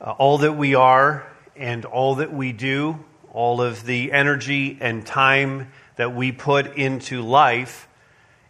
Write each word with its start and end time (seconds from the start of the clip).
uh, 0.00 0.10
all 0.10 0.38
that 0.38 0.52
we 0.52 0.74
are 0.74 1.26
and 1.56 1.84
all 1.84 2.16
that 2.16 2.32
we 2.32 2.52
do, 2.52 2.98
all 3.32 3.60
of 3.60 3.84
the 3.84 4.12
energy 4.12 4.78
and 4.80 5.06
time 5.06 5.70
that 5.96 6.14
we 6.14 6.32
put 6.32 6.76
into 6.76 7.22
life 7.22 7.88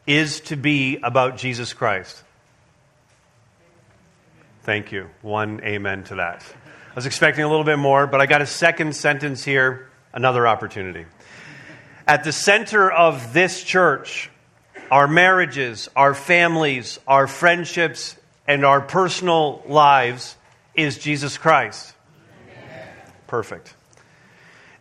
is 0.06 0.40
to 0.40 0.56
be 0.56 0.98
about 1.02 1.36
Jesus 1.36 1.72
Christ. 1.72 2.22
Thank 4.62 4.90
you. 4.90 5.08
One 5.22 5.60
amen 5.62 6.04
to 6.04 6.16
that. 6.16 6.42
I 6.90 6.94
was 6.94 7.06
expecting 7.06 7.44
a 7.44 7.48
little 7.48 7.64
bit 7.64 7.78
more, 7.78 8.06
but 8.06 8.20
I 8.20 8.26
got 8.26 8.42
a 8.42 8.46
second 8.46 8.96
sentence 8.96 9.44
here, 9.44 9.88
another 10.12 10.48
opportunity. 10.48 11.06
At 12.08 12.24
the 12.24 12.32
center 12.32 12.90
of 12.90 13.32
this 13.32 13.62
church, 13.62 14.30
our 14.90 15.06
marriages, 15.06 15.88
our 15.94 16.14
families, 16.14 16.98
our 17.06 17.26
friendships, 17.26 18.16
and 18.46 18.64
our 18.64 18.80
personal 18.80 19.62
lives 19.66 20.36
is 20.76 20.98
Jesus 20.98 21.38
Christ. 21.38 21.94
Amen. 22.48 22.88
Perfect. 23.26 23.74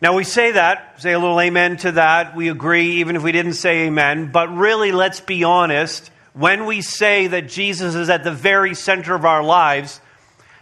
Now 0.00 0.14
we 0.14 0.24
say 0.24 0.52
that, 0.52 1.00
say 1.00 1.12
a 1.12 1.18
little 1.18 1.40
amen 1.40 1.78
to 1.78 1.92
that. 1.92 2.36
We 2.36 2.50
agree, 2.50 2.96
even 2.96 3.16
if 3.16 3.22
we 3.22 3.32
didn't 3.32 3.54
say 3.54 3.86
amen. 3.86 4.30
But 4.30 4.54
really, 4.54 4.92
let's 4.92 5.20
be 5.20 5.42
honest. 5.42 6.10
When 6.34 6.66
we 6.66 6.82
say 6.82 7.28
that 7.28 7.48
Jesus 7.48 7.94
is 7.94 8.10
at 8.10 8.22
the 8.22 8.32
very 8.32 8.74
center 8.74 9.14
of 9.14 9.24
our 9.24 9.42
lives, 9.42 10.00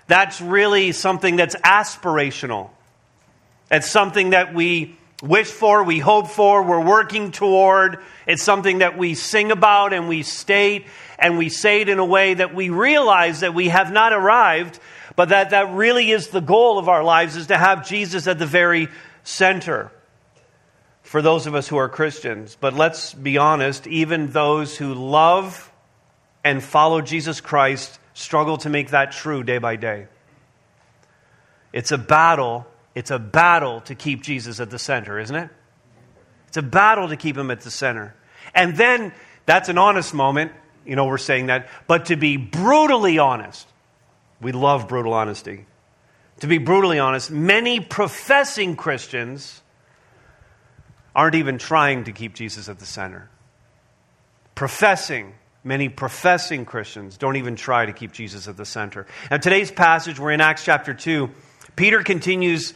that's 0.07 0.41
really 0.41 0.93
something 0.93 1.35
that's 1.35 1.57
aspirational. 1.57 2.71
It's 3.71 3.91
something 3.91 4.31
that 4.31 4.55
we 4.55 4.97
wish 5.21 5.49
for, 5.49 5.83
we 5.83 5.99
hope 5.99 6.29
for, 6.29 6.63
we're 6.63 6.85
working 6.85 7.33
toward. 7.33 7.99
It's 8.27 8.43
something 8.43 8.79
that 8.79 8.97
we 8.97 9.15
sing 9.15 9.51
about 9.51 9.93
and 9.93 10.09
we 10.09 10.23
state, 10.23 10.87
and 11.19 11.39
we 11.39 11.49
say 11.49 11.81
it 11.81 11.89
in 11.89 11.99
a 11.99 12.05
way 12.05 12.35
that 12.35 12.55
we 12.55 12.69
realize 12.71 13.41
that 13.41 13.55
we 13.55 13.69
have 13.69 13.91
not 13.91 14.13
arrived, 14.13 14.79
but 15.17 15.29
that 15.31 15.51
that 15.51 15.73
really 15.73 16.11
is 16.11 16.29
the 16.29 16.41
goal 16.41 16.79
of 16.79 16.89
our 16.89 17.05
lives 17.05 17.37
is 17.37 17.49
to 17.49 17.57
have 17.57 17.87
Jesus 17.87 18.27
at 18.27 18.39
the 18.39 18.47
very 18.47 18.89
center 19.23 19.91
for 21.03 21.23
those 21.23 21.47
of 21.47 21.55
us 21.55 21.69
who 21.69 21.77
are 21.77 21.89
Christians. 21.89 22.57
But 22.61 22.75
let's 22.75 23.15
be 23.15 23.39
honest, 23.39 23.87
even 23.87 24.31
those 24.31 24.77
who 24.77 24.95
love 24.95 25.71
and 26.43 26.63
follow 26.63 27.01
Jesus 27.01 27.41
Christ 27.41 27.99
struggle 28.15 28.57
to 28.59 28.71
make 28.71 28.91
that 28.91 29.13
true 29.13 29.43
day 29.43 29.59
by 29.59 29.77
day. 29.77 30.07
It's 31.73 31.93
a 31.93 31.99
battle. 31.99 32.67
It's 32.95 33.11
a 33.11 33.19
battle 33.19 33.81
to 33.83 33.95
keep 33.95 34.23
Jesus 34.23 34.61
at 34.61 34.71
the 34.71 34.79
center, 34.79 35.19
isn't 35.19 35.35
it? 35.35 35.51
It's 36.49 36.57
a 36.57 36.63
battle 36.63 37.09
to 37.09 37.17
keep 37.17 37.37
him 37.37 37.51
at 37.51 37.63
the 37.63 37.71
center. 37.71 38.15
And 38.55 38.77
then 38.77 39.13
that's 39.47 39.69
an 39.69 39.79
honest 39.79 40.15
moment. 40.15 40.53
You 40.87 40.97
know, 40.97 41.07
we're 41.07 41.19
saying 41.19 41.47
that. 41.47 41.69
But 41.87 42.07
to 42.07 42.17
be 42.17 42.37
brutally 42.37 43.19
honest, 43.19 43.67
we 44.41 44.53
love 44.53 44.89
brutal 44.89 45.13
honesty 45.13 45.67
to 46.41 46.47
be 46.47 46.59
brutally 46.59 46.99
honest, 46.99 47.31
many 47.31 47.81
professing 47.81 48.77
Christians 48.77 49.63
aren't 51.15 51.37
even 51.37 51.59
trying 51.59 52.05
to 52.05 52.13
keep 52.13 52.35
Jesus 52.35 52.69
at 52.69 52.79
the 52.79 52.87
center. 52.87 53.31
Professing, 54.55 55.35
many 55.63 55.89
professing 55.89 56.65
Christians 56.65 57.17
don't 57.17 57.37
even 57.37 57.57
try 57.57 57.87
to 57.87 57.93
keep 57.93 58.13
Jesus 58.13 58.49
at 58.49 58.57
the 58.57 58.65
center. 58.65 59.07
Now, 59.31 59.37
today's 59.37 59.71
passage, 59.71 60.19
we're 60.19 60.33
in 60.33 60.41
Acts 60.41 60.65
chapter 60.65 60.93
2. 60.93 61.31
Peter 61.77 62.03
continues 62.03 62.75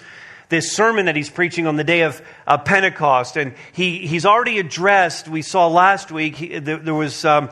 this 0.49 0.73
sermon 0.73 1.07
that 1.07 1.17
he's 1.17 1.29
preaching 1.29 1.67
on 1.67 1.77
the 1.77 1.85
day 1.85 2.03
of 2.03 2.23
uh, 2.47 2.59
Pentecost, 2.59 3.37
and 3.37 3.55
he, 3.73 4.07
he's 4.07 4.25
already 4.25 4.59
addressed, 4.59 5.29
we 5.29 5.43
saw 5.43 5.67
last 5.67 6.11
week, 6.11 6.37
he, 6.37 6.59
there, 6.59 6.79
there, 6.79 6.95
was. 6.95 7.25
Um, 7.25 7.51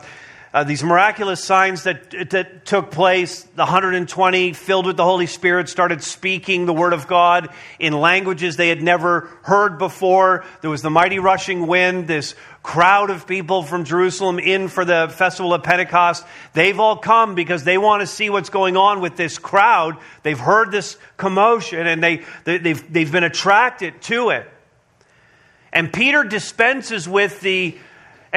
uh, 0.53 0.63
these 0.63 0.83
miraculous 0.83 1.43
signs 1.43 1.83
that, 1.83 2.09
that 2.29 2.65
took 2.65 2.89
place. 2.89 3.43
The 3.43 3.63
120, 3.63 4.53
filled 4.53 4.85
with 4.85 4.95
the 4.95 5.03
Holy 5.03 5.25
Spirit, 5.25 5.67
started 5.67 6.01
speaking 6.01 6.65
the 6.65 6.73
Word 6.73 6.93
of 6.93 7.07
God 7.07 7.49
in 7.79 7.93
languages 7.93 8.55
they 8.55 8.69
had 8.69 8.81
never 8.81 9.29
heard 9.43 9.77
before. 9.77 10.45
There 10.61 10.69
was 10.69 10.81
the 10.81 10.89
mighty 10.89 11.19
rushing 11.19 11.67
wind, 11.67 12.07
this 12.07 12.33
crowd 12.63 13.09
of 13.09 13.27
people 13.27 13.63
from 13.63 13.83
Jerusalem 13.83 14.39
in 14.39 14.67
for 14.67 14.85
the 14.85 15.13
festival 15.13 15.53
of 15.53 15.63
Pentecost. 15.63 16.25
They've 16.53 16.79
all 16.79 16.97
come 16.97 17.35
because 17.35 17.63
they 17.63 17.77
want 17.77 18.01
to 18.01 18.07
see 18.07 18.29
what's 18.29 18.49
going 18.49 18.77
on 18.77 19.01
with 19.01 19.15
this 19.15 19.37
crowd. 19.37 19.97
They've 20.23 20.39
heard 20.39 20.71
this 20.71 20.97
commotion 21.17 21.87
and 21.87 22.01
they, 22.01 22.23
they, 22.45 22.57
they've, 22.57 22.93
they've 22.93 23.11
been 23.11 23.23
attracted 23.23 24.01
to 24.03 24.29
it. 24.29 24.49
And 25.71 25.91
Peter 25.91 26.23
dispenses 26.23 27.07
with 27.07 27.39
the 27.41 27.77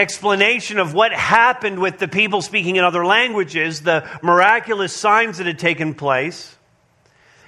explanation 0.00 0.78
of 0.78 0.94
what 0.94 1.12
happened 1.12 1.78
with 1.78 1.98
the 1.98 2.08
people 2.08 2.42
speaking 2.42 2.76
in 2.76 2.84
other 2.84 3.04
languages, 3.04 3.82
the 3.82 4.08
miraculous 4.22 4.94
signs 4.94 5.38
that 5.38 5.46
had 5.46 5.58
taken 5.58 5.94
place. 5.94 6.56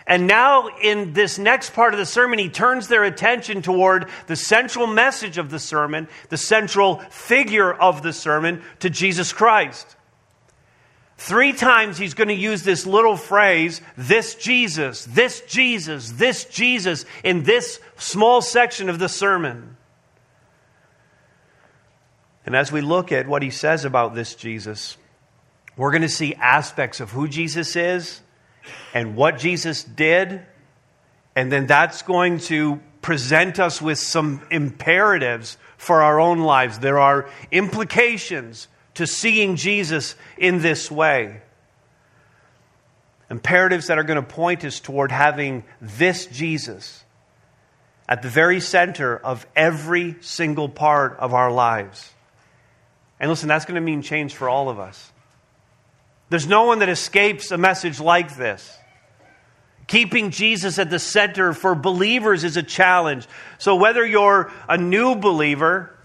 And 0.07 0.27
now, 0.27 0.69
in 0.83 1.13
this 1.13 1.39
next 1.39 1.75
part 1.75 1.95
of 1.95 1.99
the 1.99 2.07
sermon, 2.07 2.39
he 2.39 2.49
turns 2.49 2.89
their 2.89 3.05
attention 3.05 3.63
toward 3.63 4.09
the 4.27 4.37
central 4.37 4.87
message 4.87 5.39
of 5.39 5.51
the 5.51 5.59
sermon, 5.59 6.09
the 6.29 6.37
central 6.37 6.99
figure 7.11 7.73
of 7.73 8.03
the 8.03 8.13
sermon, 8.13 8.63
to 8.81 8.91
Jesus 8.91 9.33
Christ. 9.33 9.97
Three 11.19 11.53
times 11.53 11.99
he's 11.99 12.15
going 12.15 12.29
to 12.29 12.35
use 12.35 12.65
this 12.65 12.85
little 12.85 13.17
phrase, 13.17 13.81
this 13.97 14.35
Jesus, 14.35 15.05
this 15.05 15.41
Jesus, 15.43 16.11
this 16.11 16.45
Jesus, 16.47 17.05
in 17.23 17.45
this 17.45 17.79
small 17.97 18.43
section 18.43 18.89
of 18.89 18.99
the 18.99 19.09
sermon. 19.09 19.72
And 22.45 22.57
as 22.57 22.73
we 22.73 22.81
look 22.81 23.13
at 23.13 23.29
what 23.29 23.43
he 23.43 23.51
says 23.51 23.85
about 23.85 24.15
this 24.15 24.35
Jesus, 24.35 24.97
we're 25.77 25.91
going 25.91 26.03
to 26.03 26.09
see 26.09 26.35
aspects 26.35 27.01
of 27.01 27.11
who 27.11 27.29
Jesus 27.29 27.77
is 27.77 28.21
and 28.95 29.17
what 29.17 29.39
Jesus 29.39 29.85
did. 29.85 30.43
And 31.35 31.51
then 31.51 31.67
that's 31.67 32.03
going 32.03 32.39
to 32.41 32.81
present 33.01 33.59
us 33.59 33.81
with 33.81 33.99
some 33.99 34.43
imperatives 34.51 35.57
for 35.77 36.03
our 36.03 36.21
own 36.21 36.41
lives. 36.41 36.79
There 36.79 36.99
are 36.99 37.29
implications 37.51 38.69
to 38.95 39.07
seeing 39.07 39.57
Jesus 39.57 40.15
in 40.37 40.61
this 40.61 40.91
way. 40.91 41.41
Imperatives 43.31 43.87
that 43.87 43.99
are 43.99 44.05
going 44.05 44.23
to 44.23 44.29
point 44.29 44.65
us 44.65 44.79
toward 44.79 45.11
having 45.11 45.65
this 45.81 46.27
Jesus 46.27 47.03
at 48.09 48.21
the 48.21 48.29
very 48.29 48.61
center 48.61 49.17
of 49.17 49.47
every 49.57 50.17
single 50.21 50.69
part 50.69 51.17
of 51.19 51.33
our 51.33 51.51
lives. 51.51 52.13
And 53.23 53.31
listen, 53.31 53.49
that's 53.49 53.65
going 53.65 53.77
to 53.77 53.81
mean 53.81 54.03
change 54.03 54.35
for 54.35 54.49
all 54.49 54.69
of 54.69 54.81
us. 54.81 55.13
There's 56.29 56.49
no 56.49 56.65
one 56.65 56.81
that 56.81 56.89
escapes 56.89 57.53
a 57.53 57.57
message 57.57 58.01
like 58.01 58.37
this. 58.37 58.77
Keeping 59.87 60.33
Jesus 60.33 60.79
at 60.81 60.91
the 60.91 60.99
center 60.99 61.53
for 61.53 61.77
believers 61.77 62.43
is 62.43 62.57
a 62.57 62.65
challenge. 62.65 63.29
So, 63.59 63.77
whether 63.77 64.05
you're 64.05 64.51
a 64.69 64.77
new 64.77 65.15
believer 65.15 65.97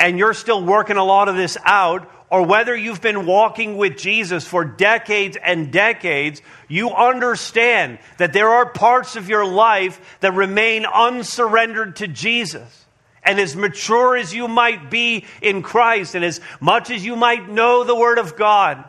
and 0.00 0.18
you're 0.18 0.32
still 0.32 0.64
working 0.64 0.96
a 0.96 1.04
lot 1.04 1.28
of 1.28 1.36
this 1.36 1.58
out, 1.64 2.10
or 2.30 2.46
whether 2.46 2.74
you've 2.74 3.02
been 3.02 3.26
walking 3.26 3.76
with 3.76 3.98
Jesus 3.98 4.46
for 4.46 4.64
decades 4.64 5.36
and 5.36 5.70
decades, 5.70 6.40
you 6.66 6.90
understand 6.90 7.98
that 8.16 8.32
there 8.32 8.48
are 8.48 8.70
parts 8.70 9.16
of 9.16 9.28
your 9.28 9.44
life 9.44 10.00
that 10.20 10.32
remain 10.32 10.86
unsurrendered 10.86 11.96
to 11.96 12.08
Jesus. 12.08 12.83
And 13.24 13.40
as 13.40 13.56
mature 13.56 14.16
as 14.16 14.34
you 14.34 14.48
might 14.48 14.90
be 14.90 15.24
in 15.40 15.62
Christ, 15.62 16.14
and 16.14 16.24
as 16.24 16.40
much 16.60 16.90
as 16.90 17.04
you 17.04 17.16
might 17.16 17.48
know 17.48 17.84
the 17.84 17.94
Word 17.94 18.18
of 18.18 18.36
God, 18.36 18.84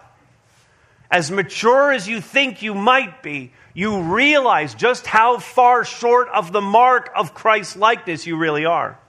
as 1.09 1.31
mature 1.31 1.93
as 1.93 2.07
you 2.07 2.19
think 2.19 2.61
you 2.61 2.73
might 2.73 3.23
be, 3.23 3.53
you 3.73 4.01
realize 4.01 4.73
just 4.75 5.05
how 5.05 5.37
far 5.37 5.85
short 5.85 6.27
of 6.29 6.51
the 6.51 6.61
mark 6.61 7.11
of 7.15 7.33
Christ's 7.33 7.75
likeness 7.75 8.25
you 8.25 8.37
really 8.37 8.65
are. 8.65 8.99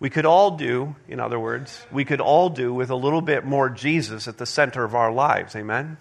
We 0.00 0.10
could 0.10 0.26
all 0.26 0.52
do, 0.52 0.96
in 1.08 1.20
other 1.20 1.40
words, 1.40 1.86
we 1.90 2.04
could 2.04 2.20
all 2.20 2.50
do 2.50 2.74
with 2.74 2.90
a 2.90 2.96
little 2.96 3.22
bit 3.22 3.44
more 3.44 3.70
Jesus 3.70 4.28
at 4.28 4.38
the 4.38 4.46
center 4.46 4.84
of 4.84 4.94
our 4.94 5.10
lives. 5.10 5.56
Amen? 5.56 5.96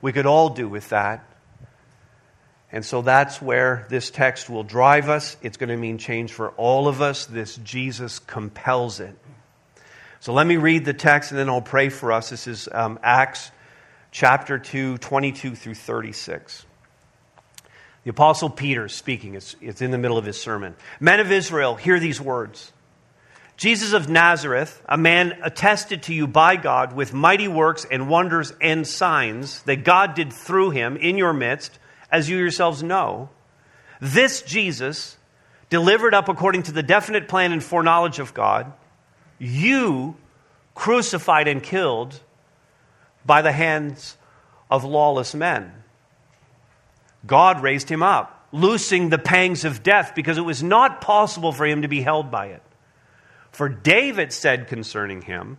We 0.00 0.12
could 0.12 0.26
all 0.26 0.50
do 0.50 0.68
with 0.68 0.88
that. 0.90 1.27
And 2.70 2.84
so 2.84 3.00
that's 3.00 3.40
where 3.40 3.86
this 3.88 4.10
text 4.10 4.50
will 4.50 4.64
drive 4.64 5.08
us. 5.08 5.36
It's 5.42 5.56
going 5.56 5.70
to 5.70 5.76
mean 5.76 5.98
change 5.98 6.32
for 6.32 6.50
all 6.50 6.86
of 6.86 7.00
us. 7.00 7.26
This 7.26 7.56
Jesus 7.56 8.18
compels 8.18 9.00
it. 9.00 9.16
So 10.20 10.32
let 10.32 10.46
me 10.46 10.56
read 10.56 10.84
the 10.84 10.92
text 10.92 11.30
and 11.30 11.38
then 11.38 11.48
I'll 11.48 11.62
pray 11.62 11.88
for 11.88 12.12
us. 12.12 12.30
This 12.30 12.46
is 12.46 12.68
um, 12.70 12.98
Acts 13.02 13.50
chapter 14.10 14.58
2, 14.58 14.98
22 14.98 15.54
through 15.54 15.74
36. 15.74 16.66
The 18.04 18.10
Apostle 18.10 18.50
Peter 18.50 18.86
is 18.86 18.94
speaking, 18.94 19.34
it's, 19.34 19.56
it's 19.60 19.80
in 19.80 19.90
the 19.90 19.98
middle 19.98 20.18
of 20.18 20.24
his 20.24 20.40
sermon. 20.40 20.74
Men 21.00 21.20
of 21.20 21.30
Israel, 21.30 21.74
hear 21.74 21.98
these 21.98 22.20
words 22.20 22.72
Jesus 23.56 23.92
of 23.92 24.08
Nazareth, 24.08 24.80
a 24.88 24.96
man 24.96 25.36
attested 25.42 26.04
to 26.04 26.14
you 26.14 26.26
by 26.26 26.56
God 26.56 26.94
with 26.94 27.12
mighty 27.12 27.48
works 27.48 27.84
and 27.90 28.08
wonders 28.08 28.52
and 28.60 28.86
signs 28.86 29.62
that 29.62 29.84
God 29.84 30.14
did 30.14 30.32
through 30.32 30.70
him 30.70 30.96
in 30.96 31.16
your 31.16 31.32
midst 31.32 31.78
as 32.10 32.28
you 32.28 32.36
yourselves 32.36 32.82
know, 32.82 33.28
this 34.00 34.42
Jesus, 34.42 35.16
delivered 35.70 36.14
up 36.14 36.28
according 36.28 36.64
to 36.64 36.72
the 36.72 36.82
definite 36.82 37.28
plan 37.28 37.52
and 37.52 37.62
foreknowledge 37.62 38.18
of 38.18 38.34
God, 38.34 38.72
you 39.38 40.16
crucified 40.74 41.48
and 41.48 41.62
killed 41.62 42.20
by 43.26 43.42
the 43.42 43.52
hands 43.52 44.16
of 44.70 44.84
lawless 44.84 45.34
men. 45.34 45.72
God 47.26 47.62
raised 47.62 47.88
him 47.88 48.02
up, 48.02 48.46
loosing 48.52 49.08
the 49.08 49.18
pangs 49.18 49.64
of 49.64 49.82
death 49.82 50.12
because 50.14 50.38
it 50.38 50.42
was 50.42 50.62
not 50.62 51.00
possible 51.00 51.52
for 51.52 51.66
him 51.66 51.82
to 51.82 51.88
be 51.88 52.00
held 52.00 52.30
by 52.30 52.46
it. 52.46 52.62
For 53.50 53.68
David 53.68 54.32
said 54.32 54.68
concerning 54.68 55.22
him, 55.22 55.58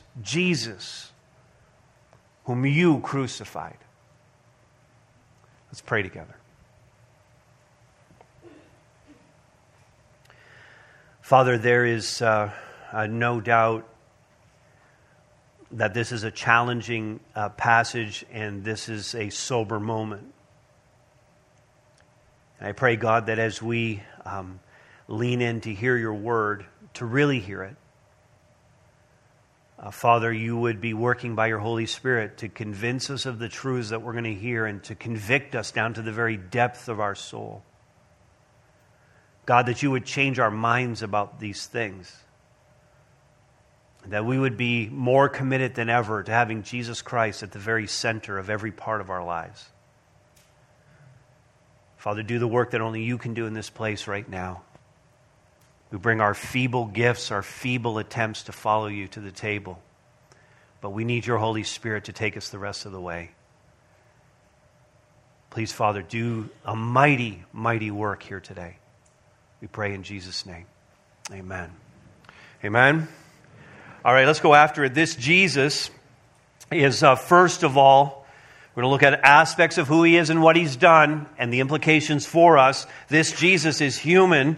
Jesus, 0.21 1.11
whom 2.45 2.65
you 2.65 2.99
crucified. 2.99 3.77
Let's 5.67 5.81
pray 5.81 6.03
together. 6.03 6.35
Father, 11.21 11.57
there 11.57 11.85
is 11.85 12.21
uh, 12.21 12.51
uh, 12.91 13.07
no 13.07 13.39
doubt 13.39 13.87
that 15.71 15.93
this 15.93 16.11
is 16.11 16.25
a 16.25 16.31
challenging 16.31 17.21
uh, 17.35 17.49
passage 17.49 18.25
and 18.33 18.65
this 18.65 18.89
is 18.89 19.15
a 19.15 19.29
sober 19.29 19.79
moment. 19.79 20.33
And 22.59 22.67
I 22.67 22.73
pray, 22.73 22.97
God, 22.97 23.27
that 23.27 23.39
as 23.39 23.61
we 23.61 24.03
um, 24.25 24.59
lean 25.07 25.41
in 25.41 25.61
to 25.61 25.73
hear 25.73 25.95
your 25.95 26.13
word, 26.13 26.65
to 26.95 27.05
really 27.05 27.39
hear 27.39 27.63
it, 27.63 27.75
uh, 29.81 29.89
Father, 29.89 30.31
you 30.31 30.55
would 30.55 30.79
be 30.79 30.93
working 30.93 31.33
by 31.33 31.47
your 31.47 31.57
Holy 31.57 31.87
Spirit 31.87 32.37
to 32.37 32.49
convince 32.49 33.09
us 33.09 33.25
of 33.25 33.39
the 33.39 33.49
truths 33.49 33.89
that 33.89 34.03
we're 34.03 34.11
going 34.11 34.25
to 34.25 34.35
hear 34.35 34.67
and 34.67 34.83
to 34.83 34.93
convict 34.93 35.55
us 35.55 35.71
down 35.71 35.95
to 35.95 36.03
the 36.03 36.11
very 36.11 36.37
depth 36.37 36.87
of 36.87 36.99
our 36.99 37.15
soul. 37.15 37.63
God, 39.47 39.65
that 39.65 39.81
you 39.81 39.89
would 39.89 40.05
change 40.05 40.37
our 40.37 40.51
minds 40.51 41.01
about 41.01 41.39
these 41.39 41.65
things. 41.65 42.15
That 44.05 44.23
we 44.23 44.37
would 44.37 44.55
be 44.55 44.87
more 44.87 45.27
committed 45.27 45.73
than 45.73 45.89
ever 45.89 46.21
to 46.21 46.31
having 46.31 46.61
Jesus 46.61 47.01
Christ 47.01 47.41
at 47.41 47.51
the 47.51 47.59
very 47.59 47.87
center 47.87 48.37
of 48.37 48.51
every 48.51 48.71
part 48.71 49.01
of 49.01 49.09
our 49.09 49.23
lives. 49.25 49.67
Father, 51.97 52.21
do 52.21 52.37
the 52.37 52.47
work 52.47 52.71
that 52.71 52.81
only 52.81 53.03
you 53.03 53.17
can 53.17 53.33
do 53.33 53.47
in 53.47 53.53
this 53.53 53.71
place 53.71 54.07
right 54.07 54.27
now. 54.29 54.61
We 55.91 55.97
bring 55.97 56.21
our 56.21 56.33
feeble 56.33 56.85
gifts, 56.85 57.31
our 57.31 57.41
feeble 57.41 57.97
attempts 57.97 58.43
to 58.43 58.53
follow 58.53 58.87
you 58.87 59.07
to 59.09 59.19
the 59.19 59.31
table. 59.31 59.79
But 60.79 60.91
we 60.91 61.03
need 61.03 61.25
your 61.25 61.37
Holy 61.37 61.63
Spirit 61.63 62.05
to 62.05 62.13
take 62.13 62.37
us 62.37 62.49
the 62.49 62.57
rest 62.57 62.85
of 62.85 62.91
the 62.91 63.01
way. 63.01 63.31
Please, 65.49 65.73
Father, 65.73 66.01
do 66.01 66.49
a 66.65 66.75
mighty, 66.75 67.43
mighty 67.51 67.91
work 67.91 68.23
here 68.23 68.39
today. 68.39 68.77
We 69.59 69.67
pray 69.67 69.93
in 69.93 70.03
Jesus' 70.03 70.45
name. 70.45 70.65
Amen. 71.31 71.69
Amen. 72.63 73.07
All 74.03 74.13
right, 74.13 74.25
let's 74.25 74.39
go 74.39 74.55
after 74.55 74.85
it. 74.85 74.93
This 74.93 75.15
Jesus 75.15 75.91
is, 76.71 77.03
uh, 77.03 77.15
first 77.15 77.63
of 77.63 77.77
all, 77.77 78.25
we're 78.73 78.83
going 78.83 78.89
to 78.89 78.93
look 78.93 79.03
at 79.03 79.25
aspects 79.25 79.77
of 79.77 79.89
who 79.89 80.03
he 80.03 80.15
is 80.15 80.29
and 80.29 80.41
what 80.41 80.55
he's 80.55 80.77
done 80.77 81.27
and 81.37 81.53
the 81.53 81.59
implications 81.59 82.25
for 82.25 82.57
us. 82.57 82.87
This 83.09 83.33
Jesus 83.33 83.81
is 83.81 83.97
human 83.97 84.57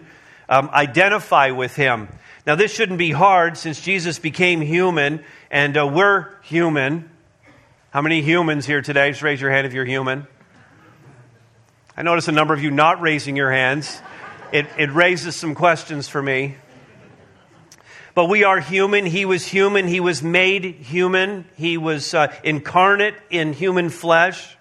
um, 0.53 0.69
identify 0.71 1.49
with 1.49 1.75
him. 1.75 2.07
Now, 2.45 2.53
this 2.53 2.71
shouldn't 2.71 2.99
be 2.99 3.09
hard 3.09 3.57
since 3.57 3.81
Jesus 3.81 4.19
became 4.19 4.61
human 4.61 5.23
and 5.49 5.75
uh, 5.75 5.87
we're 5.87 6.39
human. 6.43 7.09
How 7.89 8.01
many 8.01 8.21
humans 8.21 8.67
here 8.67 8.83
today? 8.83 9.09
Just 9.09 9.23
raise 9.23 9.41
your 9.41 9.49
hand 9.49 9.65
if 9.65 9.73
you're 9.73 9.85
human. 9.85 10.27
I 11.97 12.03
notice 12.03 12.27
a 12.27 12.31
number 12.31 12.53
of 12.53 12.61
you 12.61 12.69
not 12.69 13.01
raising 13.01 13.35
your 13.35 13.51
hands. 13.51 13.99
It, 14.51 14.67
it 14.77 14.91
raises 14.91 15.35
some 15.35 15.55
questions 15.55 16.07
for 16.07 16.21
me. 16.21 16.57
But 18.13 18.25
we 18.25 18.43
are 18.43 18.59
human. 18.59 19.07
He 19.07 19.25
was 19.25 19.47
human. 19.47 19.87
He 19.87 19.99
was 19.99 20.21
made 20.21 20.63
human. 20.65 21.45
He 21.55 21.79
was 21.79 22.13
uh, 22.13 22.31
incarnate 22.43 23.15
in 23.31 23.53
human 23.53 23.89
flesh. 23.89 24.55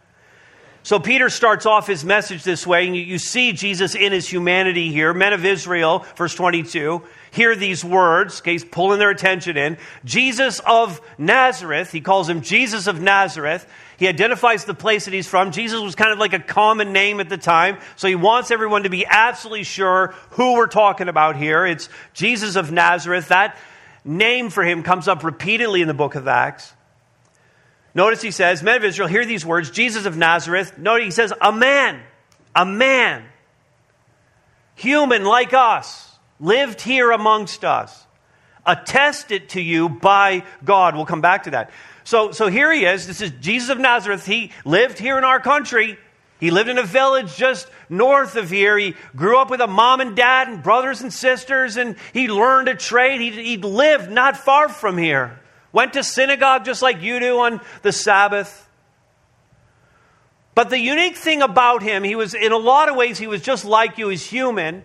So 0.84 0.98
Peter 0.98 1.30
starts 1.30 1.64
off 1.64 1.86
his 1.86 2.04
message 2.04 2.42
this 2.42 2.66
way, 2.66 2.86
and 2.88 2.96
you 2.96 3.18
see 3.18 3.52
Jesus 3.52 3.94
in 3.94 4.10
his 4.10 4.28
humanity 4.28 4.90
here. 4.90 5.14
Men 5.14 5.32
of 5.32 5.44
Israel, 5.44 6.04
verse 6.16 6.34
22, 6.34 7.02
hear 7.30 7.54
these 7.54 7.84
words. 7.84 8.40
Okay, 8.40 8.52
he's 8.52 8.64
pulling 8.64 8.98
their 8.98 9.10
attention 9.10 9.56
in. 9.56 9.78
Jesus 10.04 10.60
of 10.66 11.00
Nazareth, 11.18 11.92
he 11.92 12.00
calls 12.00 12.28
him 12.28 12.40
Jesus 12.40 12.88
of 12.88 13.00
Nazareth. 13.00 13.64
He 13.96 14.08
identifies 14.08 14.64
the 14.64 14.74
place 14.74 15.04
that 15.04 15.14
he's 15.14 15.28
from. 15.28 15.52
Jesus 15.52 15.80
was 15.80 15.94
kind 15.94 16.10
of 16.10 16.18
like 16.18 16.32
a 16.32 16.40
common 16.40 16.92
name 16.92 17.20
at 17.20 17.28
the 17.28 17.38
time, 17.38 17.78
so 17.94 18.08
he 18.08 18.16
wants 18.16 18.50
everyone 18.50 18.82
to 18.82 18.90
be 18.90 19.06
absolutely 19.06 19.62
sure 19.62 20.14
who 20.30 20.54
we're 20.54 20.66
talking 20.66 21.08
about 21.08 21.36
here. 21.36 21.64
It's 21.64 21.88
Jesus 22.12 22.56
of 22.56 22.72
Nazareth. 22.72 23.28
That 23.28 23.56
name 24.04 24.50
for 24.50 24.64
him 24.64 24.82
comes 24.82 25.06
up 25.06 25.22
repeatedly 25.22 25.80
in 25.80 25.86
the 25.86 25.94
book 25.94 26.16
of 26.16 26.26
Acts. 26.26 26.72
Notice 27.94 28.22
he 28.22 28.30
says, 28.30 28.62
Men 28.62 28.76
of 28.76 28.84
Israel, 28.84 29.08
hear 29.08 29.24
these 29.24 29.44
words 29.44 29.70
Jesus 29.70 30.06
of 30.06 30.16
Nazareth. 30.16 30.78
Notice 30.78 31.04
he 31.04 31.10
says, 31.10 31.32
A 31.40 31.52
man, 31.52 32.00
a 32.54 32.64
man, 32.64 33.24
human 34.74 35.24
like 35.24 35.52
us, 35.52 36.10
lived 36.40 36.80
here 36.80 37.10
amongst 37.10 37.64
us, 37.64 38.06
attested 38.64 39.50
to 39.50 39.60
you 39.60 39.88
by 39.88 40.44
God. 40.64 40.94
We'll 40.94 41.06
come 41.06 41.20
back 41.20 41.44
to 41.44 41.50
that. 41.50 41.70
So, 42.04 42.32
so 42.32 42.48
here 42.48 42.72
he 42.72 42.84
is. 42.84 43.06
This 43.06 43.20
is 43.20 43.30
Jesus 43.40 43.68
of 43.68 43.78
Nazareth. 43.78 44.26
He 44.26 44.50
lived 44.64 44.98
here 44.98 45.18
in 45.18 45.24
our 45.24 45.38
country. 45.38 45.98
He 46.40 46.50
lived 46.50 46.68
in 46.68 46.78
a 46.78 46.82
village 46.82 47.36
just 47.36 47.68
north 47.88 48.36
of 48.36 48.50
here. 48.50 48.76
He 48.76 48.96
grew 49.14 49.38
up 49.38 49.50
with 49.50 49.60
a 49.60 49.68
mom 49.68 50.00
and 50.00 50.16
dad 50.16 50.48
and 50.48 50.62
brothers 50.62 51.02
and 51.02 51.12
sisters, 51.12 51.76
and 51.76 51.94
he 52.12 52.26
learned 52.26 52.68
a 52.68 52.74
trade. 52.74 53.20
He, 53.20 53.30
he 53.30 53.56
lived 53.58 54.10
not 54.10 54.36
far 54.36 54.68
from 54.68 54.98
here. 54.98 55.38
Went 55.72 55.94
to 55.94 56.04
synagogue 56.04 56.64
just 56.64 56.82
like 56.82 57.02
you 57.02 57.18
do 57.18 57.40
on 57.40 57.60
the 57.82 57.92
Sabbath. 57.92 58.68
But 60.54 60.68
the 60.68 60.78
unique 60.78 61.16
thing 61.16 61.40
about 61.40 61.82
him, 61.82 62.04
he 62.04 62.14
was, 62.14 62.34
in 62.34 62.52
a 62.52 62.58
lot 62.58 62.90
of 62.90 62.96
ways, 62.96 63.18
he 63.18 63.26
was 63.26 63.40
just 63.40 63.64
like 63.64 63.96
you, 63.96 64.08
he's 64.08 64.24
human. 64.26 64.84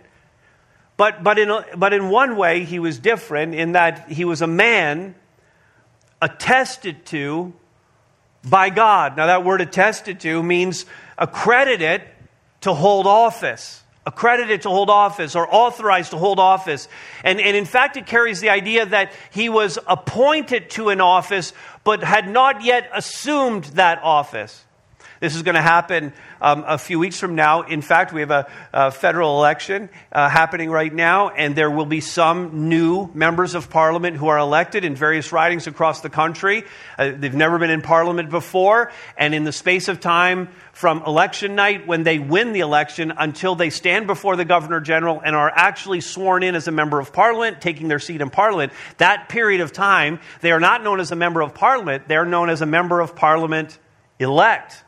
But, 0.95 1.23
but, 1.23 1.37
in, 1.37 1.51
but 1.75 1.93
in 1.93 2.09
one 2.09 2.37
way, 2.37 2.63
he 2.63 2.79
was 2.79 2.99
different 2.99 3.53
in 3.53 3.73
that 3.73 4.09
he 4.09 4.23
was 4.23 4.41
a 4.41 4.47
man 4.47 5.15
attested 6.21 7.05
to 7.07 7.53
by 8.43 8.69
God. 8.69 9.17
Now, 9.17 9.27
that 9.27 9.43
word 9.43 9.61
attested 9.61 10.21
to 10.21 10.41
means 10.41 10.85
accredited 11.17 12.01
to 12.61 12.73
hold 12.73 13.05
office 13.05 13.83
accredited 14.07 14.61
to 14.61 14.69
hold 14.69 14.89
office 14.89 15.35
or 15.35 15.53
authorized 15.53 16.11
to 16.11 16.17
hold 16.17 16.39
office. 16.39 16.87
And, 17.25 17.41
and 17.41 17.57
in 17.57 17.65
fact, 17.65 17.97
it 17.97 18.07
carries 18.07 18.39
the 18.39 18.49
idea 18.49 18.85
that 18.85 19.11
he 19.31 19.49
was 19.49 19.77
appointed 19.85 20.69
to 20.71 20.89
an 20.89 21.01
office 21.01 21.53
but 21.83 22.01
had 22.03 22.27
not 22.29 22.63
yet 22.63 22.89
assumed 22.93 23.65
that 23.75 24.01
office. 24.01 24.63
This 25.19 25.35
is 25.35 25.41
going 25.41 25.55
to 25.55 25.61
happen 25.61 26.13
um, 26.39 26.63
a 26.67 26.77
few 26.77 26.99
weeks 26.99 27.19
from 27.19 27.33
now. 27.33 27.63
In 27.63 27.81
fact, 27.81 28.13
we 28.13 28.21
have 28.21 28.31
a, 28.31 28.47
a 28.71 28.91
federal 28.91 29.37
election 29.37 29.89
uh, 30.11 30.29
happening 30.29 30.69
right 30.69 30.93
now, 30.93 31.29
and 31.29 31.55
there 31.55 31.71
will 31.71 31.85
be 31.85 32.01
some 32.01 32.69
new 32.69 33.09
members 33.13 33.55
of 33.55 33.69
parliament 33.69 34.17
who 34.17 34.27
are 34.27 34.37
elected 34.37 34.85
in 34.85 34.95
various 34.95 35.31
ridings 35.31 35.65
across 35.65 36.01
the 36.01 36.09
country. 36.09 36.63
Uh, 36.99 37.13
they've 37.15 37.33
never 37.33 37.57
been 37.57 37.71
in 37.71 37.81
parliament 37.81 38.29
before, 38.29 38.91
and 39.17 39.33
in 39.33 39.43
the 39.43 39.51
space 39.51 39.87
of 39.87 39.99
time 39.99 40.49
from 40.71 41.01
election 41.07 41.55
night, 41.55 41.87
when 41.87 42.03
they 42.03 42.19
win 42.19 42.53
the 42.53 42.59
election, 42.59 43.11
until 43.17 43.55
they 43.55 43.71
stand 43.71 44.05
before 44.05 44.35
the 44.35 44.45
governor 44.45 44.79
general 44.79 45.19
and 45.25 45.35
are 45.35 45.49
actually 45.49 46.01
sworn 46.01 46.43
in 46.43 46.53
as 46.53 46.67
a 46.67 46.71
member 46.71 46.99
of 46.99 47.11
parliament, 47.11 47.59
taking 47.61 47.87
their 47.87 47.97
seat 47.97 48.21
in 48.21 48.29
parliament, 48.29 48.71
that 48.97 49.29
period 49.29 49.61
of 49.61 49.73
time, 49.73 50.19
they 50.41 50.51
are 50.51 50.59
not 50.59 50.83
known 50.83 50.99
as 50.99 51.11
a 51.11 51.15
member 51.15 51.41
of 51.41 51.55
parliament, 51.55 52.07
they're 52.07 52.25
known 52.25 52.51
as 52.51 52.61
a 52.61 52.67
member 52.67 52.99
of 52.99 53.15
parliament 53.15 53.79
elect. 54.19 54.83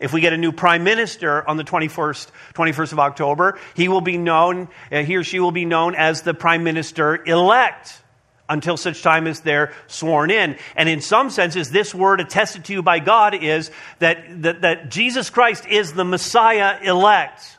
If 0.00 0.12
we 0.12 0.20
get 0.20 0.32
a 0.32 0.36
new 0.36 0.52
prime 0.52 0.84
minister 0.84 1.46
on 1.48 1.56
the 1.56 1.64
21st, 1.64 2.28
21st 2.54 2.92
of 2.92 2.98
October, 2.98 3.58
he 3.74 3.88
will 3.88 4.00
be 4.00 4.18
known, 4.18 4.68
uh, 4.90 5.02
he 5.02 5.16
or 5.16 5.24
she 5.24 5.38
will 5.38 5.52
be 5.52 5.64
known 5.64 5.94
as 5.94 6.22
the 6.22 6.34
prime 6.34 6.64
minister 6.64 7.22
elect 7.24 8.02
until 8.48 8.76
such 8.76 9.02
time 9.02 9.26
as 9.26 9.40
they're 9.40 9.72
sworn 9.86 10.30
in. 10.30 10.56
And 10.76 10.88
in 10.88 11.00
some 11.00 11.30
senses, 11.30 11.70
this 11.70 11.94
word 11.94 12.20
attested 12.20 12.64
to 12.66 12.72
you 12.72 12.82
by 12.82 12.98
God 12.98 13.34
is 13.34 13.70
that, 14.00 14.42
that, 14.42 14.62
that 14.62 14.90
Jesus 14.90 15.30
Christ 15.30 15.66
is 15.66 15.92
the 15.92 16.04
Messiah 16.04 16.78
elect. 16.82 17.58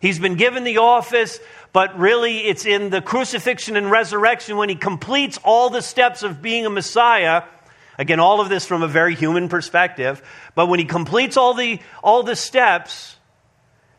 He's 0.00 0.18
been 0.18 0.34
given 0.34 0.64
the 0.64 0.78
office, 0.78 1.38
but 1.72 1.98
really 1.98 2.38
it's 2.38 2.66
in 2.66 2.90
the 2.90 3.00
crucifixion 3.00 3.76
and 3.76 3.90
resurrection 3.90 4.56
when 4.56 4.68
he 4.68 4.74
completes 4.74 5.38
all 5.44 5.70
the 5.70 5.82
steps 5.82 6.22
of 6.22 6.42
being 6.42 6.66
a 6.66 6.70
Messiah 6.70 7.44
Again, 7.98 8.20
all 8.20 8.40
of 8.40 8.48
this 8.48 8.66
from 8.66 8.82
a 8.82 8.88
very 8.88 9.14
human 9.14 9.48
perspective. 9.48 10.22
But 10.54 10.66
when 10.66 10.78
he 10.78 10.84
completes 10.84 11.36
all 11.36 11.54
the, 11.54 11.80
all 12.02 12.22
the 12.22 12.36
steps, 12.36 13.16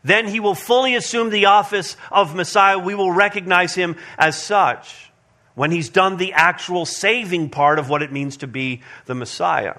then 0.04 0.28
he 0.28 0.40
will 0.40 0.54
fully 0.54 0.94
assume 0.94 1.30
the 1.30 1.46
office 1.46 1.96
of 2.10 2.34
Messiah. 2.34 2.78
We 2.78 2.94
will 2.94 3.12
recognize 3.12 3.74
him 3.74 3.96
as 4.18 4.40
such 4.40 5.10
when 5.54 5.72
he's 5.72 5.88
done 5.88 6.16
the 6.16 6.34
actual 6.34 6.86
saving 6.86 7.50
part 7.50 7.80
of 7.80 7.88
what 7.88 8.02
it 8.02 8.12
means 8.12 8.38
to 8.38 8.46
be 8.46 8.82
the 9.06 9.14
Messiah. 9.14 9.74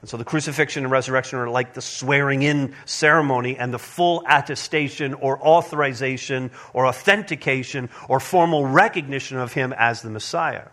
And 0.00 0.10
so 0.10 0.16
the 0.16 0.24
crucifixion 0.24 0.84
and 0.84 0.92
resurrection 0.92 1.38
are 1.38 1.48
like 1.48 1.74
the 1.74 1.80
swearing 1.80 2.42
in 2.42 2.74
ceremony 2.84 3.56
and 3.56 3.72
the 3.72 3.78
full 3.78 4.24
attestation 4.28 5.14
or 5.14 5.40
authorization 5.40 6.50
or 6.74 6.86
authentication 6.86 7.88
or 8.08 8.20
formal 8.20 8.66
recognition 8.66 9.38
of 9.38 9.52
him 9.52 9.72
as 9.72 10.02
the 10.02 10.10
Messiah. 10.10 10.66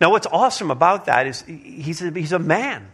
Now, 0.00 0.10
what's 0.10 0.26
awesome 0.26 0.70
about 0.70 1.04
that 1.04 1.26
is 1.26 1.42
he's 1.42 2.00
a, 2.00 2.10
he's 2.10 2.32
a 2.32 2.38
man. 2.38 2.88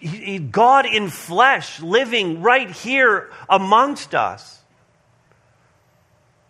He, 0.00 0.38
God 0.38 0.84
in 0.84 1.08
flesh 1.08 1.80
living 1.80 2.42
right 2.42 2.70
here 2.70 3.30
amongst 3.48 4.14
us. 4.14 4.62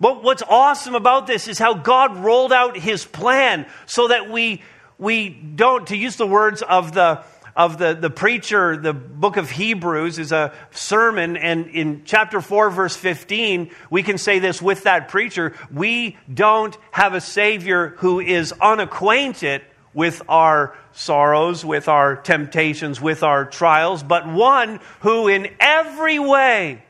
But 0.01 0.25
what's 0.25 0.43
awesome 0.43 0.95
about 0.95 1.27
this 1.27 1.47
is 1.47 1.59
how 1.59 1.75
God 1.75 2.17
rolled 2.17 2.53
out 2.53 2.77
his 2.77 3.05
plan 3.05 3.67
so 3.87 4.09
that 4.09 4.29
we, 4.29 4.63
we 4.99 5.29
don't, 5.29 5.87
to 5.89 5.97
use 5.97 6.17
the 6.17 6.27
words 6.27 6.63
of 6.63 6.95
the, 6.95 7.23
of 7.57 7.79
the, 7.79 7.95
the 7.95 8.11
preacher, 8.11 8.77
the 8.77 8.93
book 8.93 9.37
of 9.37 9.51
Hebrews 9.51 10.19
is 10.19 10.33
a 10.33 10.53
sermon, 10.73 11.37
and 11.37 11.69
in 11.69 12.03
chapter 12.05 12.41
4, 12.41 12.71
verse 12.71 12.97
15, 12.97 13.71
we 13.91 14.03
can 14.03 14.19
say 14.19 14.41
this 14.41 14.61
with 14.61 14.85
that 14.85 15.09
preacher 15.09 15.55
we 15.73 16.17
don't 16.33 16.77
have 16.91 17.15
a 17.15 17.21
Savior 17.21 17.91
who 17.99 18.19
is 18.21 18.53
unacquainted 18.61 19.63
with 19.93 20.23
our 20.29 20.77
sorrows, 20.93 21.65
with 21.65 21.87
our 21.87 22.17
temptations, 22.17 23.01
with 23.01 23.23
our 23.23 23.45
trials, 23.45 24.03
but 24.03 24.27
one 24.27 24.81
who 25.01 25.29
in 25.29 25.49
every 25.61 26.19
way 26.19 26.83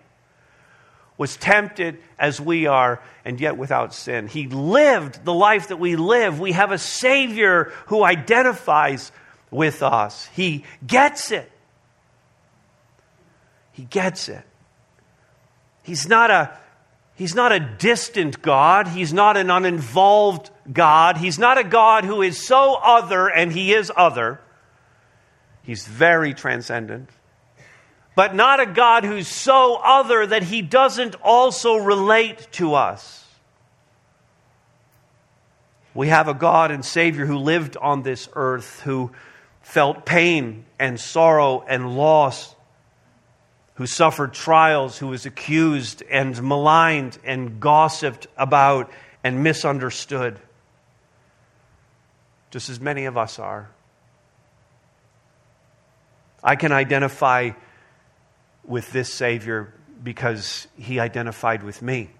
was 1.16 1.37
tempted 1.37 1.99
as 2.18 2.40
we 2.40 2.66
are, 2.66 3.00
and 3.25 3.40
yet 3.40 3.56
without 3.56 3.94
sin. 3.94 4.26
He 4.26 4.49
lived 4.49 5.25
the 5.25 5.35
life 5.35 5.68
that 5.68 5.76
we 5.76 5.97
live. 5.97 6.40
We 6.40 6.52
have 6.52 6.73
a 6.73 6.78
Savior 6.78 7.73
who 7.87 8.02
identifies 8.02 9.12
with 9.54 9.82
us. 9.82 10.28
He 10.34 10.64
gets 10.84 11.30
it. 11.30 11.50
He 13.73 13.84
gets 13.84 14.28
it. 14.28 14.44
He's 15.82 16.08
not 16.08 16.30
a 16.30 16.58
He's 17.16 17.37
not 17.37 17.52
a 17.52 17.61
distant 17.61 18.42
God. 18.42 18.88
He's 18.88 19.12
not 19.12 19.37
an 19.37 19.49
uninvolved 19.49 20.50
God. 20.73 21.16
He's 21.16 21.38
not 21.38 21.58
a 21.58 21.62
God 21.62 22.04
who 22.04 22.23
is 22.23 22.44
so 22.44 22.75
other, 22.75 23.28
and 23.28 23.52
He 23.52 23.73
is 23.73 23.92
other. 23.94 24.40
He's 25.62 25.87
very 25.87 26.34
transcendent. 26.34 27.08
But 28.16 28.34
not 28.34 28.58
a 28.58 28.66
God 28.66 29.04
who's 29.04 29.28
so 29.28 29.76
other 29.76 30.26
that 30.26 30.42
He 30.42 30.61
doesn't 30.61 31.14
also 31.23 31.76
relate 31.76 32.49
to 32.52 32.75
us. 32.75 33.25
We 35.94 36.08
have 36.08 36.26
a 36.26 36.34
God 36.34 36.73
and 36.73 36.84
Savior 36.84 37.26
who 37.26 37.38
lived 37.38 37.76
on 37.76 38.02
this 38.02 38.28
earth, 38.32 38.80
who 38.80 39.12
felt 39.64 40.04
pain 40.04 40.64
and 40.78 41.00
sorrow 41.00 41.64
and 41.66 41.97
loss, 41.97 42.54
who 43.75 43.87
suffered 43.87 44.33
trials, 44.33 44.99
who 44.99 45.09
was 45.09 45.26
accused 45.26 46.02
and 46.09 46.40
maligned 46.42 47.18
and 47.25 47.59
gossiped 47.59 48.26
about 48.37 48.92
and 49.25 49.42
misunderstood, 49.42 50.38
just 52.50 52.68
as 52.68 52.78
many 52.78 53.06
of 53.06 53.16
us 53.16 53.38
are. 53.38 53.68
I 56.42 56.56
can 56.56 56.71
identify 56.71 57.52
with 58.64 58.92
this 58.92 59.12
Savior 59.12 59.73
because 60.02 60.68
he 60.78 61.00
identified 61.00 61.62
with 61.62 61.80
me. 61.80 62.11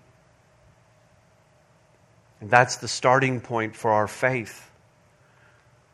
And 2.40 2.50
that's 2.50 2.76
the 2.76 2.88
starting 2.88 3.40
point 3.42 3.76
for 3.76 3.90
our 3.92 4.08
faith 4.08 4.63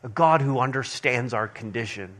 a 0.03 0.09
God 0.09 0.41
who 0.41 0.59
understands 0.59 1.33
our 1.33 1.47
condition. 1.47 2.15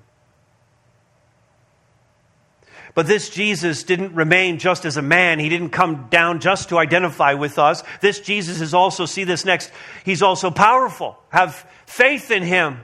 But 2.94 3.08
this 3.08 3.30
Jesus 3.30 3.84
didn't 3.84 4.16
remain 4.16 4.60
just 4.60 4.86
as 4.86 4.98
a 4.98 5.02
man. 5.02 5.40
He 5.40 5.50
didn't 5.50 5.70
come 5.70 6.08
down 6.10 6.40
just 6.42 6.70
to 6.70 6.78
identify 6.78 7.34
with 7.36 7.58
us. 7.58 7.84
This 8.02 8.20
Jesus 8.20 8.60
is 8.60 8.74
also, 8.74 9.06
see 9.06 9.24
this 9.24 9.46
next, 9.46 9.72
he's 10.04 10.22
also 10.22 10.52
powerful. 10.52 11.18
Have 11.30 11.66
faith 11.86 12.32
in 12.32 12.44
him. 12.44 12.84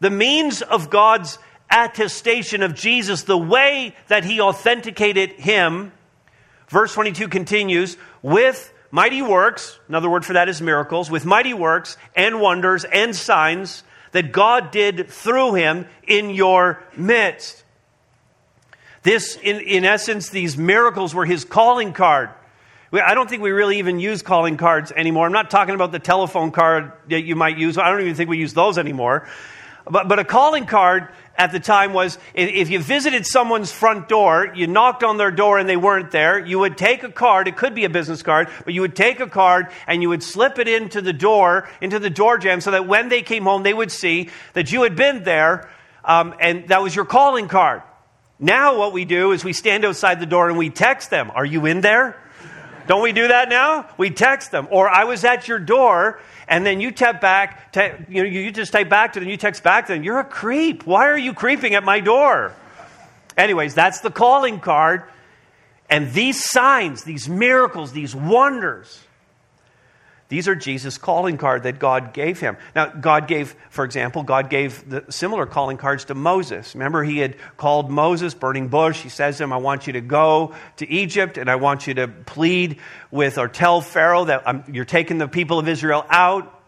The 0.00 0.10
means 0.10 0.60
of 0.60 0.90
God's 0.90 1.38
attestation 1.70 2.62
of 2.62 2.74
Jesus, 2.74 3.22
the 3.22 3.38
way 3.38 3.94
that 4.08 4.24
he 4.24 4.40
authenticated 4.40 5.32
him, 5.32 5.92
verse 6.68 6.92
22 6.92 7.28
continues, 7.28 7.96
with 8.20 8.73
mighty 8.94 9.22
works, 9.22 9.76
another 9.88 10.08
word 10.08 10.24
for 10.24 10.34
that 10.34 10.48
is 10.48 10.62
miracles, 10.62 11.10
with 11.10 11.26
mighty 11.26 11.52
works 11.52 11.96
and 12.14 12.40
wonders 12.40 12.84
and 12.84 13.14
signs 13.14 13.82
that 14.12 14.30
God 14.30 14.70
did 14.70 15.08
through 15.10 15.54
him 15.54 15.88
in 16.06 16.30
your 16.30 16.80
midst. 16.96 17.64
This, 19.02 19.36
in, 19.42 19.58
in 19.58 19.84
essence, 19.84 20.28
these 20.28 20.56
miracles 20.56 21.12
were 21.12 21.26
his 21.26 21.44
calling 21.44 21.92
card. 21.92 22.30
I 22.92 23.14
don't 23.14 23.28
think 23.28 23.42
we 23.42 23.50
really 23.50 23.80
even 23.80 23.98
use 23.98 24.22
calling 24.22 24.56
cards 24.56 24.92
anymore. 24.92 25.26
I'm 25.26 25.32
not 25.32 25.50
talking 25.50 25.74
about 25.74 25.90
the 25.90 25.98
telephone 25.98 26.52
card 26.52 26.92
that 27.08 27.22
you 27.22 27.34
might 27.34 27.58
use. 27.58 27.76
I 27.76 27.90
don't 27.90 28.00
even 28.00 28.14
think 28.14 28.30
we 28.30 28.38
use 28.38 28.54
those 28.54 28.78
anymore. 28.78 29.26
But, 29.86 30.08
but 30.08 30.18
a 30.18 30.24
calling 30.24 30.64
card 30.66 31.08
at 31.36 31.52
the 31.52 31.60
time 31.60 31.92
was 31.92 32.16
if 32.32 32.70
you 32.70 32.78
visited 32.78 33.26
someone's 33.26 33.70
front 33.70 34.08
door, 34.08 34.52
you 34.54 34.66
knocked 34.66 35.02
on 35.02 35.16
their 35.16 35.30
door 35.30 35.58
and 35.58 35.68
they 35.68 35.76
weren't 35.76 36.10
there, 36.10 36.44
you 36.44 36.60
would 36.60 36.78
take 36.78 37.02
a 37.02 37.10
card, 37.10 37.48
it 37.48 37.56
could 37.56 37.74
be 37.74 37.84
a 37.84 37.90
business 37.90 38.22
card, 38.22 38.48
but 38.64 38.72
you 38.72 38.80
would 38.80 38.96
take 38.96 39.20
a 39.20 39.26
card 39.28 39.68
and 39.86 40.00
you 40.00 40.08
would 40.08 40.22
slip 40.22 40.58
it 40.58 40.68
into 40.68 41.02
the 41.02 41.12
door, 41.12 41.68
into 41.80 41.98
the 41.98 42.10
door 42.10 42.38
jamb, 42.38 42.60
so 42.60 42.70
that 42.70 42.86
when 42.86 43.08
they 43.08 43.22
came 43.22 43.44
home, 43.44 43.62
they 43.62 43.74
would 43.74 43.90
see 43.90 44.30
that 44.54 44.72
you 44.72 44.84
had 44.84 44.96
been 44.96 45.24
there 45.24 45.68
um, 46.04 46.34
and 46.40 46.68
that 46.68 46.82
was 46.82 46.94
your 46.94 47.04
calling 47.04 47.48
card. 47.48 47.82
Now, 48.38 48.78
what 48.78 48.92
we 48.92 49.04
do 49.04 49.32
is 49.32 49.44
we 49.44 49.52
stand 49.52 49.84
outside 49.84 50.20
the 50.20 50.26
door 50.26 50.48
and 50.48 50.58
we 50.58 50.70
text 50.70 51.10
them, 51.10 51.30
Are 51.30 51.44
you 51.44 51.66
in 51.66 51.80
there? 51.80 52.20
Don't 52.86 53.02
we 53.02 53.12
do 53.12 53.28
that 53.28 53.48
now? 53.48 53.88
We 53.96 54.10
text 54.10 54.50
them. 54.50 54.68
Or 54.70 54.88
I 54.88 55.04
was 55.04 55.24
at 55.24 55.48
your 55.48 55.58
door 55.58 56.20
and 56.48 56.64
then 56.64 56.80
you 56.80 56.90
tap 56.90 57.20
back, 57.20 57.74
you, 58.08 58.22
know, 58.22 58.28
you 58.28 58.50
just 58.50 58.72
type 58.72 58.88
back 58.88 59.14
to 59.14 59.20
them, 59.20 59.28
you 59.28 59.36
text 59.36 59.62
back 59.62 59.86
to 59.86 59.94
them, 59.94 60.02
you're 60.02 60.18
a 60.18 60.24
creep. 60.24 60.86
Why 60.86 61.08
are 61.08 61.18
you 61.18 61.34
creeping 61.34 61.74
at 61.74 61.84
my 61.84 62.00
door? 62.00 62.54
Anyways, 63.36 63.74
that's 63.74 64.00
the 64.00 64.10
calling 64.10 64.60
card. 64.60 65.04
And 65.88 66.12
these 66.12 66.42
signs, 66.42 67.04
these 67.04 67.28
miracles, 67.28 67.92
these 67.92 68.14
wonders, 68.14 69.00
these 70.28 70.48
are 70.48 70.54
Jesus' 70.54 70.96
calling 70.96 71.36
card 71.36 71.64
that 71.64 71.78
God 71.78 72.14
gave 72.14 72.40
him. 72.40 72.56
Now, 72.74 72.86
God 72.86 73.28
gave, 73.28 73.54
for 73.68 73.84
example, 73.84 74.22
God 74.22 74.48
gave 74.48 74.88
the 74.88 75.04
similar 75.10 75.44
calling 75.44 75.76
cards 75.76 76.06
to 76.06 76.14
Moses. 76.14 76.74
Remember, 76.74 77.04
he 77.04 77.18
had 77.18 77.36
called 77.58 77.90
Moses, 77.90 78.32
burning 78.32 78.68
bush. 78.68 79.02
He 79.02 79.10
says 79.10 79.36
to 79.36 79.44
him, 79.44 79.52
I 79.52 79.58
want 79.58 79.86
you 79.86 79.92
to 79.94 80.00
go 80.00 80.54
to 80.78 80.90
Egypt 80.90 81.36
and 81.36 81.50
I 81.50 81.56
want 81.56 81.86
you 81.86 81.94
to 81.94 82.08
plead 82.08 82.78
with 83.10 83.36
or 83.36 83.48
tell 83.48 83.82
Pharaoh 83.82 84.24
that 84.24 84.48
I'm, 84.48 84.64
you're 84.72 84.86
taking 84.86 85.18
the 85.18 85.28
people 85.28 85.58
of 85.58 85.68
Israel 85.68 86.06
out. 86.08 86.62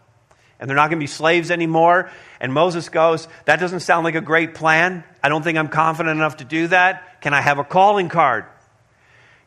and 0.59 0.69
they're 0.69 0.77
not 0.77 0.89
going 0.89 0.99
to 0.99 1.03
be 1.03 1.07
slaves 1.07 1.49
anymore. 1.49 2.11
And 2.39 2.53
Moses 2.53 2.89
goes, 2.89 3.27
That 3.45 3.59
doesn't 3.59 3.79
sound 3.79 4.03
like 4.03 4.15
a 4.15 4.21
great 4.21 4.53
plan. 4.53 5.03
I 5.23 5.29
don't 5.29 5.41
think 5.41 5.57
I'm 5.57 5.67
confident 5.67 6.15
enough 6.15 6.37
to 6.37 6.45
do 6.45 6.67
that. 6.67 7.21
Can 7.21 7.33
I 7.33 7.41
have 7.41 7.57
a 7.57 7.63
calling 7.63 8.07
card? 8.07 8.45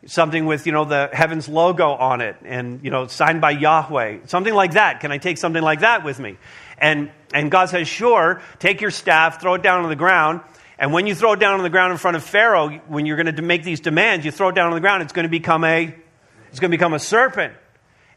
Something 0.06 0.46
with, 0.46 0.66
you 0.66 0.72
know, 0.72 0.84
the 0.84 1.10
heavens 1.12 1.48
logo 1.48 1.90
on 1.90 2.22
it 2.22 2.36
and, 2.44 2.82
you 2.82 2.90
know, 2.90 3.06
signed 3.06 3.40
by 3.40 3.50
Yahweh. 3.50 4.20
Something 4.26 4.54
like 4.54 4.72
that. 4.72 5.00
Can 5.00 5.12
I 5.12 5.18
take 5.18 5.36
something 5.36 5.62
like 5.62 5.80
that 5.80 6.04
with 6.04 6.18
me? 6.18 6.38
And, 6.78 7.10
and 7.34 7.50
God 7.50 7.68
says, 7.68 7.86
Sure, 7.86 8.40
take 8.58 8.80
your 8.80 8.90
staff, 8.90 9.40
throw 9.40 9.54
it 9.54 9.62
down 9.62 9.82
on 9.82 9.90
the 9.90 9.96
ground. 9.96 10.40
And 10.78 10.94
when 10.94 11.06
you 11.06 11.14
throw 11.14 11.34
it 11.34 11.40
down 11.40 11.54
on 11.54 11.62
the 11.62 11.70
ground 11.70 11.92
in 11.92 11.98
front 11.98 12.16
of 12.16 12.24
Pharaoh, 12.24 12.70
when 12.88 13.04
you're 13.04 13.22
going 13.22 13.34
to 13.34 13.42
make 13.42 13.62
these 13.62 13.80
demands, 13.80 14.24
you 14.24 14.30
throw 14.30 14.48
it 14.48 14.54
down 14.54 14.68
on 14.68 14.72
the 14.72 14.80
ground, 14.80 15.02
it's 15.02 15.12
going 15.12 15.24
to 15.24 15.30
become 15.30 15.62
a, 15.62 15.94
it's 16.48 16.58
going 16.58 16.70
to 16.70 16.76
become 16.76 16.94
a 16.94 16.98
serpent. 16.98 17.52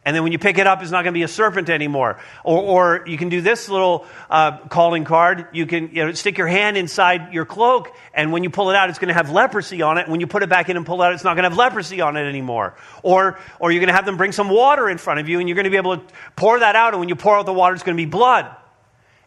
And 0.05 0.13
then 0.13 0.23
when 0.23 0.33
you 0.33 0.39
pick 0.39 0.57
it 0.57 0.67
up, 0.67 0.81
it's 0.81 0.91
not 0.91 1.03
going 1.03 1.13
to 1.13 1.17
be 1.17 1.23
a 1.23 1.29
serpent 1.29 1.69
anymore. 1.69 2.19
Or, 2.43 2.61
or 2.61 3.07
you 3.07 3.17
can 3.17 3.29
do 3.29 3.39
this 3.39 3.69
little 3.69 4.05
uh, 4.29 4.57
calling 4.67 5.05
card. 5.05 5.47
You 5.53 5.65
can 5.65 5.91
you 5.93 6.05
know, 6.05 6.11
stick 6.11 6.37
your 6.37 6.47
hand 6.47 6.75
inside 6.75 7.33
your 7.33 7.45
cloak, 7.45 7.95
and 8.13 8.33
when 8.33 8.43
you 8.43 8.49
pull 8.49 8.69
it 8.69 8.75
out, 8.75 8.89
it's 8.89 8.99
going 8.99 9.07
to 9.07 9.13
have 9.13 9.31
leprosy 9.31 9.81
on 9.81 9.97
it. 9.97 10.09
When 10.09 10.19
you 10.19 10.27
put 10.27 10.43
it 10.43 10.49
back 10.49 10.69
in 10.69 10.75
and 10.75 10.85
pull 10.85 11.01
it 11.01 11.05
out, 11.05 11.13
it's 11.13 11.23
not 11.23 11.35
going 11.35 11.43
to 11.43 11.49
have 11.49 11.57
leprosy 11.57 12.01
on 12.01 12.17
it 12.17 12.27
anymore. 12.27 12.75
Or, 13.01 13.39
or 13.59 13.71
you're 13.71 13.79
going 13.79 13.87
to 13.87 13.93
have 13.93 14.05
them 14.05 14.17
bring 14.17 14.33
some 14.33 14.49
water 14.49 14.89
in 14.89 14.97
front 14.97 15.21
of 15.21 15.29
you, 15.29 15.39
and 15.39 15.47
you're 15.47 15.55
going 15.55 15.65
to 15.65 15.71
be 15.71 15.77
able 15.77 15.97
to 15.97 16.03
pour 16.35 16.59
that 16.59 16.75
out, 16.75 16.93
and 16.93 16.99
when 16.99 17.07
you 17.07 17.15
pour 17.15 17.37
out 17.37 17.45
the 17.45 17.53
water, 17.53 17.73
it's 17.73 17.83
going 17.83 17.95
to 17.95 18.03
be 18.03 18.09
blood. 18.09 18.53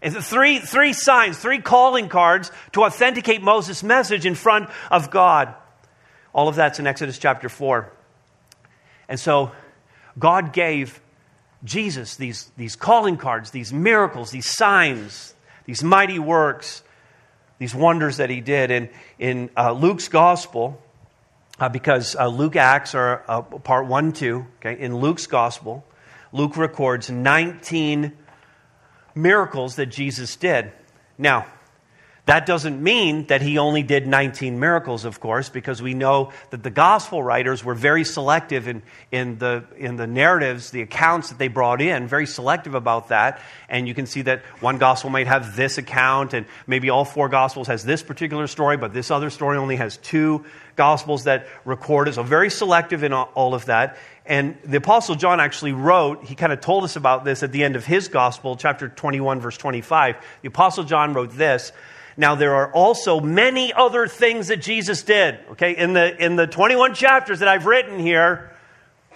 It's 0.03 0.29
three, 0.29 0.59
three 0.59 0.93
signs, 0.93 1.39
three 1.39 1.61
calling 1.61 2.11
cards 2.11 2.53
to 2.73 2.85
authenticate 2.85 3.41
Moses' 3.41 3.83
message 3.83 4.27
in 4.27 4.35
front 4.35 4.69
of 4.91 5.11
God. 5.11 5.55
All 6.35 6.49
of 6.49 6.55
that's 6.57 6.79
in 6.79 6.87
Exodus 6.87 7.19
chapter 7.19 7.49
4. 7.49 7.91
And 9.09 9.19
so 9.19 9.53
God 10.19 10.53
gave 10.53 11.01
Jesus 11.65 12.17
these, 12.17 12.51
these 12.57 12.77
calling 12.77 13.17
cards, 13.17 13.51
these 13.51 13.73
miracles, 13.73 14.31
these 14.31 14.49
signs, 14.49 15.35
these 15.65 15.83
mighty 15.83 16.19
works, 16.19 16.83
these 17.59 17.75
wonders 17.75 18.19
that 18.19 18.31
he 18.31 18.41
did. 18.41 18.71
And 18.71 18.89
in 19.19 19.51
uh, 19.57 19.73
Luke's 19.73 20.09
gospel, 20.09 20.81
uh, 21.59 21.69
because 21.69 22.15
uh, 22.17 22.27
Luke 22.29 22.57
Acts 22.57 22.95
are 22.95 23.25
uh, 23.29 23.43
part 23.43 23.87
1 23.87 24.13
2, 24.13 24.47
okay, 24.61 24.81
in 24.81 24.97
Luke's 24.97 25.27
gospel, 25.27 25.85
Luke 26.33 26.57
records 26.57 27.11
19 27.11 28.13
miracles 29.15 29.77
that 29.77 29.87
Jesus 29.87 30.37
did. 30.37 30.73
Now, 31.19 31.47
that 32.27 32.45
doesn't 32.45 32.83
mean 32.83 33.27
that 33.27 33.41
he 33.41 33.57
only 33.57 33.85
did 33.85 34.09
19 34.09 34.59
miracles, 34.59 35.05
of 35.05 35.21
course, 35.21 35.49
because 35.49 35.81
we 35.81 35.95
know 35.95 36.33
that 36.51 36.61
the 36.61 36.71
gospel 36.71 37.23
writers 37.23 37.65
were 37.65 37.75
very 37.75 38.05
selective 38.05 38.67
in, 38.67 38.83
in, 39.13 39.39
the, 39.39 39.65
in 39.77 39.95
the 39.95 40.09
narratives, 40.09 40.73
the 40.73 40.83
accounts 40.83 41.29
that 41.29 41.39
they 41.39 41.47
brought 41.47 41.81
in, 41.81 42.09
very 42.09 42.27
selective 42.27 42.75
about 42.75 43.11
that. 43.11 43.41
And 43.69 43.87
you 43.87 43.95
can 43.95 44.07
see 44.07 44.23
that 44.23 44.43
one 44.59 44.79
gospel 44.79 45.09
might 45.09 45.29
have 45.29 45.55
this 45.55 45.79
account, 45.79 46.35
and 46.35 46.47
maybe 46.67 46.91
all 46.91 47.05
four 47.05 47.29
gospels 47.29 47.69
has 47.69 47.85
this 47.85 48.03
particular 48.03 48.49
story, 48.49 48.77
but 48.77 48.93
this 48.93 49.13
other 49.13 49.31
story 49.31 49.57
only 49.57 49.77
has 49.77 49.97
two 49.99 50.45
gospels 50.75 51.25
that 51.25 51.47
record 51.65 52.09
it. 52.09 52.15
So 52.15 52.25
very 52.25 52.51
selective 52.51 53.05
in 53.05 53.13
all 53.13 53.55
of 53.55 53.67
that. 53.67 53.99
And 54.27 54.59
the 54.65 54.79
Apostle 54.79 55.15
John 55.15 55.39
actually 55.39 55.73
wrote, 55.75 56.25
he 56.25 56.35
kind 56.35 56.53
of 56.53 56.61
told 56.61 56.83
us 56.83 56.97
about 56.97 57.25
this 57.25 57.45
at 57.45 57.53
the 57.53 57.63
end 57.63 57.77
of 57.77 57.87
his 57.87 58.09
gospel, 58.09 58.57
chapter 58.57 58.89
21, 58.89 59.41
verse 59.41 59.57
25. 59.57 60.17
The 60.43 60.49
Apostle 60.49 60.83
John 60.83 61.15
wrote 61.15 61.31
this. 61.31 61.71
Now, 62.17 62.35
there 62.35 62.55
are 62.55 62.73
also 62.73 63.21
many 63.21 63.73
other 63.73 64.07
things 64.07 64.49
that 64.49 64.63
Jesus 64.63 65.03
did. 65.03 65.39
Okay, 65.53 65.77
in 65.77 65.93
the, 65.93 66.25
in 66.25 66.37
the 66.37 66.47
21 66.47 66.95
chapters 66.95 67.41
that 67.41 67.49
I've 67.49 67.67
written 67.67 67.99
here, 67.99 68.51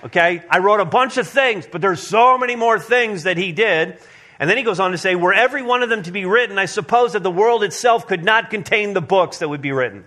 okay, 0.05 0.43
I 0.51 0.59
wrote 0.59 0.81
a 0.81 0.85
bunch 0.85 1.17
of 1.17 1.27
things, 1.27 1.67
but 1.71 1.81
there's 1.81 2.07
so 2.07 2.37
many 2.37 2.57
more 2.57 2.79
things 2.79 3.23
that 3.23 3.39
he 3.39 3.53
did. 3.53 3.99
And 4.39 4.49
then 4.49 4.57
he 4.57 4.63
goes 4.63 4.81
on 4.81 4.93
to 4.93 4.99
say, 4.99 5.15
were 5.15 5.33
every 5.33 5.63
one 5.63 5.83
of 5.83 5.89
them 5.89 6.03
to 6.03 6.13
be 6.13 6.25
written, 6.27 6.59
I 6.59 6.67
suppose 6.67 7.15
that 7.15 7.23
the 7.23 7.31
world 7.31 7.63
itself 7.63 8.07
could 8.07 8.25
not 8.25 8.51
contain 8.51 8.93
the 8.93 9.01
books 9.01 9.39
that 9.39 9.49
would 9.49 9.63
be 9.63 9.73
written. 9.73 10.05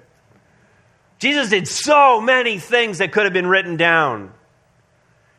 Jesus 1.18 1.50
did 1.50 1.68
so 1.68 2.20
many 2.20 2.60
things 2.60 3.00
that 3.00 3.12
could 3.12 3.24
have 3.24 3.34
been 3.34 3.48
written 3.48 3.78
down. 3.78 4.34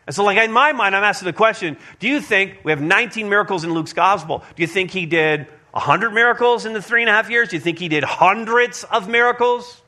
And 0.07 0.15
so, 0.15 0.25
like 0.25 0.39
in 0.39 0.53
my 0.53 0.73
mind, 0.73 0.95
I'm 0.95 1.05
asking 1.05 1.27
the 1.27 1.33
question 1.33 1.77
do 1.99 2.09
you 2.09 2.21
think 2.21 2.59
we 2.63 2.73
have 2.73 2.81
19 2.81 3.29
miracles 3.29 3.65
in 3.65 3.73
Luke's 3.73 3.93
gospel? 3.93 4.45
Do 4.55 4.63
you 4.63 4.67
think 4.67 4.91
he 4.91 5.07
did 5.07 5.47
100 5.75 6.13
miracles 6.13 6.67
in 6.67 6.73
the 6.73 6.81
three 6.81 7.03
and 7.03 7.11
a 7.11 7.13
half 7.13 7.29
years? 7.29 7.49
Do 7.49 7.57
you 7.57 7.61
think 7.61 7.81
he 7.81 7.89
did 7.89 8.05
hundreds 8.05 8.85
of 8.85 9.09
miracles? 9.09 9.83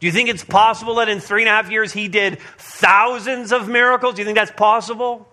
Do 0.00 0.08
you 0.08 0.12
think 0.12 0.28
it's 0.28 0.42
possible 0.42 0.96
that 0.96 1.08
in 1.08 1.20
three 1.20 1.42
and 1.42 1.48
a 1.48 1.52
half 1.52 1.70
years 1.70 1.92
he 1.92 2.08
did 2.08 2.40
thousands 2.58 3.52
of 3.52 3.68
miracles? 3.68 4.14
Do 4.14 4.22
you 4.22 4.24
think 4.24 4.36
that's 4.36 4.50
possible? 4.50 5.28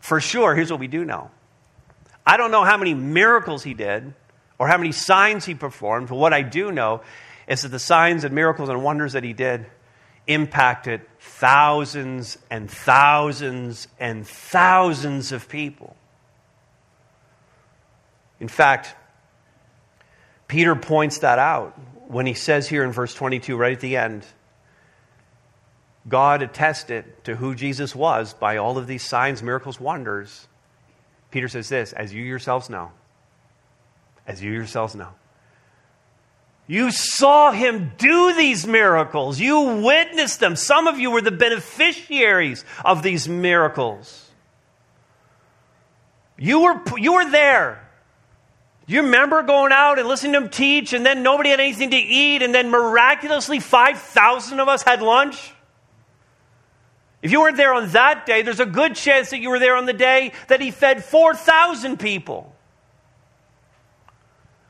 For 0.00 0.22
sure, 0.22 0.54
here's 0.54 0.70
what 0.70 0.80
we 0.80 0.86
do 0.86 1.04
know. 1.04 1.30
I 2.26 2.38
don't 2.38 2.50
know 2.50 2.64
how 2.64 2.78
many 2.78 2.94
miracles 2.94 3.62
he 3.62 3.74
did 3.74 4.14
or 4.58 4.68
how 4.68 4.78
many 4.78 4.92
signs 4.92 5.44
he 5.44 5.54
performed, 5.54 6.08
but 6.08 6.16
what 6.16 6.32
I 6.32 6.40
do 6.40 6.72
know 6.72 7.02
is 7.46 7.60
that 7.60 7.68
the 7.68 7.78
signs 7.78 8.24
and 8.24 8.34
miracles 8.34 8.70
and 8.70 8.82
wonders 8.82 9.12
that 9.12 9.22
he 9.22 9.34
did 9.34 9.66
impacted 10.26 11.02
thousands 11.20 12.38
and 12.50 12.70
thousands 12.70 13.86
and 14.00 14.26
thousands 14.26 15.30
of 15.30 15.46
people. 15.50 15.94
In 18.40 18.48
fact, 18.48 18.94
Peter 20.48 20.76
points 20.76 21.18
that 21.18 21.38
out 21.38 21.78
when 22.08 22.26
he 22.26 22.34
says 22.34 22.68
here 22.68 22.84
in 22.84 22.92
verse 22.92 23.14
22, 23.14 23.56
right 23.56 23.72
at 23.72 23.80
the 23.80 23.96
end, 23.96 24.24
God 26.08 26.42
attested 26.42 27.24
to 27.24 27.34
who 27.34 27.54
Jesus 27.54 27.94
was 27.94 28.32
by 28.32 28.58
all 28.58 28.78
of 28.78 28.86
these 28.86 29.02
signs, 29.02 29.42
miracles, 29.42 29.80
wonders. 29.80 30.46
Peter 31.30 31.48
says 31.48 31.68
this, 31.68 31.92
as 31.92 32.14
you 32.14 32.22
yourselves 32.22 32.70
know, 32.70 32.92
as 34.26 34.42
you 34.42 34.52
yourselves 34.52 34.94
know. 34.94 35.08
You 36.68 36.90
saw 36.90 37.52
him 37.52 37.92
do 37.96 38.34
these 38.34 38.66
miracles. 38.66 39.38
You 39.38 39.82
witnessed 39.84 40.40
them. 40.40 40.56
Some 40.56 40.88
of 40.88 40.98
you 40.98 41.12
were 41.12 41.20
the 41.20 41.30
beneficiaries 41.30 42.64
of 42.84 43.02
these 43.02 43.28
miracles. 43.28 44.28
You 46.36 46.62
were, 46.62 46.82
you 46.98 47.14
were 47.14 47.30
there. 47.30 47.85
You 48.88 49.02
remember 49.02 49.42
going 49.42 49.72
out 49.72 49.98
and 49.98 50.06
listening 50.06 50.32
to 50.34 50.38
him 50.42 50.48
teach, 50.48 50.92
and 50.92 51.04
then 51.04 51.22
nobody 51.22 51.50
had 51.50 51.58
anything 51.58 51.90
to 51.90 51.96
eat, 51.96 52.42
and 52.42 52.54
then 52.54 52.70
miraculously 52.70 53.58
5,000 53.58 54.60
of 54.60 54.68
us 54.68 54.82
had 54.82 55.02
lunch? 55.02 55.52
If 57.20 57.32
you 57.32 57.40
weren't 57.40 57.56
there 57.56 57.74
on 57.74 57.90
that 57.90 58.26
day, 58.26 58.42
there's 58.42 58.60
a 58.60 58.66
good 58.66 58.94
chance 58.94 59.30
that 59.30 59.40
you 59.40 59.50
were 59.50 59.58
there 59.58 59.74
on 59.74 59.86
the 59.86 59.92
day 59.92 60.32
that 60.46 60.60
he 60.60 60.70
fed 60.70 61.04
4,000 61.04 61.98
people. 61.98 62.54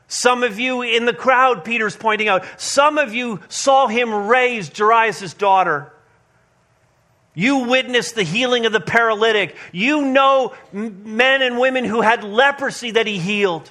Some 0.07 0.41
of 0.41 0.57
you 0.57 0.81
in 0.81 1.05
the 1.05 1.13
crowd, 1.13 1.63
Peter's 1.63 1.95
pointing 1.95 2.27
out, 2.27 2.43
some 2.57 2.97
of 2.97 3.13
you 3.13 3.41
saw 3.49 3.87
him 3.87 4.27
raise 4.27 4.75
Jairus' 4.75 5.35
daughter. 5.35 5.91
You 7.35 7.69
witnessed 7.69 8.15
the 8.15 8.23
healing 8.23 8.65
of 8.65 8.71
the 8.71 8.79
paralytic. 8.79 9.55
You 9.71 10.05
know 10.05 10.55
men 10.71 11.43
and 11.43 11.59
women 11.59 11.85
who 11.85 12.01
had 12.01 12.23
leprosy 12.23 12.91
that 12.91 13.05
he 13.05 13.19
healed. 13.19 13.69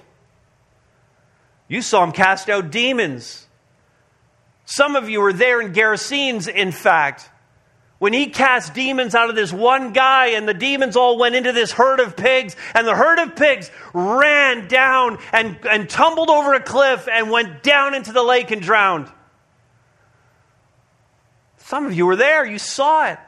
You 1.69 1.83
saw 1.83 2.05
him 2.05 2.13
cast 2.13 2.49
out 2.49 2.71
demons. 2.71 3.47
Some 4.65 4.97
of 4.97 5.09
you 5.09 5.21
were 5.21 5.33
there 5.33 5.61
in 5.61 5.73
Gerasenes, 5.73 6.49
in 6.49 6.73
fact, 6.73 7.31
when 7.99 8.13
he 8.13 8.27
cast 8.27 8.75
demons 8.75 9.15
out 9.15 9.31
of 9.31 9.37
this 9.37 9.53
one 9.53 9.93
guy, 9.93 10.29
and 10.29 10.47
the 10.47 10.55
demons 10.55 10.97
all 10.97 11.19
went 11.19 11.35
into 11.35 11.53
this 11.53 11.73
herd 11.73 11.99
of 11.99 12.17
pigs, 12.17 12.55
and 12.75 12.87
the 12.87 12.95
herd 12.95 13.19
of 13.19 13.37
pigs 13.37 13.71
ran 13.95 14.69
down 14.69 15.19
and, 15.33 15.59
and 15.69 15.89
tumbled 15.89 16.29
over 16.29 16.53
a 16.55 16.61
cliff 16.61 17.09
and 17.11 17.31
went 17.31 17.63
down 17.63 17.95
into 17.95 18.13
the 18.13 18.23
lake 18.23 18.51
and 18.51 18.61
drowned. 18.61 19.11
Some 21.59 21.87
of 21.87 21.95
you 21.95 22.07
were 22.07 22.17
there, 22.17 22.45
you 22.45 22.59
saw 22.59 23.09
it. 23.09 23.19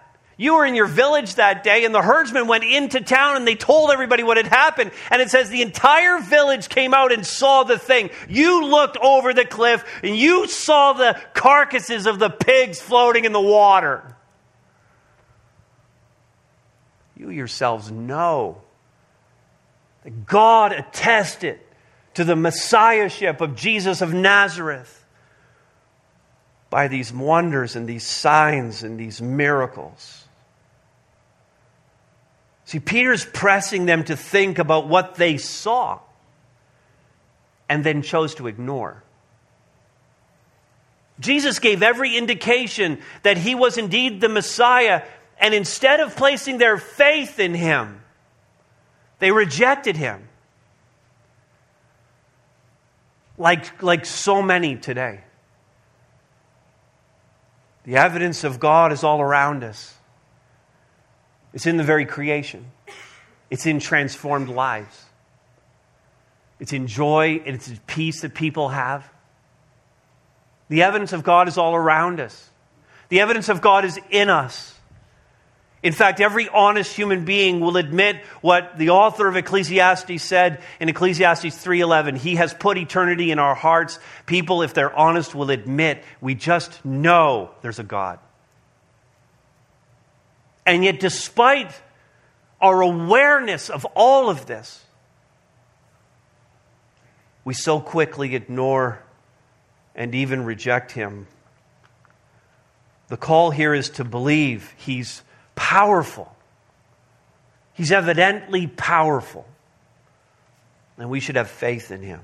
You 0.40 0.54
were 0.54 0.64
in 0.64 0.76
your 0.76 0.86
village 0.86 1.34
that 1.34 1.64
day, 1.64 1.84
and 1.84 1.92
the 1.92 2.00
herdsmen 2.00 2.46
went 2.46 2.62
into 2.62 3.00
town 3.00 3.34
and 3.36 3.46
they 3.46 3.56
told 3.56 3.90
everybody 3.90 4.22
what 4.22 4.36
had 4.36 4.46
happened. 4.46 4.92
And 5.10 5.20
it 5.20 5.30
says 5.30 5.50
the 5.50 5.62
entire 5.62 6.20
village 6.20 6.68
came 6.68 6.94
out 6.94 7.12
and 7.12 7.26
saw 7.26 7.64
the 7.64 7.76
thing. 7.76 8.10
You 8.28 8.64
looked 8.64 8.96
over 8.98 9.34
the 9.34 9.44
cliff 9.44 9.84
and 10.04 10.16
you 10.16 10.46
saw 10.46 10.92
the 10.92 11.20
carcasses 11.34 12.06
of 12.06 12.20
the 12.20 12.30
pigs 12.30 12.80
floating 12.80 13.24
in 13.24 13.32
the 13.32 13.40
water. 13.40 14.16
You 17.16 17.30
yourselves 17.30 17.90
know 17.90 18.62
that 20.04 20.24
God 20.24 20.70
attested 20.70 21.58
to 22.14 22.22
the 22.22 22.36
messiahship 22.36 23.40
of 23.40 23.56
Jesus 23.56 24.02
of 24.02 24.14
Nazareth 24.14 25.04
by 26.70 26.86
these 26.86 27.12
wonders 27.12 27.74
and 27.74 27.88
these 27.88 28.06
signs 28.06 28.84
and 28.84 29.00
these 29.00 29.20
miracles. 29.20 30.26
See, 32.68 32.80
Peter's 32.80 33.24
pressing 33.24 33.86
them 33.86 34.04
to 34.04 34.14
think 34.14 34.58
about 34.58 34.88
what 34.88 35.14
they 35.14 35.38
saw 35.38 36.00
and 37.66 37.82
then 37.82 38.02
chose 38.02 38.34
to 38.34 38.46
ignore. 38.46 39.02
Jesus 41.18 41.60
gave 41.60 41.82
every 41.82 42.14
indication 42.14 43.00
that 43.22 43.38
he 43.38 43.54
was 43.54 43.78
indeed 43.78 44.20
the 44.20 44.28
Messiah, 44.28 45.02
and 45.40 45.54
instead 45.54 46.00
of 46.00 46.14
placing 46.14 46.58
their 46.58 46.76
faith 46.76 47.38
in 47.38 47.54
him, 47.54 48.02
They 49.18 49.32
rejected 49.32 49.96
him. 49.96 50.28
Like, 53.38 53.82
like 53.82 54.04
so 54.04 54.42
many 54.42 54.76
today. 54.76 55.22
The 57.84 57.96
evidence 57.96 58.44
of 58.44 58.60
God 58.60 58.92
is 58.92 59.02
all 59.02 59.22
around 59.22 59.64
us. 59.64 59.97
It's 61.52 61.66
in 61.66 61.76
the 61.76 61.84
very 61.84 62.06
creation. 62.06 62.70
It's 63.50 63.66
in 63.66 63.80
transformed 63.80 64.48
lives. 64.48 65.04
It's 66.60 66.72
in 66.72 66.86
joy 66.86 67.42
and 67.46 67.54
it's 67.54 67.68
in 67.68 67.78
peace 67.86 68.22
that 68.22 68.34
people 68.34 68.68
have. 68.68 69.08
The 70.68 70.82
evidence 70.82 71.12
of 71.12 71.22
God 71.22 71.48
is 71.48 71.56
all 71.56 71.74
around 71.74 72.20
us. 72.20 72.50
The 73.08 73.20
evidence 73.20 73.48
of 73.48 73.60
God 73.60 73.84
is 73.84 73.98
in 74.10 74.28
us. 74.28 74.74
In 75.82 75.92
fact, 75.92 76.20
every 76.20 76.48
honest 76.48 76.94
human 76.94 77.24
being 77.24 77.60
will 77.60 77.76
admit 77.76 78.16
what 78.40 78.76
the 78.76 78.90
author 78.90 79.28
of 79.28 79.36
Ecclesiastes 79.36 80.22
said 80.22 80.60
in 80.80 80.88
Ecclesiastes 80.88 81.56
3:11. 81.56 82.16
He 82.16 82.34
has 82.34 82.52
put 82.52 82.76
eternity 82.76 83.30
in 83.30 83.38
our 83.38 83.54
hearts. 83.54 84.00
People 84.26 84.62
if 84.62 84.74
they're 84.74 84.94
honest 84.94 85.34
will 85.34 85.50
admit 85.50 86.02
we 86.20 86.34
just 86.34 86.84
know 86.84 87.50
there's 87.62 87.78
a 87.78 87.84
God. 87.84 88.18
And 90.68 90.84
yet 90.84 91.00
despite 91.00 91.72
our 92.60 92.82
awareness 92.82 93.70
of 93.70 93.86
all 93.94 94.28
of 94.28 94.44
this, 94.44 94.84
we 97.42 97.54
so 97.54 97.80
quickly 97.80 98.34
ignore 98.34 99.02
and 99.94 100.14
even 100.14 100.44
reject 100.44 100.92
him. 100.92 101.26
The 103.08 103.16
call 103.16 103.50
here 103.50 103.72
is 103.72 103.88
to 103.90 104.04
believe 104.04 104.74
he's 104.76 105.22
powerful. 105.54 106.36
He's 107.72 107.90
evidently 107.90 108.66
powerful. 108.66 109.46
And 110.98 111.08
we 111.08 111.20
should 111.20 111.36
have 111.36 111.48
faith 111.48 111.90
in 111.90 112.02
him. 112.02 112.20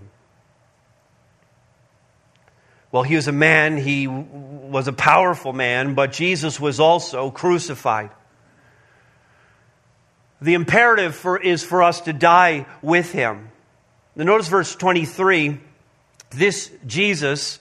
Well, 2.92 3.04
he 3.04 3.16
was 3.16 3.26
a 3.26 3.32
man, 3.32 3.78
he 3.78 4.06
was 4.06 4.86
a 4.86 4.92
powerful 4.92 5.54
man, 5.54 5.94
but 5.94 6.12
Jesus 6.12 6.60
was 6.60 6.78
also 6.78 7.30
crucified. 7.30 8.10
The 10.44 10.52
imperative 10.52 11.14
for, 11.14 11.38
is 11.38 11.64
for 11.64 11.82
us 11.82 12.02
to 12.02 12.12
die 12.12 12.66
with 12.82 13.12
him. 13.12 13.50
Now, 14.14 14.24
notice 14.24 14.48
verse 14.48 14.76
23 14.76 15.58
this 16.32 16.70
Jesus 16.86 17.60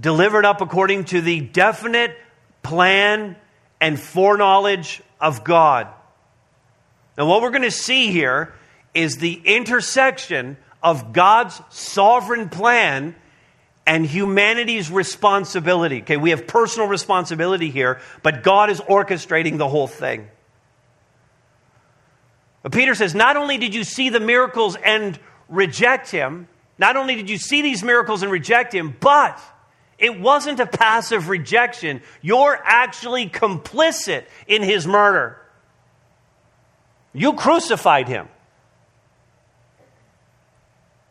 delivered 0.00 0.46
up 0.46 0.62
according 0.62 1.04
to 1.06 1.20
the 1.20 1.40
definite 1.40 2.16
plan 2.62 3.36
and 3.82 4.00
foreknowledge 4.00 5.02
of 5.20 5.44
God. 5.44 5.88
Now, 7.18 7.26
what 7.26 7.42
we're 7.42 7.50
going 7.50 7.62
to 7.64 7.70
see 7.70 8.10
here 8.10 8.54
is 8.94 9.18
the 9.18 9.34
intersection 9.44 10.56
of 10.82 11.12
God's 11.12 11.60
sovereign 11.68 12.48
plan 12.48 13.14
and 13.86 14.06
humanity's 14.06 14.90
responsibility. 14.90 16.00
Okay, 16.00 16.16
we 16.16 16.30
have 16.30 16.46
personal 16.46 16.88
responsibility 16.88 17.68
here, 17.68 18.00
but 18.22 18.42
God 18.42 18.70
is 18.70 18.80
orchestrating 18.80 19.58
the 19.58 19.68
whole 19.68 19.86
thing. 19.86 20.30
But 22.66 22.72
Peter 22.72 22.96
says, 22.96 23.14
Not 23.14 23.36
only 23.36 23.58
did 23.58 23.76
you 23.76 23.84
see 23.84 24.08
the 24.08 24.18
miracles 24.18 24.74
and 24.74 25.16
reject 25.48 26.10
him, 26.10 26.48
not 26.78 26.96
only 26.96 27.14
did 27.14 27.30
you 27.30 27.38
see 27.38 27.62
these 27.62 27.84
miracles 27.84 28.24
and 28.24 28.32
reject 28.32 28.74
him, 28.74 28.96
but 28.98 29.40
it 30.00 30.18
wasn't 30.18 30.58
a 30.58 30.66
passive 30.66 31.28
rejection. 31.28 32.02
You're 32.22 32.60
actually 32.64 33.28
complicit 33.28 34.24
in 34.48 34.64
his 34.64 34.84
murder. 34.84 35.40
You 37.12 37.34
crucified 37.34 38.08
him. 38.08 38.26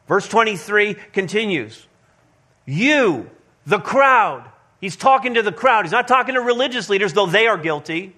Verse 0.10 0.28
23 0.28 0.96
continues. 1.13 1.88
You, 2.65 3.30
the 3.65 3.80
crowd, 3.80 4.44
he's 4.82 4.98
talking 4.98 5.36
to 5.36 5.41
the 5.41 5.54
crowd. 5.54 5.86
He's 5.86 5.94
not 5.94 6.10
talking 6.10 6.36
to 6.36 6.41
religious 6.41 6.89
leaders, 6.89 7.13
though 7.13 7.28
they 7.28 7.48
are 7.48 7.58
guilty. 7.58 8.13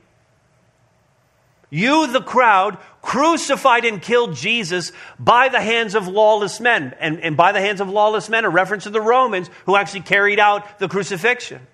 You, 1.69 2.11
the 2.11 2.21
crowd, 2.21 2.77
crucified 3.01 3.83
and 3.83 4.01
killed 4.01 4.35
Jesus 4.35 4.91
by 5.19 5.49
the 5.49 5.59
hands 5.59 5.95
of 5.95 6.07
lawless 6.07 6.59
men. 6.59 6.95
And, 6.99 7.19
and 7.19 7.35
by 7.35 7.51
the 7.51 7.59
hands 7.59 7.81
of 7.81 7.89
lawless 7.89 8.29
men, 8.29 8.45
a 8.45 8.49
reference 8.49 8.83
to 8.83 8.89
the 8.89 9.01
Romans 9.01 9.49
who 9.65 9.75
actually 9.75 10.01
carried 10.01 10.39
out 10.39 10.79
the 10.79 10.87
crucifixion. 10.87 11.65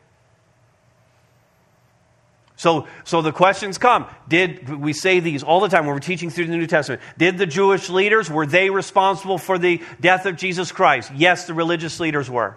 So, 2.55 2.87
so 3.03 3.21
the 3.21 3.31
questions 3.31 3.77
come. 3.77 4.07
Did 4.27 4.69
we 4.69 4.93
say 4.93 5.19
these 5.19 5.43
all 5.43 5.59
the 5.59 5.67
time 5.67 5.85
when 5.85 5.93
we're 5.93 5.99
teaching 5.99 6.29
through 6.29 6.45
the 6.45 6.57
New 6.57 6.67
Testament? 6.67 7.01
Did 7.17 7.37
the 7.37 7.45
Jewish 7.45 7.89
leaders, 7.89 8.29
were 8.29 8.45
they 8.45 8.69
responsible 8.69 9.37
for 9.37 9.57
the 9.57 9.81
death 9.99 10.25
of 10.25 10.37
Jesus 10.37 10.71
Christ? 10.71 11.11
Yes, 11.15 11.45
the 11.45 11.53
religious 11.53 11.99
leaders 11.99 12.29
were. 12.29 12.55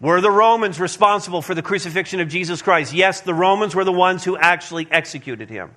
Were 0.00 0.20
the 0.20 0.30
Romans 0.30 0.78
responsible 0.78 1.42
for 1.42 1.54
the 1.54 1.62
crucifixion 1.62 2.20
of 2.20 2.28
Jesus 2.28 2.62
Christ? 2.62 2.92
Yes, 2.92 3.20
the 3.22 3.34
Romans 3.34 3.74
were 3.74 3.84
the 3.84 3.92
ones 3.92 4.24
who 4.24 4.36
actually 4.36 4.86
executed 4.90 5.50
him. 5.50 5.70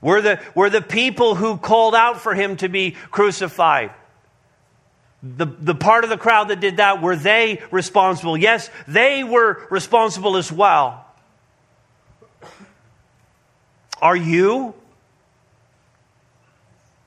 Were 0.00 0.20
the, 0.20 0.40
were 0.54 0.70
the 0.70 0.82
people 0.82 1.34
who 1.34 1.56
called 1.56 1.94
out 1.94 2.20
for 2.20 2.34
him 2.34 2.56
to 2.58 2.68
be 2.68 2.92
crucified? 3.10 3.90
The, 5.22 5.46
the 5.46 5.74
part 5.74 6.04
of 6.04 6.10
the 6.10 6.18
crowd 6.18 6.48
that 6.48 6.60
did 6.60 6.76
that, 6.76 7.00
were 7.00 7.16
they 7.16 7.62
responsible? 7.70 8.36
Yes, 8.36 8.70
they 8.86 9.24
were 9.24 9.66
responsible 9.70 10.36
as 10.36 10.52
well. 10.52 11.06
Are 14.02 14.14
you? 14.14 14.74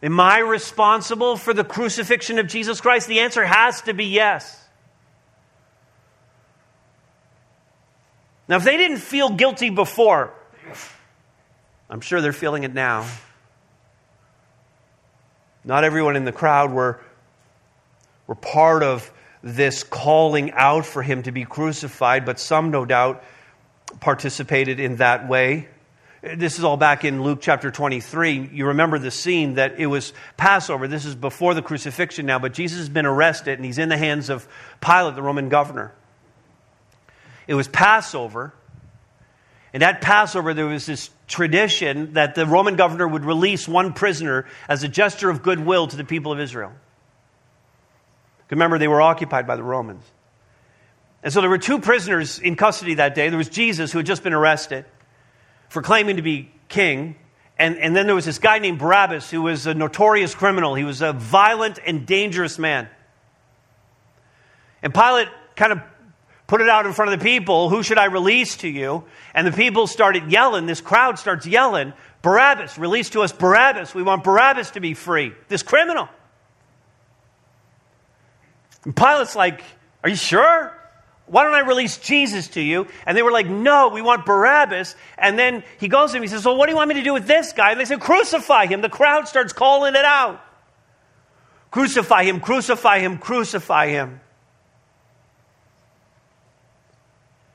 Am 0.03 0.19
I 0.19 0.39
responsible 0.39 1.37
for 1.37 1.53
the 1.53 1.63
crucifixion 1.63 2.37
of 2.37 2.47
Jesus 2.47 2.81
Christ? 2.81 3.07
The 3.07 3.19
answer 3.21 3.43
has 3.43 3.81
to 3.83 3.93
be 3.93 4.05
yes. 4.05 4.63
Now, 8.47 8.57
if 8.57 8.63
they 8.63 8.77
didn't 8.77 8.97
feel 8.97 9.31
guilty 9.31 9.69
before, 9.69 10.31
I'm 11.89 12.01
sure 12.01 12.21
they're 12.21 12.31
feeling 12.31 12.63
it 12.63 12.73
now. 12.73 13.07
Not 15.65 15.83
everyone 15.83 16.15
in 16.15 16.25
the 16.25 16.31
crowd 16.31 16.71
were, 16.71 17.01
were 18.25 18.35
part 18.35 18.83
of 18.83 19.11
this 19.43 19.83
calling 19.83 20.51
out 20.51 20.85
for 20.85 21.01
him 21.01 21.23
to 21.23 21.31
be 21.31 21.43
crucified, 21.43 22.25
but 22.25 22.39
some, 22.39 22.71
no 22.71 22.85
doubt, 22.85 23.23
participated 23.99 24.79
in 24.79 24.97
that 24.97 25.27
way. 25.27 25.67
This 26.35 26.57
is 26.57 26.63
all 26.63 26.77
back 26.77 27.05
in 27.05 27.23
Luke 27.23 27.39
chapter 27.41 27.71
23. 27.71 28.49
You 28.51 28.67
remember 28.67 28.99
the 28.99 29.11
scene 29.11 29.55
that 29.55 29.79
it 29.79 29.85
was 29.85 30.13
Passover. 30.35 30.87
This 30.87 31.05
is 31.05 31.15
before 31.15 31.53
the 31.53 31.61
crucifixion 31.61 32.25
now, 32.25 32.39
but 32.39 32.53
Jesus 32.53 32.79
has 32.79 32.89
been 32.89 33.05
arrested 33.05 33.57
and 33.59 33.65
he's 33.65 33.77
in 33.77 33.87
the 33.87 33.97
hands 33.97 34.29
of 34.29 34.47
Pilate, 34.81 35.15
the 35.15 35.21
Roman 35.21 35.47
governor. 35.47 35.93
It 37.47 37.53
was 37.53 37.67
Passover. 37.67 38.53
And 39.73 39.83
at 39.83 40.01
Passover, 40.01 40.53
there 40.53 40.65
was 40.65 40.85
this 40.85 41.09
tradition 41.27 42.13
that 42.13 42.35
the 42.35 42.45
Roman 42.45 42.75
governor 42.75 43.07
would 43.07 43.23
release 43.23 43.67
one 43.67 43.93
prisoner 43.93 44.45
as 44.67 44.83
a 44.83 44.87
gesture 44.87 45.29
of 45.29 45.43
goodwill 45.43 45.87
to 45.87 45.95
the 45.95 46.03
people 46.03 46.31
of 46.31 46.39
Israel. 46.39 46.73
Remember, 48.49 48.77
they 48.79 48.87
were 48.87 49.01
occupied 49.01 49.45
by 49.45 49.55
the 49.55 49.63
Romans. 49.63 50.03
And 51.23 51.31
so 51.31 51.41
there 51.41 51.49
were 51.49 51.57
two 51.57 51.79
prisoners 51.79 52.39
in 52.39 52.55
custody 52.55 52.95
that 52.95 53.13
day. 53.15 53.29
There 53.29 53.37
was 53.37 53.49
Jesus, 53.49 53.91
who 53.91 53.99
had 53.99 54.05
just 54.05 54.23
been 54.23 54.33
arrested 54.33 54.85
for 55.69 55.81
claiming 55.81 56.17
to 56.17 56.21
be 56.21 56.51
king. 56.69 57.15
And, 57.59 57.77
and 57.77 57.95
then 57.95 58.05
there 58.05 58.15
was 58.15 58.25
this 58.25 58.39
guy 58.39 58.59
named 58.59 58.79
Barabbas, 58.79 59.29
who 59.31 59.41
was 59.41 59.65
a 59.65 59.73
notorious 59.73 60.35
criminal. 60.35 60.75
He 60.75 60.83
was 60.83 61.01
a 61.01 61.13
violent 61.13 61.79
and 61.85 62.05
dangerous 62.05 62.59
man. 62.59 62.87
And 64.83 64.93
Pilate 64.93 65.27
kind 65.55 65.71
of 65.71 65.81
put 66.45 66.61
it 66.61 66.69
out 66.69 66.85
in 66.85 66.93
front 66.93 67.11
of 67.11 67.19
the 67.19 67.23
people. 67.23 67.69
Who 67.69 67.83
should 67.83 67.97
I 67.97 68.05
release 68.05 68.57
to 68.57 68.67
you? 68.67 69.03
And 69.33 69.47
the 69.47 69.51
people 69.51 69.87
started 69.87 70.31
yelling. 70.31 70.65
This 70.65 70.81
crowd 70.81 71.17
starts 71.17 71.45
yelling, 71.45 71.93
Barabbas, 72.21 72.77
release 72.77 73.09
to 73.11 73.21
us 73.21 73.31
Barabbas. 73.31 73.95
We 73.95 74.03
want 74.03 74.23
Barabbas 74.23 74.71
to 74.71 74.79
be 74.79 74.93
free. 74.93 75.33
This 75.47 75.63
criminal. 75.63 76.09
And 78.85 78.95
Pilate's 78.95 79.35
like, 79.35 79.63
Are 80.03 80.09
you 80.09 80.15
sure? 80.15 80.76
Why 81.27 81.43
don't 81.43 81.53
I 81.53 81.59
release 81.59 81.97
Jesus 81.97 82.47
to 82.49 82.61
you? 82.61 82.87
And 83.05 83.17
they 83.17 83.21
were 83.21 83.31
like, 83.31 83.47
No, 83.47 83.89
we 83.89 84.01
want 84.01 84.25
Barabbas. 84.25 84.95
And 85.17 85.37
then 85.37 85.63
he 85.79 85.89
goes 85.89 86.11
to 86.11 86.17
him, 86.17 86.23
he 86.23 86.29
says, 86.29 86.45
Well, 86.45 86.55
what 86.55 86.67
do 86.67 86.71
you 86.71 86.77
want 86.77 86.87
me 86.87 86.95
to 86.95 87.03
do 87.03 87.13
with 87.13 87.27
this 87.27 87.53
guy? 87.53 87.71
And 87.71 87.79
they 87.79 87.85
said, 87.85 87.99
Crucify 87.99 88.67
him. 88.67 88.81
The 88.81 88.89
crowd 88.89 89.27
starts 89.27 89.53
calling 89.53 89.95
it 89.95 90.05
out. 90.05 90.41
Crucify 91.69 92.23
him, 92.23 92.39
crucify 92.39 92.99
him, 92.99 93.17
crucify 93.17 93.89
him. 93.89 94.21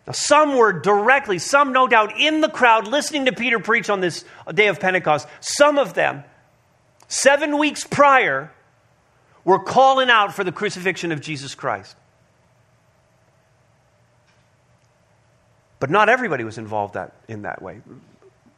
Now, 0.07 0.13
some 0.13 0.57
were 0.57 0.73
directly, 0.73 1.39
some 1.39 1.73
no 1.73 1.87
doubt 1.87 2.21
in 2.21 2.41
the 2.41 2.49
crowd 2.49 2.87
listening 2.87 3.25
to 3.27 3.33
Peter 3.33 3.59
preach 3.59 3.89
on 3.89 4.01
this 4.01 4.25
day 4.53 4.67
of 4.67 4.81
Pentecost. 4.81 5.27
Some 5.41 5.79
of 5.79 5.95
them, 5.95 6.25
seven 7.09 7.57
weeks 7.57 7.85
prior, 7.85 8.53
were 9.45 9.61
calling 9.61 10.11
out 10.11 10.35
for 10.35 10.45
the 10.45 10.53
crucifixion 10.53 11.11
of 11.11 11.21
Jesus 11.21 11.55
Christ. 11.55 11.97
But 15.83 15.91
not 15.91 16.09
everybody 16.09 16.45
was 16.45 16.59
involved 16.59 16.95
that, 16.95 17.13
in 17.27 17.43
that 17.43 17.61
way. 17.61 17.81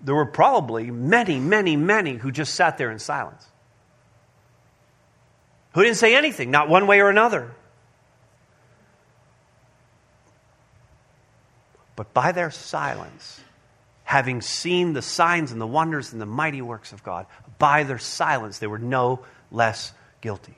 there 0.03 0.15
were 0.15 0.27
probably 0.27 0.91
many, 0.91 1.41
many, 1.41 1.75
many 1.75 2.17
who 2.17 2.31
just 2.31 2.55
sat 2.55 2.77
there 2.77 2.91
in 2.91 2.99
silence, 2.99 3.47
who 5.73 5.83
didn't 5.83 5.97
say 5.97 6.15
anything, 6.15 6.51
not 6.51 6.69
one 6.69 6.87
way 6.87 7.01
or 7.01 7.09
another. 7.09 7.51
But 11.97 12.13
by 12.13 12.33
their 12.33 12.51
silence, 12.51 13.41
having 14.03 14.43
seen 14.43 14.93
the 14.93 15.01
signs 15.01 15.51
and 15.51 15.59
the 15.59 15.67
wonders 15.67 16.13
and 16.13 16.21
the 16.21 16.27
mighty 16.27 16.61
works 16.61 16.93
of 16.93 17.03
God, 17.03 17.25
by 17.59 17.85
their 17.85 17.99
silence, 17.99 18.59
they 18.59 18.67
were 18.67 18.79
no 18.79 19.25
less 19.51 19.95
guilty. 20.21 20.57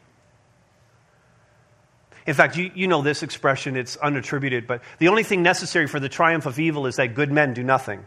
In 2.27 2.35
fact, 2.35 2.57
you, 2.57 2.71
you 2.75 2.89
know 2.89 3.03
this 3.03 3.23
expression, 3.23 3.77
it's 3.77 3.97
unattributed, 3.97 4.67
but 4.67 4.83
the 4.99 5.09
only 5.09 5.23
thing 5.23 5.43
necessary 5.43 5.87
for 5.87 6.01
the 6.01 6.09
triumph 6.09 6.47
of 6.47 6.59
evil 6.59 6.87
is 6.87 6.97
that 6.97 7.15
good 7.15 7.31
men 7.31 7.55
do 7.55 7.63
nothing. 7.63 8.05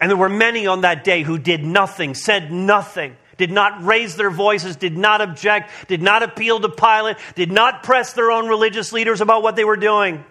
And 0.00 0.10
there 0.10 0.16
were 0.16 0.28
many 0.28 0.66
on 0.66 0.82
that 0.82 1.04
day 1.04 1.22
who 1.22 1.38
did 1.38 1.64
nothing, 1.64 2.14
said 2.14 2.50
nothing, 2.50 3.16
did 3.36 3.50
not 3.50 3.84
raise 3.84 4.16
their 4.16 4.30
voices, 4.30 4.76
did 4.76 4.96
not 4.96 5.20
object, 5.20 5.70
did 5.88 6.02
not 6.02 6.22
appeal 6.22 6.60
to 6.60 6.68
Pilate, 6.68 7.16
did 7.34 7.52
not 7.52 7.82
press 7.82 8.14
their 8.14 8.30
own 8.30 8.48
religious 8.48 8.92
leaders 8.92 9.20
about 9.20 9.42
what 9.42 9.56
they 9.56 9.64
were 9.64 9.76
doing. 9.76 10.24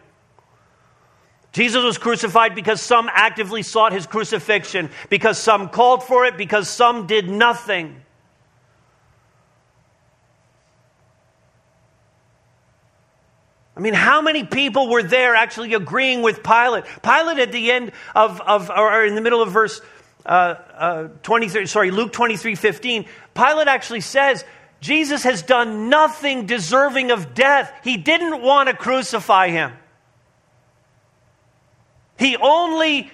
Jesus 1.52 1.84
was 1.84 1.98
crucified 1.98 2.54
because 2.54 2.82
some 2.82 3.10
actively 3.12 3.64
sought 3.64 3.94
his 3.94 4.06
crucifixion, 4.08 4.90
because 5.10 5.38
some 5.38 5.70
called 5.70 6.04
for 6.04 6.26
it, 6.26 6.38
because 6.38 6.70
some 6.70 7.08
did 7.08 7.30
nothing. 7.30 8.02
I 13.78 13.82
mean, 13.82 13.94
how 13.94 14.22
many 14.22 14.44
people 14.44 14.90
were 14.90 15.04
there 15.04 15.36
actually 15.36 15.74
agreeing 15.74 16.22
with 16.22 16.44
Pilate? 16.44 16.86
Pilate 17.04 17.40
at 17.40 17.52
the 17.52 17.72
end 17.72 17.92
of, 18.16 18.40
of 18.42 18.70
or 18.70 19.06
in 19.06 19.16
the 19.16 19.22
middle 19.22 19.42
of 19.42 19.52
verse 19.52 19.82
uh, 20.26 20.56
uh, 20.74 21.08
23, 21.24 21.66
sorry, 21.68 21.92
Luke 21.92 22.12
23 22.12 22.56
15, 22.56 23.06
Pilate 23.34 23.68
actually 23.68 24.02
says, 24.02 24.44
Jesus 24.82 25.24
has 25.24 25.42
done 25.42 25.90
nothing 25.90 26.46
deserving 26.46 27.12
of 27.12 27.34
death. 27.34 27.72
He 27.84 27.98
didn't 27.98 28.42
want 28.42 28.70
to 28.70 28.76
crucify 28.76 29.50
him. 29.50 29.74
He 32.18 32.38
only 32.38 33.12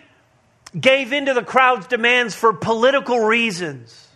gave 0.79 1.11
in 1.11 1.25
to 1.25 1.33
the 1.33 1.43
crowd's 1.43 1.87
demands 1.87 2.35
for 2.35 2.53
political 2.53 3.19
reasons. 3.19 4.07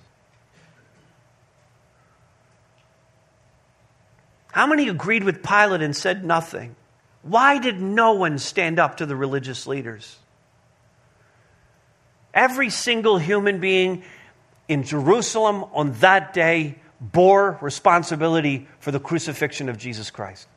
How 4.55 4.67
many 4.67 4.87
agreed 4.87 5.25
with 5.25 5.43
Pilate 5.43 5.81
and 5.81 5.93
said 5.93 6.23
nothing? 6.23 6.77
Why 7.23 7.57
did 7.57 7.81
no 7.81 8.13
one 8.13 8.37
stand 8.39 8.79
up 8.79 8.95
to 8.97 9.05
the 9.05 9.13
religious 9.13 9.67
leaders? 9.67 10.17
Every 12.33 12.69
single 12.69 13.17
human 13.17 13.59
being 13.59 14.03
in 14.69 14.83
Jerusalem 14.83 15.65
on 15.73 15.91
that 15.99 16.33
day 16.33 16.77
bore 17.01 17.57
responsibility 17.59 18.69
for 18.79 18.91
the 18.91 18.99
crucifixion 18.99 19.67
of 19.67 19.77
Jesus 19.77 20.09
Christ. 20.09 20.47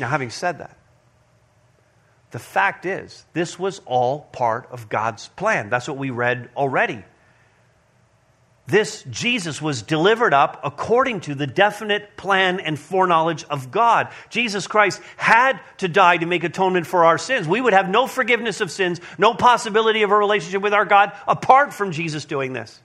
Now, 0.00 0.08
having 0.08 0.30
said 0.30 0.58
that, 0.58 0.76
the 2.32 2.40
fact 2.40 2.86
is, 2.86 3.24
this 3.34 3.56
was 3.56 3.80
all 3.86 4.22
part 4.32 4.66
of 4.72 4.88
God's 4.88 5.28
plan. 5.28 5.70
That's 5.70 5.86
what 5.86 5.96
we 5.96 6.10
read 6.10 6.50
already 6.56 7.04
this 8.66 9.04
Jesus 9.04 9.62
was 9.62 9.82
delivered 9.82 10.34
up 10.34 10.60
according 10.64 11.20
to 11.22 11.34
the 11.34 11.46
definite 11.46 12.16
plan 12.16 12.58
and 12.58 12.78
foreknowledge 12.78 13.44
of 13.44 13.70
God. 13.70 14.08
Jesus 14.28 14.66
Christ 14.66 15.00
had 15.16 15.60
to 15.78 15.88
die 15.88 16.16
to 16.16 16.26
make 16.26 16.42
atonement 16.42 16.86
for 16.86 17.04
our 17.04 17.16
sins. 17.16 17.46
We 17.46 17.60
would 17.60 17.72
have 17.72 17.88
no 17.88 18.08
forgiveness 18.08 18.60
of 18.60 18.72
sins, 18.72 19.00
no 19.18 19.34
possibility 19.34 20.02
of 20.02 20.10
a 20.10 20.16
relationship 20.16 20.62
with 20.62 20.74
our 20.74 20.84
God 20.84 21.12
apart 21.28 21.72
from 21.72 21.92
Jesus 21.92 22.24
doing 22.24 22.52
this. 22.52 22.80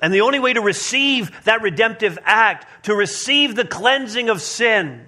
And 0.00 0.12
the 0.12 0.22
only 0.22 0.40
way 0.40 0.52
to 0.52 0.60
receive 0.60 1.44
that 1.44 1.62
redemptive 1.62 2.18
act, 2.24 2.66
to 2.84 2.94
receive 2.94 3.54
the 3.54 3.64
cleansing 3.64 4.28
of 4.28 4.42
sin, 4.42 5.06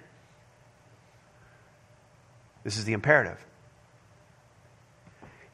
this 2.63 2.79
is 2.79 2.85
the 2.85 2.93
imperative. 2.93 3.45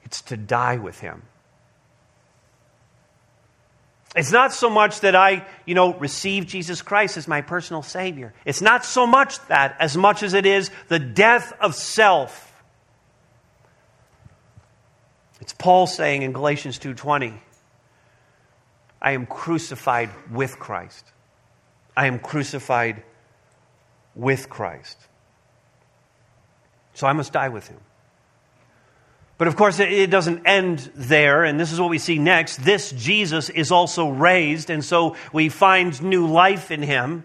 It's 0.03 0.20
to 0.22 0.37
die 0.37 0.77
with 0.77 1.00
him. 1.00 1.22
It's 4.14 4.31
not 4.31 4.53
so 4.53 4.70
much 4.70 5.00
that 5.00 5.16
I, 5.16 5.44
you 5.66 5.74
know, 5.74 5.94
receive 5.94 6.46
Jesus 6.46 6.83
Christ 6.83 7.16
as 7.16 7.27
my 7.27 7.40
personal 7.40 7.83
Savior. 7.83 8.33
It's 8.44 8.61
not 8.61 8.85
so 8.85 9.07
much 9.07 9.44
that 9.48 9.77
as 9.81 9.96
much 9.96 10.22
as 10.22 10.35
it 10.35 10.46
is 10.46 10.70
the 10.88 11.00
death 11.00 11.53
of 11.61 11.74
self. 11.74 12.53
It's 15.40 15.53
Paul 15.53 15.87
saying 15.87 16.22
in 16.22 16.33
Galatians 16.33 16.79
2:20, 16.79 17.40
I 19.03 19.12
am 19.12 19.27
crucified 19.27 20.11
with 20.31 20.59
Christ. 20.59 21.05
I 21.96 22.07
am 22.07 22.20
crucified 22.20 23.03
with 24.14 24.48
Christ. 24.48 24.96
So 26.94 27.09
I 27.09 27.12
must 27.12 27.33
die 27.33 27.48
with 27.48 27.66
him. 27.66 27.81
But 29.37 29.49
of 29.49 29.57
course, 29.57 29.81
it 29.81 30.11
doesn't 30.11 30.47
end 30.47 30.90
there, 30.94 31.42
and 31.42 31.59
this 31.59 31.73
is 31.73 31.81
what 31.81 31.90
we 31.90 31.99
see 31.99 32.18
next. 32.18 32.59
This 32.59 32.92
Jesus 32.92 33.51
is 33.51 33.73
also 33.73 34.09
raised, 34.09 34.70
and 34.70 34.85
so 34.85 35.16
we 35.33 35.49
find 35.49 36.01
new 36.03 36.29
life 36.29 36.70
in 36.70 36.83
him. 36.83 37.25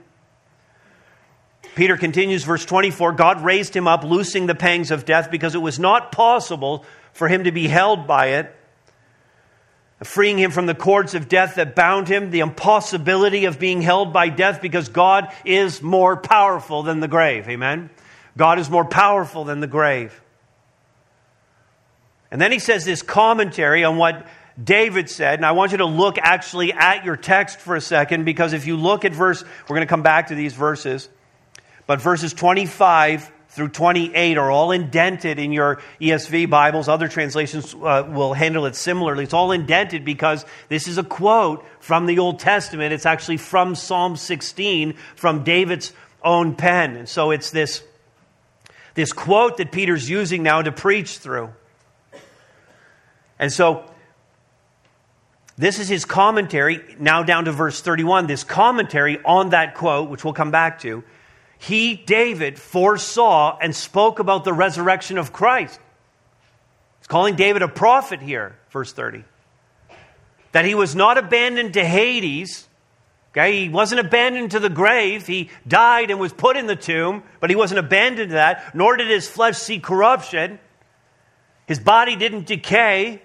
Peter 1.75 1.97
continues, 1.97 2.43
verse 2.43 2.65
24 2.65 3.11
God 3.13 3.43
raised 3.43 3.75
him 3.75 3.87
up, 3.87 4.03
loosing 4.03 4.47
the 4.47 4.55
pangs 4.55 4.89
of 4.89 5.05
death, 5.05 5.29
because 5.29 5.53
it 5.53 5.59
was 5.59 5.77
not 5.77 6.11
possible 6.11 6.83
for 7.13 7.27
him 7.27 7.43
to 7.43 7.51
be 7.51 7.67
held 7.67 8.07
by 8.07 8.27
it, 8.27 8.55
freeing 10.03 10.39
him 10.39 10.49
from 10.49 10.65
the 10.65 10.73
cords 10.73 11.13
of 11.13 11.29
death 11.29 11.55
that 11.55 11.75
bound 11.75 12.07
him, 12.07 12.31
the 12.31 12.39
impossibility 12.39 13.45
of 13.45 13.59
being 13.59 13.83
held 13.83 14.11
by 14.11 14.29
death, 14.29 14.63
because 14.63 14.89
God 14.89 15.31
is 15.45 15.79
more 15.83 16.17
powerful 16.17 16.81
than 16.81 17.01
the 17.01 17.07
grave. 17.07 17.47
Amen? 17.47 17.91
God 18.35 18.57
is 18.57 18.67
more 18.67 18.85
powerful 18.85 19.43
than 19.43 19.59
the 19.59 19.67
grave. 19.67 20.19
And 22.31 22.39
then 22.39 22.51
he 22.51 22.59
says 22.59 22.85
this 22.85 23.01
commentary 23.01 23.83
on 23.83 23.97
what 23.97 24.27
David 24.61 25.09
said. 25.09 25.39
And 25.39 25.45
I 25.45 25.53
want 25.53 25.71
you 25.71 25.79
to 25.79 25.85
look 25.85 26.17
actually 26.19 26.73
at 26.73 27.05
your 27.05 27.15
text 27.15 27.59
for 27.59 27.75
a 27.75 27.81
second 27.81 28.25
because 28.25 28.53
if 28.53 28.67
you 28.67 28.77
look 28.77 29.05
at 29.05 29.13
verse, 29.13 29.43
we're 29.43 29.75
going 29.75 29.87
to 29.87 29.89
come 29.89 30.03
back 30.03 30.27
to 30.27 30.35
these 30.35 30.53
verses, 30.53 31.09
but 31.87 32.01
verses 32.01 32.33
25 32.33 33.31
through 33.49 33.69
28 33.69 34.37
are 34.37 34.51
all 34.51 34.71
indented 34.71 35.39
in 35.39 35.51
your 35.51 35.81
ESV 35.99 36.49
Bibles. 36.49 36.87
Other 36.87 37.07
translations 37.07 37.73
uh, 37.73 38.07
will 38.07 38.33
handle 38.33 38.65
it 38.67 38.75
similarly. 38.75 39.23
It's 39.23 39.33
all 39.33 39.51
indented 39.51 40.05
because 40.05 40.45
this 40.67 40.87
is 40.87 40.99
a 40.99 41.03
quote 41.03 41.65
from 41.79 42.05
the 42.05 42.19
Old 42.19 42.39
Testament. 42.39 42.93
It's 42.93 43.07
actually 43.07 43.37
from 43.37 43.73
Psalm 43.73 44.17
16 44.17 44.93
from 45.15 45.43
David's 45.43 45.93
own 46.23 46.55
pen. 46.55 46.95
And 46.95 47.09
so 47.09 47.31
it's 47.31 47.49
this, 47.49 47.81
this 48.93 49.13
quote 49.13 49.57
that 49.57 49.71
Peter's 49.71 50.07
using 50.07 50.43
now 50.43 50.61
to 50.61 50.71
preach 50.71 51.17
through. 51.17 51.51
And 53.39 53.51
so, 53.51 53.85
this 55.57 55.79
is 55.79 55.89
his 55.89 56.05
commentary, 56.05 56.79
now 56.99 57.23
down 57.23 57.45
to 57.45 57.51
verse 57.51 57.81
31, 57.81 58.27
this 58.27 58.45
commentary 58.45 59.19
on 59.25 59.49
that 59.49 59.75
quote, 59.75 60.09
which 60.09 60.23
we'll 60.23 60.33
come 60.33 60.51
back 60.51 60.79
to. 60.81 61.03
He, 61.57 61.95
David, 61.95 62.57
foresaw 62.57 63.57
and 63.61 63.75
spoke 63.75 64.19
about 64.19 64.45
the 64.45 64.53
resurrection 64.53 65.17
of 65.17 65.33
Christ. 65.33 65.77
He's 66.99 67.07
calling 67.07 67.35
David 67.35 67.61
a 67.61 67.67
prophet 67.67 68.21
here, 68.21 68.57
verse 68.71 68.93
30. 68.93 69.25
That 70.53 70.63
he 70.63 70.75
was 70.75 70.95
not 70.95 71.17
abandoned 71.17 71.73
to 71.73 71.83
Hades. 71.83 72.65
Okay, 73.31 73.63
he 73.63 73.69
wasn't 73.69 73.99
abandoned 73.99 74.51
to 74.51 74.59
the 74.59 74.69
grave. 74.69 75.27
He 75.27 75.49
died 75.67 76.09
and 76.09 76.19
was 76.19 76.31
put 76.31 76.55
in 76.55 76.67
the 76.67 76.75
tomb, 76.77 77.21
but 77.41 77.49
he 77.49 77.55
wasn't 77.57 77.79
abandoned 77.79 78.29
to 78.29 78.35
that, 78.35 78.73
nor 78.73 78.95
did 78.95 79.09
his 79.09 79.27
flesh 79.27 79.57
see 79.57 79.79
corruption. 79.79 80.57
His 81.67 81.79
body 81.79 82.15
didn't 82.15 82.47
decay 82.47 83.21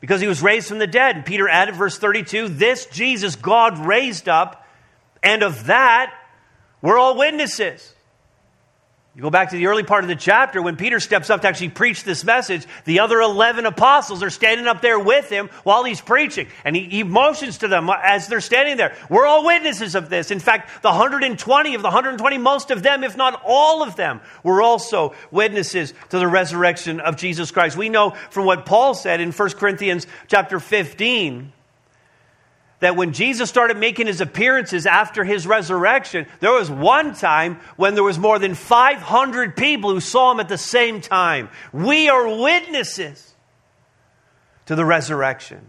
because 0.00 0.20
he 0.20 0.26
was 0.26 0.42
raised 0.42 0.68
from 0.68 0.78
the 0.78 0.86
dead. 0.86 1.16
And 1.16 1.24
Peter 1.24 1.48
added, 1.48 1.74
verse 1.74 1.98
32, 1.98 2.48
this 2.48 2.86
Jesus 2.86 3.36
God 3.36 3.78
raised 3.78 4.28
up, 4.28 4.66
and 5.22 5.42
of 5.42 5.66
that 5.66 6.12
we're 6.82 6.98
all 6.98 7.18
witnesses. 7.18 7.94
You 9.16 9.22
go 9.22 9.30
back 9.30 9.48
to 9.48 9.56
the 9.56 9.68
early 9.68 9.82
part 9.82 10.04
of 10.04 10.08
the 10.08 10.14
chapter 10.14 10.60
when 10.60 10.76
Peter 10.76 11.00
steps 11.00 11.30
up 11.30 11.40
to 11.40 11.48
actually 11.48 11.70
preach 11.70 12.04
this 12.04 12.22
message. 12.22 12.66
The 12.84 13.00
other 13.00 13.18
11 13.18 13.64
apostles 13.64 14.22
are 14.22 14.28
standing 14.28 14.66
up 14.66 14.82
there 14.82 14.98
with 14.98 15.30
him 15.30 15.48
while 15.64 15.84
he's 15.84 16.02
preaching. 16.02 16.48
And 16.66 16.76
he, 16.76 16.84
he, 16.84 17.02
motions 17.02 17.56
to 17.58 17.68
them 17.68 17.88
as 17.88 18.28
they're 18.28 18.42
standing 18.42 18.76
there. 18.76 18.94
We're 19.08 19.24
all 19.24 19.46
witnesses 19.46 19.94
of 19.94 20.10
this. 20.10 20.30
In 20.30 20.38
fact, 20.38 20.82
the 20.82 20.90
120 20.90 21.74
of 21.74 21.80
the 21.80 21.88
120, 21.88 22.36
most 22.36 22.70
of 22.70 22.82
them, 22.82 23.02
if 23.04 23.16
not 23.16 23.40
all 23.42 23.82
of 23.82 23.96
them, 23.96 24.20
were 24.42 24.60
also 24.60 25.14
witnesses 25.30 25.94
to 26.10 26.18
the 26.18 26.28
resurrection 26.28 27.00
of 27.00 27.16
Jesus 27.16 27.50
Christ. 27.50 27.74
We 27.74 27.88
know 27.88 28.10
from 28.28 28.44
what 28.44 28.66
Paul 28.66 28.92
said 28.92 29.22
in 29.22 29.32
1 29.32 29.50
Corinthians 29.52 30.06
chapter 30.28 30.60
15 30.60 31.54
that 32.80 32.96
when 32.96 33.12
Jesus 33.12 33.48
started 33.48 33.76
making 33.78 34.06
his 34.06 34.20
appearances 34.20 34.86
after 34.86 35.24
his 35.24 35.46
resurrection, 35.46 36.26
there 36.40 36.52
was 36.52 36.70
one 36.70 37.14
time 37.14 37.60
when 37.76 37.94
there 37.94 38.04
was 38.04 38.18
more 38.18 38.38
than 38.38 38.54
500 38.54 39.56
people 39.56 39.90
who 39.90 40.00
saw 40.00 40.32
him 40.32 40.40
at 40.40 40.48
the 40.48 40.58
same 40.58 41.00
time. 41.00 41.48
We 41.72 42.08
are 42.08 42.28
witnesses 42.28 43.34
to 44.66 44.74
the 44.74 44.84
resurrection. 44.84 45.64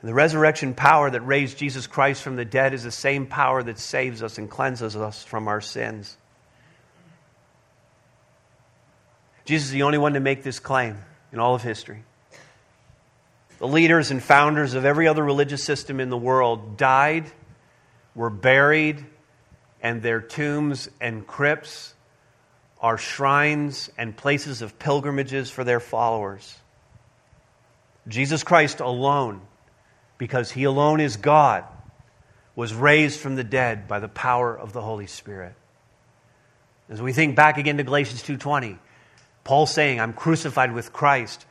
And 0.00 0.08
the 0.08 0.14
resurrection 0.14 0.74
power 0.74 1.10
that 1.10 1.22
raised 1.22 1.58
Jesus 1.58 1.86
Christ 1.88 2.22
from 2.22 2.36
the 2.36 2.44
dead 2.44 2.74
is 2.74 2.84
the 2.84 2.92
same 2.92 3.26
power 3.26 3.62
that 3.62 3.78
saves 3.78 4.22
us 4.22 4.38
and 4.38 4.48
cleanses 4.48 4.94
us 4.94 5.24
from 5.24 5.48
our 5.48 5.60
sins. 5.60 6.16
Jesus 9.44 9.68
is 9.68 9.72
the 9.72 9.82
only 9.82 9.98
one 9.98 10.14
to 10.14 10.20
make 10.20 10.42
this 10.42 10.60
claim 10.60 10.98
in 11.32 11.38
all 11.38 11.54
of 11.54 11.62
history. 11.62 12.04
The 13.58 13.68
leaders 13.68 14.10
and 14.10 14.22
founders 14.22 14.74
of 14.74 14.84
every 14.84 15.08
other 15.08 15.24
religious 15.24 15.64
system 15.64 15.98
in 15.98 16.10
the 16.10 16.16
world 16.16 16.76
died, 16.76 17.24
were 18.14 18.30
buried, 18.30 19.04
and 19.82 20.02
their 20.02 20.20
tombs 20.20 20.90
and 21.00 21.26
crypts 21.26 21.94
are 22.80 22.98
shrines 22.98 23.90
and 23.96 24.16
places 24.16 24.60
of 24.60 24.78
pilgrimages 24.78 25.50
for 25.50 25.64
their 25.64 25.80
followers. 25.80 26.58
Jesus 28.06 28.42
Christ 28.42 28.80
alone, 28.80 29.40
because 30.18 30.50
he 30.50 30.64
alone 30.64 31.00
is 31.00 31.16
God, 31.16 31.64
was 32.54 32.74
raised 32.74 33.20
from 33.20 33.36
the 33.36 33.44
dead 33.44 33.88
by 33.88 34.00
the 34.00 34.08
power 34.08 34.56
of 34.56 34.72
the 34.72 34.82
Holy 34.82 35.06
Spirit. 35.06 35.54
As 36.88 37.02
we 37.02 37.12
think 37.12 37.36
back 37.36 37.58
again 37.58 37.78
to 37.78 37.82
Galatians 37.82 38.22
2:20, 38.22 38.78
Paul 39.44 39.66
saying, 39.66 40.00
"I'm 40.00 40.12
crucified 40.12 40.72
with 40.72 40.92
Christ." 40.92 41.44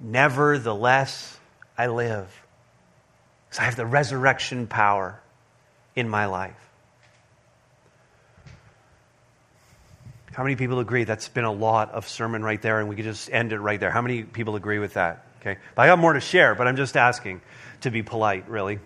Nevertheless, 0.00 1.38
I 1.76 1.88
live. 1.88 2.28
Because 3.48 3.60
I 3.60 3.64
have 3.64 3.76
the 3.76 3.86
resurrection 3.86 4.66
power 4.66 5.20
in 5.96 6.08
my 6.08 6.26
life. 6.26 6.54
How 10.32 10.44
many 10.44 10.54
people 10.54 10.78
agree? 10.78 11.02
That's 11.02 11.26
been 11.28 11.44
a 11.44 11.52
lot 11.52 11.90
of 11.90 12.06
sermon 12.06 12.44
right 12.44 12.62
there, 12.62 12.78
and 12.78 12.88
we 12.88 12.94
could 12.94 13.06
just 13.06 13.28
end 13.32 13.52
it 13.52 13.58
right 13.58 13.80
there. 13.80 13.90
How 13.90 14.02
many 14.02 14.22
people 14.22 14.54
agree 14.54 14.78
with 14.78 14.94
that? 14.94 15.26
Okay. 15.40 15.58
But 15.74 15.82
I 15.82 15.86
got 15.88 15.98
more 15.98 16.12
to 16.12 16.20
share, 16.20 16.54
but 16.54 16.68
I'm 16.68 16.76
just 16.76 16.96
asking 16.96 17.40
to 17.80 17.90
be 17.90 18.02
polite, 18.02 18.48
really. 18.48 18.78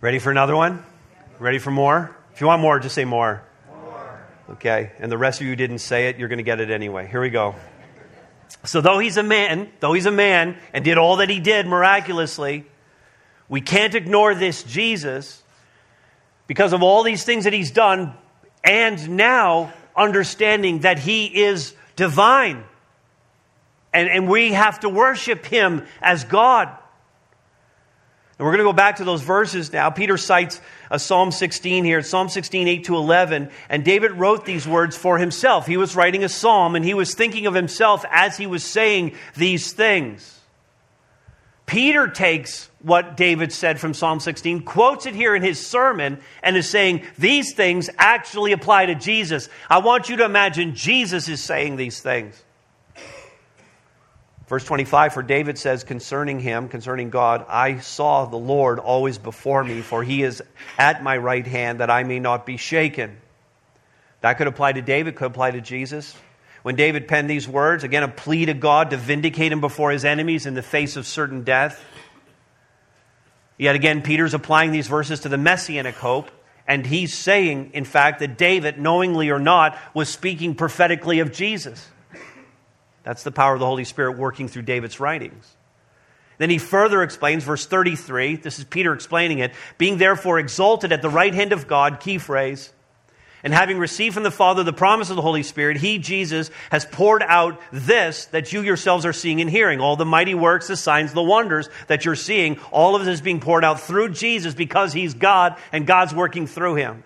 Ready 0.00 0.18
for 0.18 0.32
another 0.32 0.56
one? 0.56 0.84
Ready 1.38 1.58
for 1.58 1.70
more? 1.70 2.16
If 2.32 2.40
you 2.40 2.48
want 2.48 2.60
more, 2.60 2.80
just 2.80 2.94
say 2.94 3.04
more. 3.04 3.42
more. 3.70 4.20
Okay. 4.50 4.92
And 4.98 5.12
the 5.12 5.18
rest 5.18 5.40
of 5.40 5.46
you 5.46 5.54
didn't 5.54 5.78
say 5.78 6.08
it, 6.08 6.16
you're 6.16 6.28
going 6.28 6.38
to 6.38 6.42
get 6.42 6.58
it 6.58 6.70
anyway. 6.70 7.06
Here 7.06 7.20
we 7.20 7.30
go. 7.30 7.54
So, 8.64 8.80
though 8.80 8.98
he's 8.98 9.16
a 9.16 9.22
man, 9.22 9.70
though 9.80 9.92
he's 9.92 10.06
a 10.06 10.10
man 10.10 10.56
and 10.72 10.84
did 10.84 10.98
all 10.98 11.16
that 11.16 11.30
he 11.30 11.40
did 11.40 11.66
miraculously, 11.66 12.66
we 13.48 13.60
can't 13.60 13.94
ignore 13.94 14.34
this 14.34 14.62
Jesus 14.62 15.42
because 16.46 16.72
of 16.72 16.82
all 16.82 17.02
these 17.02 17.24
things 17.24 17.44
that 17.44 17.52
he's 17.52 17.70
done, 17.70 18.12
and 18.64 19.10
now 19.10 19.72
understanding 19.96 20.80
that 20.80 20.98
he 20.98 21.26
is 21.26 21.74
divine. 21.96 22.64
And, 23.92 24.08
and 24.08 24.28
we 24.28 24.52
have 24.52 24.80
to 24.80 24.88
worship 24.88 25.46
him 25.46 25.86
as 26.00 26.24
God. 26.24 26.68
And 28.38 28.46
we're 28.46 28.52
going 28.52 28.64
to 28.64 28.70
go 28.70 28.72
back 28.72 28.96
to 28.96 29.04
those 29.04 29.22
verses 29.22 29.72
now. 29.72 29.90
Peter 29.90 30.16
cites 30.16 30.60
a 30.90 30.98
Psalm 30.98 31.30
16 31.30 31.84
here, 31.84 32.02
Psalm 32.02 32.28
16, 32.28 32.66
8 32.66 32.84
to 32.84 32.96
11. 32.96 33.50
And 33.68 33.84
David 33.84 34.12
wrote 34.12 34.44
these 34.44 34.66
words 34.66 34.96
for 34.96 35.18
himself. 35.18 35.66
He 35.66 35.76
was 35.76 35.94
writing 35.94 36.24
a 36.24 36.28
psalm 36.28 36.74
and 36.74 36.84
he 36.84 36.94
was 36.94 37.14
thinking 37.14 37.46
of 37.46 37.54
himself 37.54 38.04
as 38.10 38.36
he 38.36 38.46
was 38.46 38.64
saying 38.64 39.14
these 39.36 39.72
things. 39.72 40.38
Peter 41.66 42.08
takes 42.08 42.68
what 42.82 43.16
David 43.16 43.52
said 43.52 43.78
from 43.78 43.94
Psalm 43.94 44.18
16, 44.18 44.62
quotes 44.62 45.06
it 45.06 45.14
here 45.14 45.36
in 45.36 45.42
his 45.42 45.64
sermon, 45.64 46.18
and 46.42 46.56
is 46.56 46.68
saying 46.68 47.02
these 47.16 47.54
things 47.54 47.88
actually 47.96 48.50
apply 48.50 48.86
to 48.86 48.96
Jesus. 48.96 49.48
I 49.68 49.78
want 49.78 50.08
you 50.08 50.16
to 50.16 50.24
imagine 50.24 50.74
Jesus 50.74 51.28
is 51.28 51.40
saying 51.40 51.76
these 51.76 52.00
things. 52.00 52.42
Verse 54.50 54.64
25, 54.64 55.14
for 55.14 55.22
David 55.22 55.58
says 55.58 55.84
concerning 55.84 56.40
him, 56.40 56.68
concerning 56.68 57.08
God, 57.08 57.46
I 57.48 57.78
saw 57.78 58.24
the 58.24 58.36
Lord 58.36 58.80
always 58.80 59.16
before 59.16 59.62
me, 59.62 59.80
for 59.80 60.02
he 60.02 60.24
is 60.24 60.42
at 60.76 61.04
my 61.04 61.16
right 61.18 61.46
hand 61.46 61.78
that 61.78 61.88
I 61.88 62.02
may 62.02 62.18
not 62.18 62.46
be 62.46 62.56
shaken. 62.56 63.16
That 64.22 64.38
could 64.38 64.48
apply 64.48 64.72
to 64.72 64.82
David, 64.82 65.14
could 65.14 65.28
apply 65.28 65.52
to 65.52 65.60
Jesus. 65.60 66.16
When 66.64 66.74
David 66.74 67.06
penned 67.06 67.30
these 67.30 67.46
words, 67.46 67.84
again, 67.84 68.02
a 68.02 68.08
plea 68.08 68.46
to 68.46 68.54
God 68.54 68.90
to 68.90 68.96
vindicate 68.96 69.52
him 69.52 69.60
before 69.60 69.92
his 69.92 70.04
enemies 70.04 70.46
in 70.46 70.54
the 70.54 70.62
face 70.62 70.96
of 70.96 71.06
certain 71.06 71.44
death. 71.44 71.80
Yet 73.56 73.76
again, 73.76 74.02
Peter's 74.02 74.34
applying 74.34 74.72
these 74.72 74.88
verses 74.88 75.20
to 75.20 75.28
the 75.28 75.38
messianic 75.38 75.94
hope, 75.94 76.28
and 76.66 76.84
he's 76.84 77.14
saying, 77.14 77.70
in 77.72 77.84
fact, 77.84 78.18
that 78.18 78.36
David, 78.36 78.80
knowingly 78.80 79.30
or 79.30 79.38
not, 79.38 79.78
was 79.94 80.08
speaking 80.08 80.56
prophetically 80.56 81.20
of 81.20 81.30
Jesus. 81.30 81.86
That's 83.02 83.22
the 83.22 83.32
power 83.32 83.54
of 83.54 83.60
the 83.60 83.66
Holy 83.66 83.84
Spirit 83.84 84.18
working 84.18 84.48
through 84.48 84.62
David's 84.62 85.00
writings. 85.00 85.56
Then 86.38 86.50
he 86.50 86.58
further 86.58 87.02
explains, 87.02 87.44
verse 87.44 87.66
33, 87.66 88.36
this 88.36 88.58
is 88.58 88.64
Peter 88.64 88.94
explaining 88.94 89.40
it, 89.40 89.52
being 89.76 89.98
therefore 89.98 90.38
exalted 90.38 90.90
at 90.90 91.02
the 91.02 91.10
right 91.10 91.34
hand 91.34 91.52
of 91.52 91.66
God, 91.66 92.00
key 92.00 92.16
phrase, 92.16 92.72
and 93.42 93.52
having 93.52 93.78
received 93.78 94.14
from 94.14 94.22
the 94.22 94.30
Father 94.30 94.62
the 94.62 94.72
promise 94.72 95.10
of 95.10 95.16
the 95.16 95.22
Holy 95.22 95.42
Spirit, 95.42 95.78
he, 95.78 95.98
Jesus, 95.98 96.50
has 96.70 96.84
poured 96.84 97.22
out 97.22 97.60
this 97.72 98.26
that 98.26 98.52
you 98.52 98.60
yourselves 98.62 99.06
are 99.06 99.12
seeing 99.12 99.40
and 99.40 99.50
hearing. 99.50 99.80
All 99.80 99.96
the 99.96 100.04
mighty 100.04 100.34
works, 100.34 100.68
the 100.68 100.76
signs, 100.76 101.12
the 101.12 101.22
wonders 101.22 101.68
that 101.86 102.04
you're 102.04 102.16
seeing, 102.16 102.58
all 102.70 102.96
of 102.96 103.04
this 103.04 103.14
is 103.14 103.20
being 103.20 103.40
poured 103.40 103.64
out 103.64 103.80
through 103.80 104.10
Jesus 104.10 104.54
because 104.54 104.92
he's 104.92 105.14
God 105.14 105.56
and 105.72 105.86
God's 105.86 106.14
working 106.14 106.46
through 106.46 106.76
him. 106.76 107.02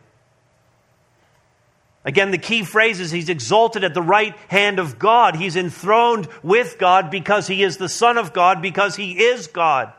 Again, 2.04 2.30
the 2.30 2.38
key 2.38 2.64
phrase 2.64 3.00
is 3.00 3.10
he's 3.10 3.30
exalted 3.30 3.82
at 3.82 3.94
the 3.94 4.02
right 4.02 4.36
hand 4.48 4.78
of 4.78 4.98
God. 4.98 5.36
He's 5.36 5.56
enthroned 5.56 6.28
with 6.42 6.76
God 6.78 7.10
because 7.10 7.46
he 7.46 7.62
is 7.62 7.78
the 7.78 7.88
Son 7.88 8.18
of 8.18 8.34
God, 8.34 8.60
because 8.60 8.94
he 8.94 9.12
is 9.12 9.46
God. 9.46 9.92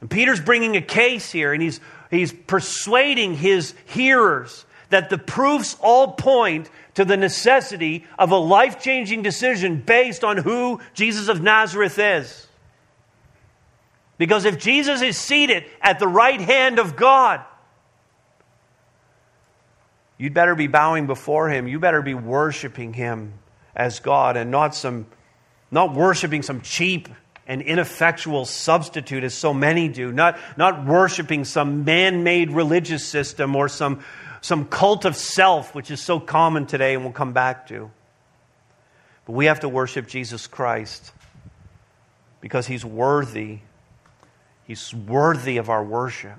And 0.00 0.08
Peter's 0.08 0.40
bringing 0.40 0.76
a 0.76 0.80
case 0.80 1.32
here, 1.32 1.52
and 1.52 1.60
he's, 1.60 1.80
he's 2.10 2.32
persuading 2.32 3.34
his 3.34 3.74
hearers 3.86 4.64
that 4.90 5.10
the 5.10 5.18
proofs 5.18 5.76
all 5.80 6.12
point 6.12 6.70
to 6.94 7.04
the 7.04 7.16
necessity 7.16 8.04
of 8.20 8.30
a 8.30 8.36
life 8.36 8.80
changing 8.80 9.22
decision 9.22 9.82
based 9.84 10.22
on 10.22 10.36
who 10.36 10.80
Jesus 10.94 11.26
of 11.26 11.42
Nazareth 11.42 11.98
is. 11.98 12.46
Because 14.16 14.44
if 14.44 14.58
Jesus 14.58 15.02
is 15.02 15.16
seated 15.18 15.64
at 15.82 15.98
the 15.98 16.06
right 16.06 16.40
hand 16.40 16.78
of 16.78 16.94
God, 16.94 17.44
You'd 20.18 20.34
better 20.34 20.54
be 20.54 20.66
bowing 20.66 21.06
before 21.06 21.48
him. 21.48 21.68
You 21.68 21.78
better 21.78 22.02
be 22.02 22.14
worshiping 22.14 22.92
him 22.92 23.34
as 23.74 24.00
God 24.00 24.36
and 24.36 24.50
not 24.50 24.74
some 24.74 25.06
not 25.70 25.94
worshiping 25.94 26.42
some 26.42 26.60
cheap 26.60 27.08
and 27.46 27.62
ineffectual 27.62 28.44
substitute 28.44 29.24
as 29.24 29.34
so 29.34 29.54
many 29.54 29.88
do, 29.88 30.12
not, 30.12 30.38
not 30.56 30.84
worshiping 30.84 31.44
some 31.44 31.84
man-made 31.84 32.50
religious 32.50 33.04
system 33.04 33.54
or 33.54 33.68
some, 33.68 34.04
some 34.40 34.66
cult 34.66 35.04
of 35.04 35.16
self, 35.16 35.74
which 35.74 35.90
is 35.90 36.00
so 36.00 36.18
common 36.18 36.66
today 36.66 36.94
and 36.94 37.04
we'll 37.04 37.12
come 37.12 37.32
back 37.32 37.68
to. 37.68 37.90
But 39.26 39.32
we 39.32 39.46
have 39.46 39.60
to 39.60 39.68
worship 39.68 40.08
Jesus 40.08 40.46
Christ 40.46 41.12
because 42.40 42.66
he's 42.66 42.84
worthy. 42.84 43.60
He's 44.66 44.92
worthy 44.92 45.58
of 45.58 45.70
our 45.70 45.84
worship. 45.84 46.38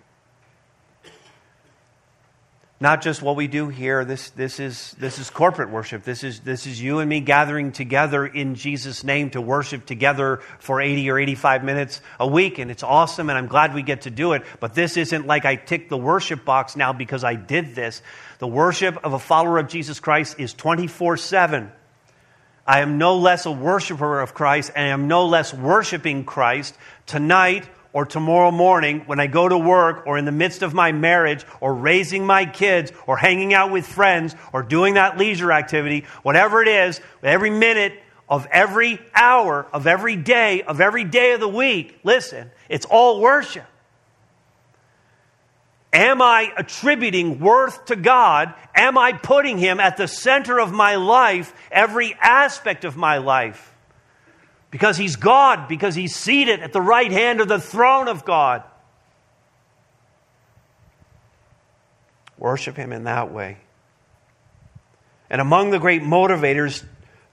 Not 2.79 3.01
just 3.01 3.23
what 3.23 3.35
we 3.35 3.47
do 3.47 3.69
here. 3.69 4.05
This, 4.05 4.29
this, 4.29 4.59
is, 4.59 4.95
this 4.99 5.17
is 5.17 5.31
corporate 5.31 5.71
worship. 5.71 6.03
This 6.03 6.23
is, 6.23 6.41
this 6.41 6.67
is 6.67 6.79
you 6.79 6.99
and 6.99 7.09
me 7.09 7.21
gathering 7.21 7.71
together 7.71 8.23
in 8.23 8.53
Jesus' 8.53 9.03
name 9.03 9.31
to 9.31 9.41
worship 9.41 9.87
together 9.87 10.41
for 10.59 10.79
80 10.79 11.09
or 11.09 11.17
85 11.17 11.63
minutes 11.63 12.01
a 12.19 12.27
week. 12.27 12.59
And 12.59 12.69
it's 12.69 12.83
awesome, 12.83 13.29
and 13.29 13.37
I'm 13.37 13.47
glad 13.47 13.73
we 13.73 13.81
get 13.81 14.01
to 14.01 14.11
do 14.11 14.33
it. 14.33 14.43
But 14.59 14.75
this 14.75 14.95
isn't 14.95 15.25
like 15.25 15.43
I 15.43 15.55
tick 15.55 15.89
the 15.89 15.97
worship 15.97 16.45
box 16.45 16.75
now 16.75 16.93
because 16.93 17.23
I 17.23 17.33
did 17.33 17.73
this. 17.73 18.03
The 18.37 18.47
worship 18.47 19.03
of 19.03 19.13
a 19.13 19.19
follower 19.19 19.57
of 19.57 19.69
Jesus 19.69 19.99
Christ 19.99 20.39
is 20.39 20.53
24 20.53 21.17
7. 21.17 21.71
I 22.67 22.81
am 22.81 22.99
no 22.99 23.17
less 23.17 23.47
a 23.47 23.51
worshiper 23.51 24.19
of 24.19 24.35
Christ, 24.35 24.71
and 24.75 24.85
I 24.85 24.89
am 24.89 25.07
no 25.07 25.25
less 25.25 25.51
worshiping 25.51 26.25
Christ 26.25 26.77
tonight 27.07 27.67
or 27.93 28.05
tomorrow 28.05 28.51
morning 28.51 29.01
when 29.05 29.19
I 29.19 29.27
go 29.27 29.47
to 29.47 29.57
work 29.57 30.03
or 30.05 30.17
in 30.17 30.25
the 30.25 30.31
midst 30.31 30.61
of 30.61 30.73
my 30.73 30.91
marriage 30.91 31.45
or 31.61 31.73
raising 31.73 32.25
my 32.25 32.45
kids 32.45 32.91
or 33.05 33.17
hanging 33.17 33.53
out 33.53 33.71
with 33.71 33.85
friends 33.85 34.35
or 34.53 34.63
doing 34.63 34.95
that 34.95 35.17
leisure 35.17 35.51
activity, 35.51 36.05
whatever 36.23 36.61
it 36.61 36.67
is, 36.67 37.01
every 37.23 37.49
minute 37.49 37.93
of 38.29 38.45
every 38.51 38.99
hour 39.15 39.65
of 39.71 39.87
every 39.87 40.15
day 40.15 40.61
of 40.63 40.81
every 40.81 41.03
day 41.03 41.33
of 41.33 41.39
the 41.39 41.47
week, 41.47 41.99
listen, 42.03 42.51
it's 42.69 42.85
all 42.85 43.21
worship. 43.21 43.65
Am 45.93 46.21
I 46.21 46.51
attributing 46.57 47.39
worth 47.39 47.85
to 47.85 47.95
God? 47.95 48.53
Am 48.75 48.97
I 48.97 49.13
putting 49.13 49.57
Him 49.57 49.79
at 49.79 49.97
the 49.97 50.07
center 50.07 50.59
of 50.59 50.71
my 50.71 50.95
life, 50.95 51.53
every 51.71 52.13
aspect 52.21 52.85
of 52.85 52.97
my 52.97 53.17
life? 53.17 53.73
Because 54.71 54.97
he's 54.97 55.15
God, 55.15 55.67
because 55.67 55.95
he's 55.95 56.15
seated 56.15 56.59
at 56.61 56.73
the 56.73 56.81
right 56.81 57.11
hand 57.11 57.41
of 57.41 57.47
the 57.47 57.59
throne 57.59 58.07
of 58.07 58.25
God. 58.25 58.63
Worship 62.37 62.75
him 62.75 62.91
in 62.91 63.05
that 63.05 63.31
way. 63.31 63.57
And 65.29 65.41
among 65.41 65.71
the 65.71 65.79
great 65.79 66.01
motivators 66.01 66.85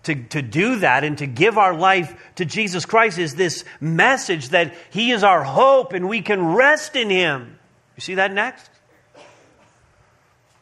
to, 0.05 0.15
to 0.15 0.43
do 0.43 0.77
that 0.77 1.05
and 1.05 1.19
to 1.19 1.27
give 1.27 1.59
our 1.59 1.75
life 1.75 2.15
to 2.37 2.45
Jesus 2.45 2.85
Christ 2.85 3.19
is 3.19 3.35
this 3.35 3.65
message 3.81 4.51
that 4.51 4.75
He 4.91 5.11
is 5.11 5.25
our 5.25 5.43
hope 5.43 5.93
and 5.93 6.09
we 6.09 6.23
can 6.23 6.55
rest 6.55 6.97
in 6.97 7.11
Him. 7.11 7.59
You 7.97 8.01
see 8.01 8.15
that 8.15 8.33
next? 8.33 8.71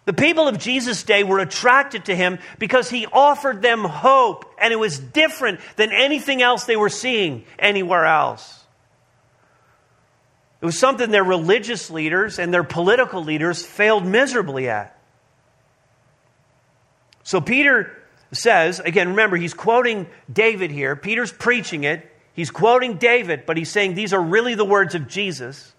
The 0.04 0.12
people 0.12 0.48
of 0.48 0.58
Jesus' 0.58 1.04
day 1.04 1.22
were 1.22 1.38
attracted 1.38 2.06
to 2.06 2.16
him 2.16 2.40
because 2.58 2.90
he 2.90 3.06
offered 3.06 3.62
them 3.62 3.84
hope, 3.84 4.44
and 4.58 4.72
it 4.72 4.76
was 4.76 4.98
different 4.98 5.60
than 5.76 5.92
anything 5.92 6.42
else 6.42 6.64
they 6.64 6.76
were 6.76 6.88
seeing 6.88 7.44
anywhere 7.58 8.04
else. 8.04 8.64
It 10.60 10.66
was 10.66 10.78
something 10.78 11.10
their 11.10 11.24
religious 11.24 11.90
leaders 11.90 12.38
and 12.38 12.52
their 12.52 12.64
political 12.64 13.22
leaders 13.22 13.64
failed 13.64 14.04
miserably 14.04 14.68
at. 14.68 14.98
So 17.24 17.40
Peter 17.40 17.96
says, 18.32 18.80
again, 18.80 19.10
remember, 19.10 19.36
he's 19.36 19.54
quoting 19.54 20.08
David 20.32 20.70
here. 20.70 20.96
Peter's 20.96 21.32
preaching 21.32 21.84
it. 21.84 22.08
He's 22.34 22.50
quoting 22.50 22.96
David, 22.96 23.44
but 23.46 23.56
he's 23.56 23.70
saying 23.70 23.94
these 23.94 24.12
are 24.12 24.22
really 24.22 24.54
the 24.54 24.64
words 24.64 24.94
of 24.94 25.06
Jesus. 25.06 25.72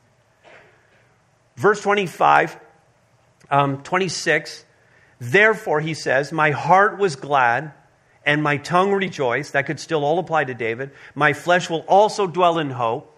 Verse 1.56 1.82
25, 1.82 2.58
um, 3.50 3.84
26. 3.84 4.66
Therefore, 5.20 5.80
he 5.80 5.94
says, 5.94 6.32
My 6.32 6.52
heart 6.52 6.98
was 6.98 7.16
glad 7.16 7.74
and 8.26 8.42
my 8.42 8.58
tongue 8.58 8.92
rejoiced. 8.92 9.54
That 9.54 9.66
could 9.66 9.80
still 9.80 10.04
all 10.04 10.20
apply 10.20 10.46
to 10.46 10.54
David. 10.54 10.92
My 11.16 11.34
flesh 11.34 11.70
will 11.70 11.82
also 11.88 12.28
dwell 12.28 12.60
in 12.60 12.70
hope. 12.70 13.10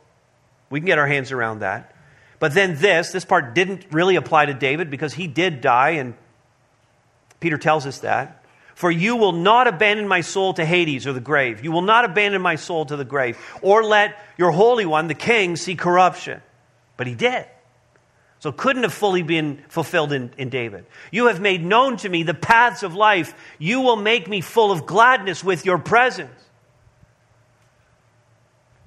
We 0.69 0.79
can 0.79 0.87
get 0.87 0.97
our 0.97 1.07
hands 1.07 1.31
around 1.31 1.59
that. 1.59 1.93
But 2.39 2.53
then 2.53 2.75
this, 2.75 3.11
this 3.11 3.25
part 3.25 3.55
didn't 3.55 3.85
really 3.91 4.15
apply 4.15 4.47
to 4.47 4.53
David 4.53 4.89
because 4.89 5.13
he 5.13 5.27
did 5.27 5.61
die, 5.61 5.91
and 5.91 6.15
Peter 7.39 7.57
tells 7.57 7.85
us 7.85 7.99
that. 7.99 8.43
For 8.73 8.91
you 8.91 9.15
will 9.15 9.31
not 9.31 9.67
abandon 9.67 10.07
my 10.07 10.19
soul 10.19 10.53
to 10.55 10.65
Hades 10.65 11.07
or 11.07 11.13
the 11.13 11.21
grave. 11.21 11.63
You 11.63 11.71
will 11.71 11.81
not 11.81 12.03
abandon 12.03 12.41
my 12.41 12.55
soul 12.57 12.85
to 12.87 12.97
the 12.97 13.05
grave, 13.05 13.37
or 13.61 13.83
let 13.83 14.19
your 14.37 14.51
Holy 14.51 14.85
One, 14.85 15.07
the 15.07 15.13
King, 15.13 15.55
see 15.55 15.75
corruption. 15.75 16.41
But 16.97 17.07
he 17.07 17.15
did. 17.15 17.45
So 18.45 18.51
couldn't 18.51 18.83
have 18.83 18.93
fully 18.93 19.23
been 19.23 19.63
fulfilled 19.69 20.13
in, 20.13 20.29
in 20.37 20.49
David. 20.49 20.85
You 21.09 21.29
have 21.29 21.41
made 21.41 21.65
known 21.65 21.97
to 21.97 22.07
me 22.07 22.21
the 22.21 22.35
paths 22.35 22.83
of 22.83 22.93
life. 22.93 23.33
You 23.57 23.81
will 23.81 23.95
make 23.95 24.27
me 24.27 24.39
full 24.39 24.71
of 24.71 24.85
gladness 24.85 25.43
with 25.43 25.65
your 25.65 25.79
presence. 25.79 26.29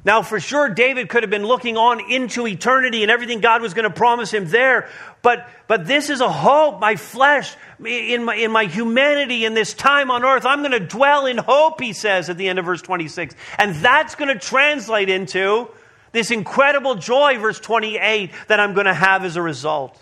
Now, 0.04 0.22
for 0.22 0.38
sure, 0.38 0.68
David 0.68 1.08
could 1.08 1.24
have 1.24 1.30
been 1.30 1.44
looking 1.44 1.76
on 1.76 2.08
into 2.08 2.46
eternity 2.46 3.02
and 3.02 3.10
everything 3.10 3.40
God 3.40 3.60
was 3.60 3.74
going 3.74 3.82
to 3.82 3.92
promise 3.92 4.32
him 4.32 4.46
there. 4.46 4.88
But, 5.22 5.50
but 5.66 5.86
this 5.88 6.08
is 6.08 6.20
a 6.20 6.30
hope. 6.30 6.78
My 6.78 6.94
flesh, 6.94 7.52
in 7.84 8.22
my, 8.22 8.36
in 8.36 8.52
my 8.52 8.66
humanity, 8.66 9.44
in 9.44 9.54
this 9.54 9.74
time 9.74 10.12
on 10.12 10.24
earth, 10.24 10.46
I'm 10.46 10.60
going 10.60 10.70
to 10.70 10.78
dwell 10.78 11.26
in 11.26 11.36
hope, 11.36 11.80
he 11.80 11.94
says 11.94 12.30
at 12.30 12.36
the 12.36 12.46
end 12.48 12.60
of 12.60 12.64
verse 12.64 12.80
26. 12.80 13.34
And 13.58 13.74
that's 13.74 14.14
going 14.14 14.32
to 14.32 14.38
translate 14.38 15.08
into 15.08 15.68
this 16.12 16.30
incredible 16.30 16.94
joy, 16.94 17.38
verse 17.38 17.60
28, 17.60 18.30
that 18.48 18.60
I'm 18.60 18.74
going 18.74 18.86
to 18.86 18.94
have 18.94 19.24
as 19.24 19.36
a 19.36 19.42
result. 19.42 20.00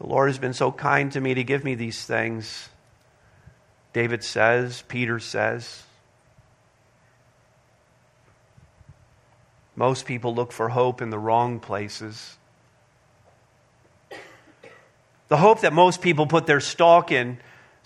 The 0.00 0.06
Lord 0.06 0.28
has 0.28 0.38
been 0.38 0.52
so 0.52 0.70
kind 0.70 1.10
to 1.12 1.20
me 1.20 1.34
to 1.34 1.44
give 1.44 1.64
me 1.64 1.74
these 1.74 2.04
things. 2.04 2.68
David 3.92 4.22
says, 4.22 4.82
Peter 4.88 5.18
says. 5.18 5.82
Most 9.74 10.06
people 10.06 10.34
look 10.34 10.52
for 10.52 10.68
hope 10.68 11.02
in 11.02 11.10
the 11.10 11.18
wrong 11.18 11.60
places. 11.60 12.36
The 15.28 15.36
hope 15.36 15.60
that 15.60 15.72
most 15.72 16.00
people 16.00 16.26
put 16.26 16.46
their 16.46 16.60
stock 16.60 17.12
in 17.12 17.38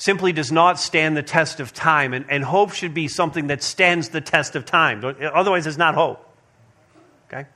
simply 0.03 0.33
does 0.33 0.51
not 0.51 0.81
stand 0.81 1.17
the 1.17 1.23
test 1.23 1.61
of 1.61 1.73
time, 1.73 2.13
and, 2.13 2.25
and 2.29 2.43
hope 2.43 2.73
should 2.73 2.93
be 2.93 3.07
something 3.07 3.47
that 3.47 3.63
stands 3.63 4.09
the 4.09 4.21
test 4.21 4.57
of 4.57 4.65
time. 4.65 5.01
Otherwise, 5.33 5.65
it's 5.65 5.79
not 5.79 5.95
hope. 5.95 6.29
Okay? 7.29 7.47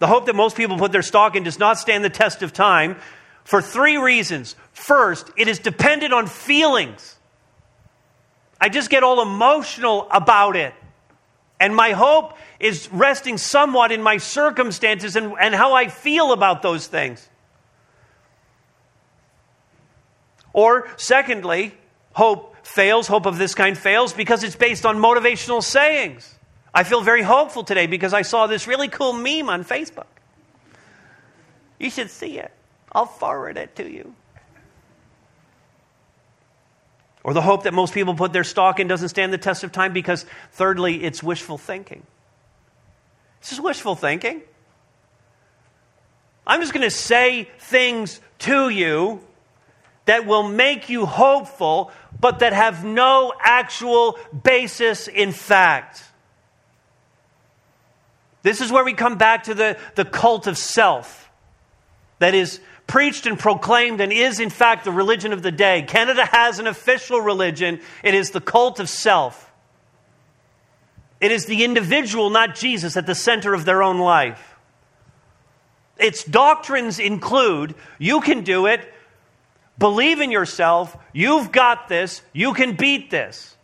The 0.00 0.08
hope 0.08 0.26
that 0.26 0.34
most 0.34 0.56
people 0.56 0.76
put 0.76 0.90
their 0.90 1.02
stock 1.02 1.36
in 1.36 1.44
does 1.44 1.60
not 1.60 1.78
stand 1.78 2.02
the 2.02 2.10
test 2.10 2.42
of 2.42 2.52
time 2.52 2.96
for 3.44 3.62
three 3.62 3.96
reasons. 3.96 4.56
First, 4.72 5.30
it 5.36 5.46
is 5.46 5.60
dependent 5.60 6.12
on 6.12 6.26
feelings. 6.26 7.14
I 8.60 8.68
just 8.68 8.90
get 8.90 9.04
all 9.04 9.22
emotional 9.22 10.08
about 10.10 10.56
it. 10.56 10.74
And 11.60 11.76
my 11.76 11.92
hope 11.92 12.36
is 12.58 12.88
resting 12.90 13.38
somewhat 13.38 13.92
in 13.92 14.02
my 14.02 14.16
circumstances 14.16 15.14
and, 15.14 15.34
and 15.40 15.54
how 15.54 15.74
I 15.74 15.86
feel 15.86 16.32
about 16.32 16.62
those 16.62 16.88
things. 16.88 17.28
Or, 20.56 20.88
secondly, 20.96 21.74
hope 22.14 22.56
fails, 22.66 23.06
hope 23.06 23.26
of 23.26 23.36
this 23.36 23.54
kind 23.54 23.76
fails 23.76 24.14
because 24.14 24.42
it's 24.42 24.56
based 24.56 24.86
on 24.86 24.96
motivational 24.96 25.62
sayings. 25.62 26.34
I 26.72 26.82
feel 26.82 27.02
very 27.02 27.22
hopeful 27.22 27.62
today 27.62 27.86
because 27.86 28.14
I 28.14 28.22
saw 28.22 28.46
this 28.46 28.66
really 28.66 28.88
cool 28.88 29.12
meme 29.12 29.50
on 29.50 29.64
Facebook. 29.64 30.06
You 31.78 31.90
should 31.90 32.08
see 32.08 32.38
it. 32.38 32.50
I'll 32.90 33.04
forward 33.04 33.58
it 33.58 33.76
to 33.76 33.86
you. 33.86 34.14
Or 37.22 37.34
the 37.34 37.42
hope 37.42 37.64
that 37.64 37.74
most 37.74 37.92
people 37.92 38.14
put 38.14 38.32
their 38.32 38.44
stock 38.44 38.80
in 38.80 38.88
doesn't 38.88 39.10
stand 39.10 39.34
the 39.34 39.38
test 39.38 39.62
of 39.62 39.72
time 39.72 39.92
because, 39.92 40.24
thirdly, 40.52 41.04
it's 41.04 41.22
wishful 41.22 41.58
thinking. 41.58 42.02
This 43.42 43.52
is 43.52 43.60
wishful 43.60 43.94
thinking. 43.94 44.40
I'm 46.46 46.62
just 46.62 46.72
going 46.72 46.88
to 46.88 46.90
say 46.90 47.50
things 47.58 48.22
to 48.38 48.70
you 48.70 49.20
that 50.06 50.26
will 50.26 50.48
make 50.48 50.88
you 50.88 51.06
hopeful, 51.06 51.90
but 52.18 52.38
that 52.38 52.52
have 52.52 52.84
no 52.84 53.32
actual 53.40 54.18
basis 54.42 55.08
in 55.08 55.32
fact. 55.32 56.02
This 58.42 58.60
is 58.60 58.70
where 58.70 58.84
we 58.84 58.94
come 58.94 59.18
back 59.18 59.44
to 59.44 59.54
the, 59.54 59.76
the 59.96 60.04
cult 60.04 60.46
of 60.46 60.56
self 60.56 61.30
that 62.20 62.34
is 62.34 62.60
preached 62.86 63.26
and 63.26 63.38
proclaimed 63.38 64.00
and 64.00 64.12
is, 64.12 64.38
in 64.38 64.50
fact, 64.50 64.84
the 64.84 64.92
religion 64.92 65.32
of 65.32 65.42
the 65.42 65.50
day. 65.50 65.82
Canada 65.82 66.24
has 66.24 66.58
an 66.58 66.66
official 66.66 67.20
religion, 67.20 67.80
it 68.04 68.14
is 68.14 68.30
the 68.30 68.40
cult 68.40 68.78
of 68.80 68.88
self. 68.88 69.42
It 71.20 71.32
is 71.32 71.46
the 71.46 71.64
individual, 71.64 72.30
not 72.30 72.54
Jesus, 72.54 72.96
at 72.96 73.06
the 73.06 73.14
center 73.14 73.54
of 73.54 73.64
their 73.64 73.82
own 73.82 73.98
life. 73.98 74.54
Its 75.98 76.22
doctrines 76.22 76.98
include 76.98 77.74
you 77.98 78.20
can 78.20 78.44
do 78.44 78.66
it, 78.66 78.92
believe 79.78 80.20
in 80.20 80.30
yourself, 80.30 80.96
you've 81.12 81.52
got 81.52 81.88
this, 81.88 82.22
you 82.32 82.54
can 82.54 82.76
beat 82.76 83.10
this. 83.10 83.56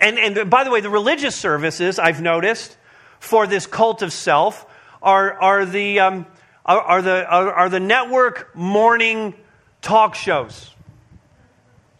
And, 0.00 0.18
and 0.18 0.50
by 0.50 0.64
the 0.64 0.70
way, 0.70 0.80
the 0.80 0.90
religious 0.90 1.36
services, 1.36 1.98
I've 1.98 2.22
noticed, 2.22 2.76
for 3.18 3.46
this 3.46 3.66
cult 3.66 4.02
of 4.02 4.12
self 4.12 4.66
are, 5.02 5.40
are, 5.40 5.66
the, 5.66 6.00
um, 6.00 6.26
are, 6.64 6.80
are, 6.80 7.02
the, 7.02 7.26
are, 7.26 7.52
are 7.52 7.68
the 7.68 7.80
network 7.80 8.56
morning 8.56 9.34
talk 9.82 10.14
shows. 10.14 10.70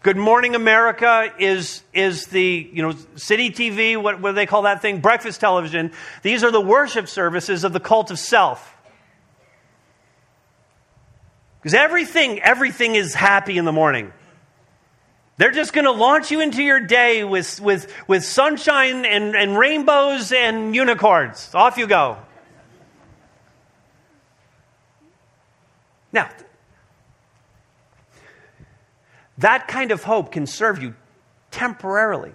Good 0.03 0.17
Morning 0.17 0.55
America 0.55 1.31
is, 1.39 1.83
is 1.93 2.29
the, 2.29 2.71
you 2.73 2.83
know, 2.83 2.93
Citytv, 2.95 4.03
what, 4.03 4.19
what 4.19 4.31
do 4.31 4.35
they 4.35 4.47
call 4.47 4.63
that 4.63 4.81
thing? 4.81 5.01
Breakfast 5.01 5.41
television. 5.41 5.93
These 6.23 6.43
are 6.43 6.51
the 6.51 6.61
worship 6.61 7.07
services 7.07 7.65
of 7.65 7.75
the 7.75 7.81
cult 7.81 8.11
of 8.11 8.19
self. 8.19 8.75
Because 11.61 11.75
everything, 11.75 12.41
everything 12.41 12.95
is 12.95 13.15
happy 13.15 13.59
in 13.59 13.65
the 13.65 13.73
morning. 13.73 14.13
They're 15.37 15.51
just 15.51 15.73
going 15.73 15.85
to 15.85 15.93
launch 15.93 16.31
you 16.31 16.41
into 16.41 16.63
your 16.63 16.81
day 16.81 17.25
with, 17.25 17.61
with, 17.61 17.93
with 18.07 18.25
sunshine 18.25 19.05
and, 19.05 19.35
and 19.35 19.57
rainbows 19.57 20.33
and 20.33 20.75
unicorns. 20.75 21.51
Off 21.55 21.79
you 21.79 21.87
go. 21.87 22.19
Now, 26.13 26.29
that 29.39 29.69
kind 29.69 29.93
of 29.93 30.03
hope 30.03 30.33
can 30.33 30.47
serve 30.47 30.83
you 30.83 30.95
temporarily. 31.51 32.35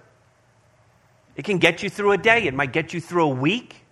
It 1.36 1.44
can 1.44 1.58
get 1.58 1.82
you 1.82 1.90
through 1.90 2.12
a 2.12 2.18
day, 2.18 2.44
it 2.44 2.54
might 2.54 2.72
get 2.72 2.92
you 2.92 3.00
through 3.00 3.24
a 3.24 3.34
week. 3.34 3.84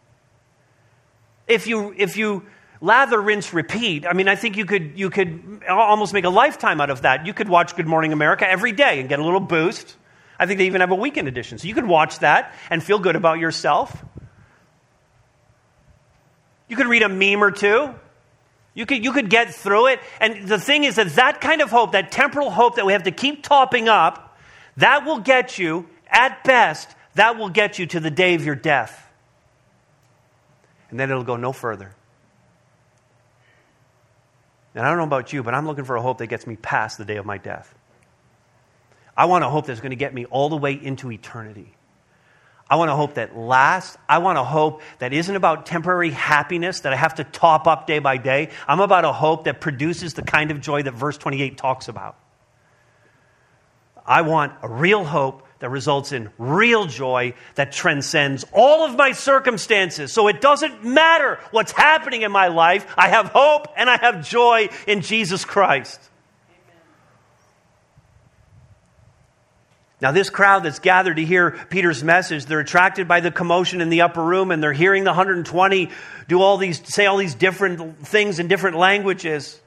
If 1.47 1.67
you, 1.67 1.95
if 1.97 2.17
you 2.17 2.47
lather, 2.85 3.21
rinse, 3.21 3.53
repeat, 3.55 4.07
I 4.07 4.13
mean, 4.13 4.29
I 4.29 4.37
think 4.37 4.57
you 4.57 4.67
could, 4.67 4.99
you 4.99 5.09
could 5.11 5.63
almost 5.69 6.13
make 6.13 6.25
a 6.25 6.31
lifetime 6.31 6.81
out 6.81 6.91
of 6.91 7.03
that. 7.03 7.27
You 7.27 7.33
could 7.33 7.49
watch 7.49 7.75
Good 7.77 7.87
Morning 7.87 8.13
America 8.13 8.49
every 8.49 8.73
day 8.73 9.01
and 9.01 9.09
get 9.09 9.19
a 9.19 9.25
little 9.25 9.41
boost. 9.41 9.97
I 10.39 10.47
think 10.47 10.59
they 10.59 10.67
even 10.67 10.81
have 10.81 10.91
a 10.91 10.95
weekend 10.97 11.27
edition. 11.29 11.59
So 11.59 11.67
you 11.67 11.75
could 11.75 11.87
watch 11.87 12.19
that 12.19 12.55
and 12.69 12.83
feel 12.83 12.99
good 12.99 13.17
about 13.17 13.39
yourself. 13.39 14.05
You 16.69 16.77
could 16.77 16.87
read 16.87 17.03
a 17.03 17.09
meme 17.09 17.43
or 17.43 17.51
two 17.51 17.95
You 18.75 18.87
could, 18.87 19.05
you 19.05 19.13
could 19.13 19.31
get 19.31 19.55
through 19.55 19.87
it. 19.87 20.01
And 20.21 20.49
the 20.49 20.59
thing 20.59 20.85
is 20.85 20.97
that 20.97 21.11
that 21.15 21.41
kind 21.41 21.63
of 21.63 21.71
hope, 21.71 21.93
that 21.93 22.11
temporal 22.11 22.51
hope 22.51 22.77
that 22.77 22.85
we 22.85 22.93
have 22.93 23.05
to 23.05 23.13
keep 23.13 23.43
topping 23.45 23.89
up, 23.89 24.37
that 24.77 25.07
will 25.07 25.21
get 25.21 25.59
you, 25.59 25.89
at 26.09 26.43
best, 26.45 26.91
that 27.15 27.39
will 27.39 27.49
get 27.49 27.79
you 27.79 27.87
to 27.87 28.01
the 28.01 28.11
day 28.11 28.35
of 28.35 28.45
your 28.45 28.57
death. 28.57 29.01
And 30.91 30.99
then 30.99 31.11
it'll 31.11 31.25
go 31.25 31.37
no 31.37 31.53
further. 31.53 31.95
And 34.75 34.85
I 34.85 34.89
don't 34.89 34.99
know 34.99 35.05
about 35.05 35.33
you, 35.33 35.43
but 35.43 35.55
I'm 35.55 35.67
looking 35.67 35.85
for 35.85 35.97
a 35.97 36.03
hope 36.03 36.19
that 36.19 36.27
gets 36.27 36.47
me 36.47 36.57
past 36.57 36.99
the 36.99 37.05
day 37.05 37.17
of 37.17 37.27
my 37.27 37.39
death. 37.39 37.73
I 39.17 39.27
want 39.27 39.45
a 39.45 39.49
hope 39.49 39.67
that's 39.67 39.81
going 39.81 39.91
to 39.91 39.97
get 39.97 40.13
me 40.13 40.25
all 40.25 40.49
the 40.49 40.57
way 40.57 40.73
into 40.73 41.11
eternity. 41.13 41.73
I 42.69 42.77
want 42.77 42.91
a 42.91 42.97
hope 42.97 43.15
that 43.15 43.37
lasts. 43.37 43.97
I 44.09 44.19
want 44.19 44.39
a 44.39 44.43
hope 44.43 44.83
that 44.99 45.13
isn't 45.13 45.37
about 45.37 45.67
temporary 45.67 46.11
happiness 46.11 46.81
that 46.81 46.93
I 46.93 46.97
have 46.97 47.17
to 47.17 47.25
top 47.25 47.67
up 47.67 47.87
day 47.87 47.99
by 47.99 48.17
day. 48.17 48.51
I'm 48.67 48.81
about 48.81 49.05
a 49.05 49.13
hope 49.13 49.45
that 49.45 49.61
produces 49.61 50.15
the 50.15 50.23
kind 50.23 50.51
of 50.51 50.61
joy 50.61 50.83
that 50.83 50.95
verse 50.95 51.19
28 51.19 51.57
talks 51.57 51.89
about. 51.89 52.19
I 54.07 54.23
want 54.23 54.55
a 54.63 54.69
real 54.69 55.05
hope 55.05 55.47
that 55.65 55.71
results 55.71 56.13
in 56.13 56.29
real 56.37 56.85
joy 56.85 57.33
that 57.55 57.73
transcends 57.73 58.45
all 58.53 58.85
of 58.85 58.99
my 58.99 59.13
circumstances. 59.13 60.13
So 60.13 60.29
it 60.29 60.43
doesn't 60.43 60.85
matter 60.85 61.41
what's 61.53 61.73
happening 61.73 62.21
in 62.21 62.31
my 62.31 62.49
life. 62.49 62.87
I 62.99 63.09
have 63.09 63.29
hope 63.29 63.69
and 63.75 63.89
I 63.89 63.97
have 63.97 64.29
joy 64.29 64.69
in 64.87 65.01
Jesus 65.01 65.47
Christ. 65.47 65.99
Now, 70.03 70.13
this 70.13 70.29
crowd 70.29 70.65
that's 70.65 70.81
gathered 70.81 71.17
to 71.17 71.25
hear 71.25 71.53
Peter's 71.71 72.05
message, 72.05 72.45
they're 72.45 72.61
attracted 72.61 73.09
by 73.09 73.21
the 73.21 73.31
commotion 73.31 73.81
in 73.81 73.89
the 73.89 74.03
upper 74.03 74.23
room 74.23 74.51
and 74.51 74.63
they're 74.63 74.75
hearing 74.75 75.05
the 75.05 75.13
120 75.13 75.89
do 76.29 76.43
all 76.43 76.59
these, 76.59 76.83
say 76.95 77.07
all 77.07 77.17
these 77.17 77.35
different 77.35 78.07
things 78.07 78.39
in 78.39 78.49
different 78.49 78.77
languages. 78.77 79.59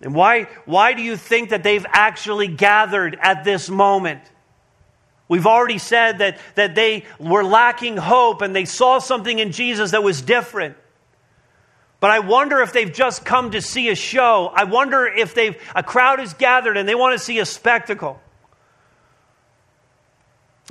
And 0.00 0.14
why, 0.14 0.44
why 0.64 0.92
do 0.94 1.02
you 1.02 1.16
think 1.16 1.50
that 1.50 1.62
they've 1.62 1.86
actually 1.88 2.48
gathered 2.48 3.18
at 3.20 3.44
this 3.44 3.68
moment? 3.68 4.22
We've 5.28 5.46
already 5.46 5.78
said 5.78 6.18
that, 6.18 6.38
that 6.54 6.74
they 6.74 7.04
were 7.18 7.44
lacking 7.44 7.96
hope 7.96 8.40
and 8.40 8.54
they 8.54 8.64
saw 8.64 8.98
something 8.98 9.38
in 9.38 9.52
Jesus 9.52 9.90
that 9.90 10.02
was 10.02 10.22
different. 10.22 10.76
But 12.00 12.10
I 12.10 12.20
wonder 12.20 12.60
if 12.60 12.72
they've 12.72 12.92
just 12.92 13.24
come 13.24 13.50
to 13.50 13.60
see 13.60 13.88
a 13.88 13.94
show. 13.94 14.50
I 14.54 14.64
wonder 14.64 15.06
if 15.06 15.34
they've, 15.34 15.56
a 15.74 15.82
crowd 15.82 16.20
is 16.20 16.32
gathered 16.34 16.76
and 16.76 16.88
they 16.88 16.94
want 16.94 17.18
to 17.18 17.24
see 17.24 17.40
a 17.40 17.44
spectacle. 17.44 18.20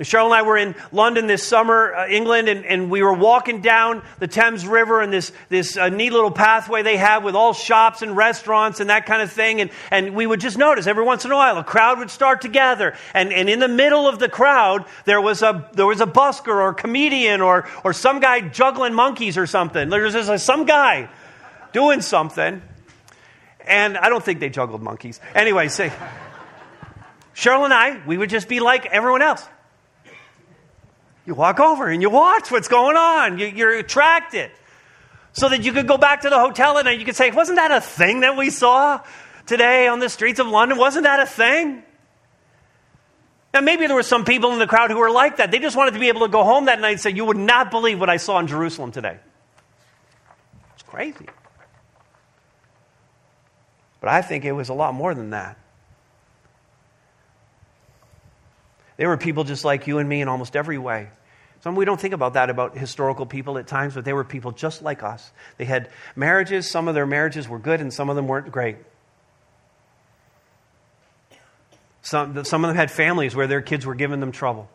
Cheryl 0.03 0.25
and 0.25 0.33
I 0.35 0.43
were 0.43 0.57
in 0.57 0.75
London 0.91 1.25
this 1.25 1.43
summer, 1.43 1.91
uh, 1.91 2.07
England, 2.07 2.49
and, 2.49 2.63
and, 2.65 2.91
we 2.91 3.01
were 3.01 3.13
walking 3.13 3.61
down 3.61 4.03
the 4.19 4.27
Thames 4.27 4.67
River 4.67 5.01
and 5.01 5.11
this, 5.11 5.31
this 5.49 5.75
uh, 5.75 5.89
neat 5.89 6.11
little 6.11 6.29
pathway 6.29 6.83
they 6.83 6.97
have 6.97 7.23
with 7.23 7.35
all 7.35 7.51
shops 7.51 8.03
and 8.03 8.15
restaurants 8.15 8.79
and 8.79 8.91
that 8.91 9.07
kind 9.07 9.23
of 9.23 9.31
thing. 9.31 9.59
And, 9.59 9.71
and 9.89 10.13
we 10.13 10.27
would 10.27 10.39
just 10.39 10.55
notice 10.55 10.85
every 10.85 11.03
once 11.03 11.25
in 11.25 11.31
a 11.31 11.35
while 11.35 11.57
a 11.57 11.63
crowd 11.63 11.97
would 11.97 12.11
start 12.11 12.41
to 12.41 12.47
gather. 12.47 12.93
And, 13.15 13.33
and 13.33 13.49
in 13.49 13.57
the 13.57 13.67
middle 13.67 14.07
of 14.07 14.19
the 14.19 14.29
crowd, 14.29 14.85
there 15.05 15.19
was 15.19 15.41
a, 15.41 15.67
there 15.73 15.87
was 15.87 15.99
a 15.99 16.05
busker 16.05 16.49
or 16.49 16.69
a 16.69 16.75
comedian 16.75 17.41
or, 17.41 17.67
or 17.83 17.91
some 17.91 18.19
guy 18.19 18.41
juggling 18.41 18.93
monkeys 18.93 19.35
or 19.35 19.47
something. 19.47 19.89
There 19.89 20.03
was 20.03 20.13
just 20.13 20.45
some 20.45 20.65
guy 20.65 21.09
doing 21.73 22.01
something. 22.01 22.61
And 23.65 23.97
I 23.97 24.09
don't 24.09 24.23
think 24.23 24.41
they 24.41 24.49
juggled 24.49 24.83
monkeys. 24.83 25.19
Anyway, 25.33 25.69
say, 25.69 25.91
Cheryl 27.33 27.65
and 27.65 27.73
I, 27.73 27.99
we 28.05 28.15
would 28.15 28.29
just 28.29 28.47
be 28.47 28.59
like 28.59 28.85
everyone 28.85 29.23
else. 29.23 29.43
You 31.27 31.35
walk 31.35 31.59
over 31.59 31.89
and 31.89 32.01
you 32.01 32.09
watch 32.09 32.49
what's 32.49 32.69
going 32.69 32.95
on. 32.95 33.37
You, 33.37 33.67
are 33.67 33.73
attracted. 33.73 34.49
So 35.33 35.49
that 35.49 35.61
you 35.63 35.73
could 35.73 35.85
go 35.85 35.97
back 35.97 36.21
to 36.21 36.29
the 36.29 36.39
hotel 36.39 36.77
and 36.77 36.99
you 36.99 37.05
could 37.05 37.17
say, 37.17 37.29
Wasn't 37.31 37.57
that 37.57 37.69
a 37.69 37.81
thing 37.81 38.21
that 38.21 38.37
we 38.37 38.49
saw 38.49 39.01
today 39.45 39.87
on 39.87 39.99
the 39.99 40.07
streets 40.09 40.39
of 40.39 40.47
London? 40.47 40.77
Wasn't 40.77 41.03
that 41.03 41.19
a 41.19 41.25
thing? 41.25 41.83
Now, 43.53 43.59
maybe 43.59 43.87
there 43.87 43.95
were 43.95 44.03
some 44.03 44.23
people 44.23 44.53
in 44.53 44.59
the 44.59 44.67
crowd 44.67 44.89
who 44.89 44.97
were 44.97 45.11
like 45.11 45.37
that. 45.37 45.51
They 45.51 45.59
just 45.59 45.75
wanted 45.75 45.93
to 45.95 45.99
be 45.99 46.07
able 46.07 46.21
to 46.21 46.27
go 46.29 46.43
home 46.43 46.65
that 46.65 46.79
night 46.79 46.91
and 46.91 46.99
say, 47.01 47.11
You 47.11 47.25
would 47.25 47.37
not 47.37 47.71
believe 47.71 47.99
what 47.99 48.09
I 48.09 48.17
saw 48.17 48.39
in 48.39 48.47
Jerusalem 48.47 48.93
today. 48.93 49.17
It's 50.75 50.83
crazy. 50.83 51.27
But 53.99 54.09
I 54.09 54.21
think 54.21 54.45
it 54.45 54.53
was 54.53 54.69
a 54.69 54.73
lot 54.73 54.93
more 54.93 55.13
than 55.13 55.31
that. 55.31 55.57
They 58.97 59.05
were 59.05 59.17
people 59.17 59.43
just 59.43 59.63
like 59.63 59.87
you 59.87 59.99
and 59.99 60.09
me 60.09 60.21
in 60.21 60.27
almost 60.27 60.55
every 60.55 60.77
way. 60.77 61.09
Some 61.61 61.75
we 61.75 61.85
don't 61.85 61.99
think 61.99 62.13
about 62.13 62.33
that 62.33 62.49
about 62.49 62.77
historical 62.77 63.25
people 63.25 63.57
at 63.57 63.67
times, 63.67 63.95
but 63.95 64.05
they 64.05 64.13
were 64.13 64.23
people 64.23 64.51
just 64.51 64.81
like 64.81 65.03
us. 65.03 65.31
They 65.57 65.65
had 65.65 65.89
marriages, 66.15 66.69
some 66.69 66.87
of 66.87 66.95
their 66.95 67.05
marriages 67.05 67.47
were 67.47 67.59
good 67.59 67.81
and 67.81 67.93
some 67.93 68.09
of 68.09 68.15
them 68.15 68.27
weren't 68.27 68.51
great. 68.51 68.77
Some, 72.01 72.45
some 72.45 72.63
of 72.63 72.69
them 72.69 72.77
had 72.77 72.89
families 72.89 73.35
where 73.35 73.47
their 73.47 73.61
kids 73.61 73.85
were 73.85 73.95
giving 73.95 74.19
them 74.19 74.31
trouble. 74.31 74.69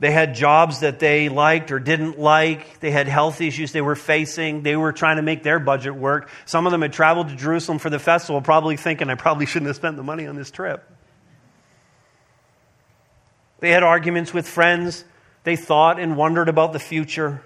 They 0.00 0.10
had 0.10 0.34
jobs 0.34 0.80
that 0.80 0.98
they 0.98 1.28
liked 1.28 1.70
or 1.70 1.78
didn't 1.78 2.18
like. 2.18 2.80
They 2.80 2.90
had 2.90 3.06
health 3.06 3.40
issues 3.40 3.70
they 3.72 3.80
were 3.80 3.94
facing. 3.94 4.62
They 4.62 4.76
were 4.76 4.92
trying 4.92 5.16
to 5.16 5.22
make 5.22 5.42
their 5.42 5.60
budget 5.60 5.94
work. 5.94 6.28
Some 6.46 6.66
of 6.66 6.72
them 6.72 6.82
had 6.82 6.92
traveled 6.92 7.28
to 7.28 7.36
Jerusalem 7.36 7.78
for 7.78 7.90
the 7.90 8.00
festival, 8.00 8.42
probably 8.42 8.76
thinking, 8.76 9.08
I 9.08 9.14
probably 9.14 9.46
shouldn't 9.46 9.68
have 9.68 9.76
spent 9.76 9.96
the 9.96 10.02
money 10.02 10.26
on 10.26 10.34
this 10.34 10.50
trip. 10.50 10.84
They 13.60 13.70
had 13.70 13.82
arguments 13.82 14.34
with 14.34 14.46
friends. 14.46 15.04
They 15.44 15.56
thought 15.56 16.00
and 16.00 16.16
wondered 16.16 16.48
about 16.48 16.72
the 16.72 16.78
future. 16.78 17.42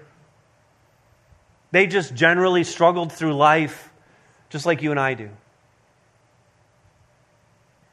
They 1.71 1.87
just 1.87 2.13
generally 2.13 2.63
struggled 2.63 3.11
through 3.11 3.35
life, 3.35 3.91
just 4.49 4.65
like 4.65 4.81
you 4.81 4.91
and 4.91 4.99
I 4.99 5.13
do. 5.13 5.29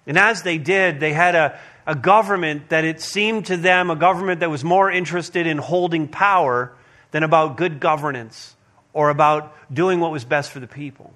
And 0.07 0.17
as 0.19 0.43
they 0.43 0.59
did, 0.59 1.01
they 1.01 1.13
had 1.13 1.35
a, 1.35 1.59
a 1.87 1.95
government 1.95 2.69
that 2.69 2.85
it 2.85 3.01
seemed 3.01 3.47
to 3.47 3.57
them 3.57 3.91
a 3.91 3.97
government 3.97 4.41
that 4.41 4.51
was 4.51 4.65
more 4.65 4.91
interested 4.91 5.47
in 5.47 5.59
holding 5.59 6.09
power 6.09 6.73
than 7.11 7.23
about 7.23 7.57
good 7.57 7.81
governance 7.81 8.55
or 8.93 9.11
about 9.11 9.55
doing 9.73 10.01
what 10.01 10.13
was 10.13 10.25
best 10.25 10.53
for 10.53 10.61
the 10.61 10.67
people. 10.67 11.13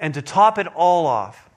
And 0.00 0.14
to 0.14 0.22
top 0.22 0.58
it 0.58 0.66
all 0.66 1.06
off, 1.06 1.48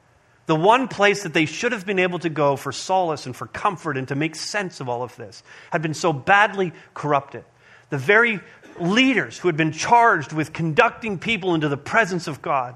the 0.45 0.55
one 0.55 0.87
place 0.87 1.23
that 1.23 1.33
they 1.33 1.45
should 1.45 1.71
have 1.71 1.85
been 1.85 1.99
able 1.99 2.19
to 2.19 2.29
go 2.29 2.55
for 2.55 2.71
solace 2.71 3.25
and 3.25 3.35
for 3.35 3.47
comfort 3.47 3.97
and 3.97 4.07
to 4.09 4.15
make 4.15 4.35
sense 4.35 4.79
of 4.79 4.87
all 4.87 5.01
of 5.01 5.15
this 5.15 5.41
had 5.71 5.81
been 5.81 5.93
so 5.93 6.13
badly 6.13 6.71
corrupted. 6.93 7.43
The 7.89 7.97
very 7.97 8.39
leaders 8.79 9.39
who 9.39 9.47
had 9.47 9.57
been 9.57 9.71
charged 9.71 10.33
with 10.33 10.53
conducting 10.53 11.17
people 11.17 11.55
into 11.55 11.69
the 11.69 11.77
presence 11.77 12.27
of 12.27 12.41
God 12.41 12.75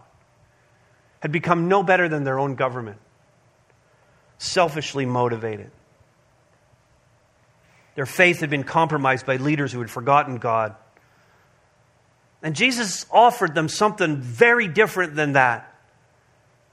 had 1.20 1.32
become 1.32 1.68
no 1.68 1.84
better 1.84 2.10
than 2.10 2.24
their 2.24 2.40
own 2.40 2.56
government 2.56 2.98
selfishly 4.40 5.06
motivated. 5.06 5.70
Their 7.96 8.06
faith 8.06 8.40
had 8.40 8.50
been 8.50 8.64
compromised 8.64 9.26
by 9.26 9.36
leaders 9.36 9.74
who 9.74 9.80
had 9.80 9.92
forgotten 9.92 10.38
God. 10.38 10.76
And 12.42 12.56
Jesus 12.56 13.06
offered 13.12 13.54
them 13.54 13.68
something 13.68 14.22
very 14.22 14.70
different 14.70 15.16
than 15.16 15.34
that 15.34 15.69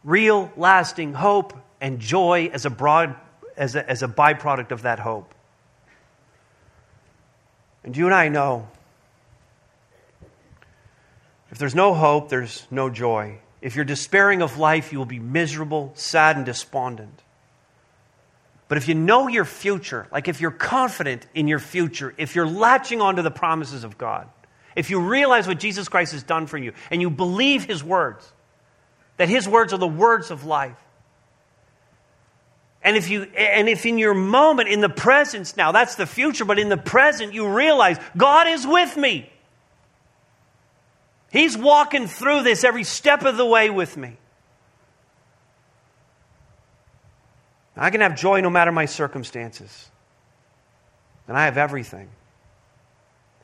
real, 0.07 0.51
lasting 0.57 1.13
hope 1.13 1.53
and 1.81 1.99
joy 1.99 2.49
as 2.53 2.65
a, 2.65 2.71
broad, 2.71 3.15
as 3.57 3.75
a, 3.75 3.91
as 3.91 4.03
a 4.03 4.09
byproduct 4.09 4.71
of 4.71 4.83
that 4.83 5.01
hope. 5.01 5.35
And 7.85 7.95
you 7.95 8.07
and 8.07 8.15
I 8.15 8.29
know 8.29 8.69
if 11.51 11.59
there's 11.59 11.75
no 11.75 11.93
hope, 11.95 12.29
there's 12.29 12.67
no 12.71 12.89
joy. 12.89 13.39
If 13.61 13.77
you're 13.77 13.85
despairing 13.85 14.43
of 14.43 14.59
life, 14.59 14.93
you 14.93 14.99
will 14.99 15.07
be 15.07 15.19
miserable, 15.19 15.93
sad, 15.95 16.37
and 16.37 16.45
despondent. 16.45 17.23
But 18.69 18.79
if 18.79 18.89
you 18.89 18.95
know 18.95 19.29
your 19.29 19.45
future, 19.45 20.09
like 20.11 20.29
if 20.29 20.41
you're 20.41 20.51
confident 20.51 21.27
in 21.35 21.47
your 21.47 21.61
future, 21.61 22.15
if 22.17 22.35
you're 22.35 22.49
latching 22.49 23.01
onto 23.01 23.23
the 23.23 23.31
promises 23.31 23.85
of 23.85 23.97
God, 23.97 24.29
if 24.75 24.91
you 24.91 25.01
realize 25.01 25.47
what 25.47 25.59
Jesus 25.59 25.89
Christ 25.89 26.13
has 26.13 26.23
done 26.23 26.47
for 26.47 26.59
you 26.59 26.73
and 26.91 27.01
you 27.01 27.11
believe 27.11 27.65
his 27.65 27.83
words, 27.83 28.31
that 29.17 29.29
his 29.29 29.49
words 29.49 29.73
are 29.73 29.79
the 29.79 29.87
words 29.87 30.31
of 30.31 30.45
life. 30.45 30.77
And 32.83 32.97
if 32.97 33.11
you 33.11 33.23
and 33.23 33.69
if 33.69 33.85
in 33.85 33.99
your 33.99 34.15
moment 34.15 34.69
in 34.69 34.81
the 34.81 34.89
presence 34.89 35.57
now 35.57 35.73
that's 35.73 35.97
the 35.97 36.07
future 36.07 36.45
but 36.45 36.59
in 36.59 36.69
the 36.69 36.77
present 36.77 37.35
you 37.35 37.49
realize 37.49 37.99
God 38.17 38.47
is 38.47 38.67
with 38.67 38.97
me. 38.97 39.29
He's 41.33 41.59
walking 41.59 42.07
through 42.07 42.45
this 42.45 42.63
every 42.63 42.85
step 42.85 43.25
of 43.25 43.37
the 43.37 43.45
way 43.45 43.71
with 43.71 43.97
me. 43.97 44.17
I 47.77 47.91
can 47.91 48.01
have 48.01 48.17
joy 48.17 48.41
no 48.41 48.49
matter 48.49 48.73
my 48.73 48.87
circumstances. 48.87 49.91
And 51.29 51.37
I 51.37 51.45
have 51.45 51.59
everything. 51.59 52.09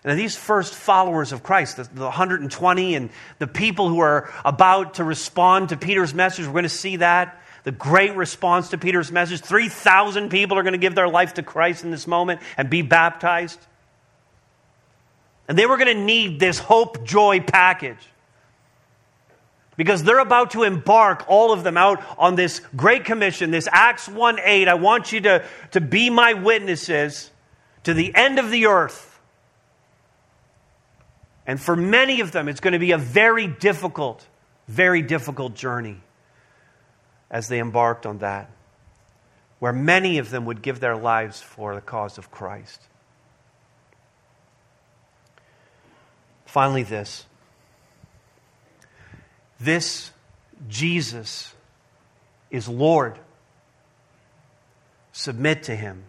And 0.05 0.19
these 0.19 0.37
first 0.37 0.75
followers 0.75 1.33
of 1.33 1.43
Christ, 1.43 1.77
the, 1.77 1.85
the 1.85 2.03
120 2.03 2.95
and 2.95 3.11
the 3.39 3.47
people 3.47 3.89
who 3.89 4.01
are 4.01 4.33
about 4.45 4.95
to 4.95 5.05
respond 5.05 5.69
to 5.69 5.77
Peter's 5.77 6.13
message, 6.13 6.47
we're 6.47 6.53
going 6.53 6.65
to 6.65 6.69
see 6.69 6.97
that. 6.97 7.41
The 7.65 7.71
great 7.71 8.17
response 8.17 8.71
to 8.71 8.79
Peter's 8.79 9.13
message. 9.13 9.41
3,000 9.41 10.31
people 10.31 10.59
are 10.59 10.65
going 10.65 10.73
to 10.73 10.79
give 10.79 10.97
their 10.97 11.09
life 11.09 11.35
to 11.35 11.45
Christ 11.45 11.85
in 11.85 11.93
this 11.93 12.09
moment 12.09 12.41
and 12.57 12.69
be 12.69 12.83
baptized. 12.83 13.61
And 15.47 15.57
they 15.57 15.67
were 15.67 15.77
going 15.77 15.97
to 15.97 16.03
need 16.03 16.41
this 16.41 16.59
hope 16.59 17.05
joy 17.05 17.41
package. 17.41 18.09
Because 19.77 20.03
they're 20.03 20.19
about 20.19 20.51
to 20.53 20.65
embark, 20.65 21.25
all 21.29 21.53
of 21.53 21.63
them, 21.63 21.77
out 21.77 22.03
on 22.19 22.35
this 22.35 22.61
great 22.77 23.05
commission, 23.05 23.53
this 23.53 23.69
Acts 23.71 24.09
1 24.09 24.39
8. 24.43 24.69
I 24.69 24.75
want 24.75 25.13
you 25.13 25.21
to, 25.23 25.45
to 25.71 25.81
be 25.81 26.11
my 26.11 26.35
witnesses 26.35 27.31
to 27.85 27.95
the 27.95 28.15
end 28.15 28.39
of 28.39 28.51
the 28.51 28.67
earth. 28.67 29.12
And 31.47 31.61
for 31.61 31.75
many 31.75 32.21
of 32.21 32.33
them, 32.33 32.49
it's 32.49 32.61
going 32.61 32.73
to 32.73 32.79
be 32.79 32.93
a 32.93 32.99
very 32.99 33.47
difficult, 33.47 34.27
very 34.69 35.03
difficult 35.03 35.55
journey 35.55 36.01
as 37.31 37.49
they 37.49 37.59
embarked 37.59 38.07
on 38.07 38.19
that, 38.19 38.51
where 39.59 39.73
many 39.73 40.19
of 40.19 40.31
them 40.31 40.45
would 40.45 40.63
give 40.63 40.81
their 40.81 40.97
lives 40.97 41.41
for 41.41 41.75
the 41.75 41.81
cause 41.81 42.19
of 42.19 42.31
Christ. 42.31 42.81
Finally, 46.45 46.83
this. 46.83 47.25
This 49.59 50.11
Jesus 50.69 51.55
is 52.51 52.69
Lord. 52.69 53.19
Submit 55.13 55.65
to 55.65 55.75
him. 55.75 56.05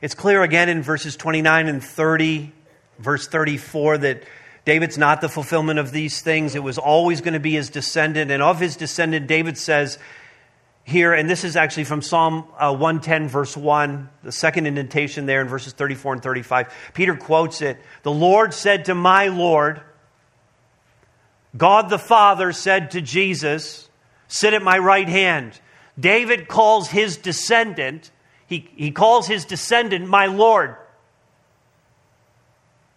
It's 0.00 0.14
clear 0.14 0.42
again 0.42 0.68
in 0.68 0.82
verses 0.82 1.16
29 1.16 1.68
and 1.68 1.82
30 1.82 2.52
verse 2.98 3.26
34 3.28 3.98
that 3.98 4.22
David's 4.64 4.96
not 4.96 5.20
the 5.20 5.28
fulfillment 5.28 5.78
of 5.78 5.92
these 5.92 6.22
things. 6.22 6.54
It 6.54 6.62
was 6.62 6.78
always 6.78 7.20
going 7.20 7.34
to 7.34 7.40
be 7.40 7.52
his 7.52 7.68
descendant. 7.68 8.30
And 8.30 8.42
of 8.42 8.60
his 8.60 8.76
descendant, 8.76 9.26
David 9.26 9.58
says 9.58 9.98
here, 10.84 11.12
and 11.12 11.28
this 11.28 11.44
is 11.44 11.56
actually 11.56 11.84
from 11.84 12.02
Psalm 12.02 12.46
uh, 12.58 12.70
110, 12.70 13.28
verse 13.28 13.56
1, 13.56 14.08
the 14.22 14.32
second 14.32 14.66
indentation 14.66 15.26
there 15.26 15.40
in 15.40 15.48
verses 15.48 15.72
34 15.72 16.14
and 16.14 16.22
35. 16.22 16.74
Peter 16.94 17.16
quotes 17.16 17.62
it 17.62 17.78
The 18.02 18.12
Lord 18.12 18.54
said 18.54 18.86
to 18.86 18.94
my 18.94 19.28
Lord, 19.28 19.80
God 21.56 21.88
the 21.88 21.98
Father 21.98 22.52
said 22.52 22.92
to 22.92 23.00
Jesus, 23.00 23.88
Sit 24.28 24.54
at 24.54 24.62
my 24.62 24.78
right 24.78 25.08
hand. 25.08 25.58
David 25.98 26.48
calls 26.48 26.88
his 26.88 27.16
descendant, 27.16 28.10
he, 28.46 28.68
he 28.76 28.90
calls 28.90 29.26
his 29.26 29.44
descendant 29.44 30.08
my 30.08 30.26
Lord 30.26 30.76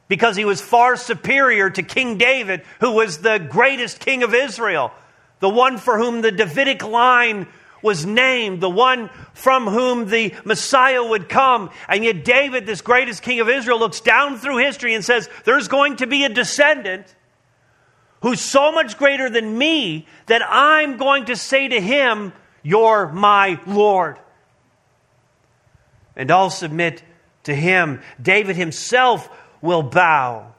because 0.08 0.36
he 0.36 0.46
was 0.46 0.62
far 0.62 0.96
superior 0.96 1.70
to 1.70 1.84
King 1.84 2.18
David, 2.18 2.64
who 2.80 2.94
was 2.94 3.20
the 3.20 3.40
greatest 3.40 4.00
king 4.00 4.24
of 4.24 4.34
Israel, 4.34 4.92
the 5.40 5.50
one 5.50 5.78
for 5.78 5.98
whom 5.98 6.22
the 6.22 6.32
Davidic 6.32 6.84
line 6.84 7.48
was 7.82 8.06
named, 8.06 8.62
the 8.62 8.70
one 8.70 9.10
from 9.34 9.68
whom 9.68 10.10
the 10.10 10.34
Messiah 10.46 11.04
would 11.04 11.30
come. 11.30 11.70
And 11.88 12.04
yet, 12.04 12.26
David, 12.26 12.66
this 12.66 12.82
greatest 12.82 13.22
king 13.22 13.40
of 13.40 13.50
Israel, 13.50 13.80
looks 13.80 14.02
down 14.02 14.38
through 14.38 14.58
history 14.58 14.94
and 14.94 15.04
says, 15.06 15.30
There's 15.46 15.68
going 15.68 15.98
to 15.98 16.08
be 16.08 16.24
a 16.24 16.30
descendant 16.30 17.14
who's 18.22 18.42
so 18.42 18.72
much 18.72 18.98
greater 18.98 19.30
than 19.30 19.58
me 19.58 20.08
that 20.26 20.42
I'm 20.44 20.98
going 20.98 21.26
to 21.26 21.36
say 21.36 21.68
to 21.68 21.80
him, 21.80 22.34
You're 22.64 23.10
my 23.10 23.60
Lord. 23.68 24.20
And 26.16 26.32
I'll 26.32 26.50
submit 26.50 27.04
to 27.44 27.54
him. 27.54 28.02
David 28.20 28.56
himself 28.56 29.30
will 29.62 29.84
bow. 29.84 30.54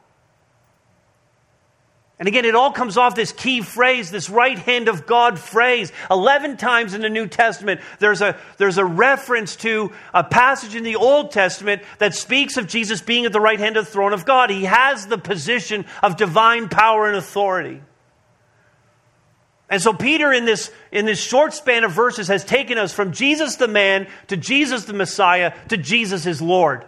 And 2.21 2.27
again, 2.27 2.45
it 2.45 2.57
all 2.57 2.73
comes 2.73 2.97
off 2.97 3.15
this 3.15 3.31
key 3.31 3.61
phrase, 3.61 4.11
this 4.11 4.29
right 4.29 4.59
hand 4.59 4.89
of 4.89 5.07
God 5.07 5.39
phrase. 5.39 5.93
Eleven 6.11 6.57
times 6.57 6.93
in 6.93 7.01
the 7.01 7.09
New 7.09 7.29
Testament, 7.29 7.81
there's 8.01 8.21
a, 8.21 8.37
there's 8.57 8.77
a 8.77 8.85
reference 8.85 9.55
to 9.57 9.93
a 10.13 10.25
passage 10.25 10.75
in 10.75 10.83
the 10.83 10.97
Old 10.97 11.31
Testament 11.31 11.83
that 11.99 12.17
speaks 12.17 12.57
of 12.57 12.67
Jesus 12.67 13.01
being 13.01 13.25
at 13.25 13.33
the 13.33 13.41
right 13.41 13.61
hand 13.61 13.77
of 13.77 13.85
the 13.85 13.91
throne 13.93 14.13
of 14.13 14.25
God. 14.25 14.51
He 14.51 14.65
has 14.65 15.07
the 15.07 15.17
position 15.17 15.85
of 16.03 16.17
divine 16.17 16.69
power 16.69 17.07
and 17.07 17.15
authority. 17.15 17.83
And 19.71 19.81
so 19.81 19.93
Peter, 19.93 20.33
in 20.33 20.45
this, 20.45 20.73
in 20.91 21.05
this 21.05 21.21
short 21.21 21.55
span 21.55 21.85
of 21.85 21.93
verses, 21.93 22.27
has 22.27 22.45
taken 22.45 22.79
us 22.79 22.93
from 22.93 23.13
Jesus 23.13 23.57
the 23.57 23.69
man 23.69 24.09
to 24.27 24.37
Jesus 24.37 24.87
the 24.87 24.93
Messiah 24.93 25.53
to 25.69 25.77
Jesus 25.77 26.25
his 26.25 26.43
Lord. 26.43 26.85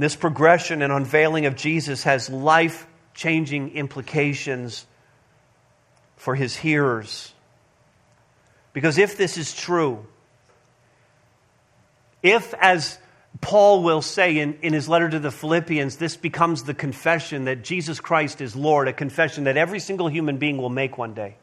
This 0.00 0.16
progression 0.16 0.80
and 0.80 0.90
unveiling 0.90 1.44
of 1.44 1.56
Jesus 1.56 2.04
has 2.04 2.30
life 2.30 2.86
changing 3.12 3.74
implications 3.74 4.86
for 6.16 6.34
his 6.34 6.56
hearers. 6.56 7.34
Because 8.72 8.96
if 8.96 9.18
this 9.18 9.36
is 9.36 9.54
true, 9.54 10.06
if, 12.22 12.54
as 12.54 12.98
Paul 13.42 13.82
will 13.82 14.00
say 14.00 14.38
in, 14.38 14.54
in 14.62 14.72
his 14.72 14.88
letter 14.88 15.10
to 15.10 15.18
the 15.18 15.30
Philippians, 15.30 15.96
this 15.96 16.16
becomes 16.16 16.62
the 16.62 16.72
confession 16.74 17.44
that 17.44 17.62
Jesus 17.62 18.00
Christ 18.00 18.40
is 18.40 18.56
Lord, 18.56 18.88
a 18.88 18.94
confession 18.94 19.44
that 19.44 19.58
every 19.58 19.80
single 19.80 20.08
human 20.08 20.38
being 20.38 20.56
will 20.56 20.70
make 20.70 20.96
one 20.96 21.12
day 21.12 21.36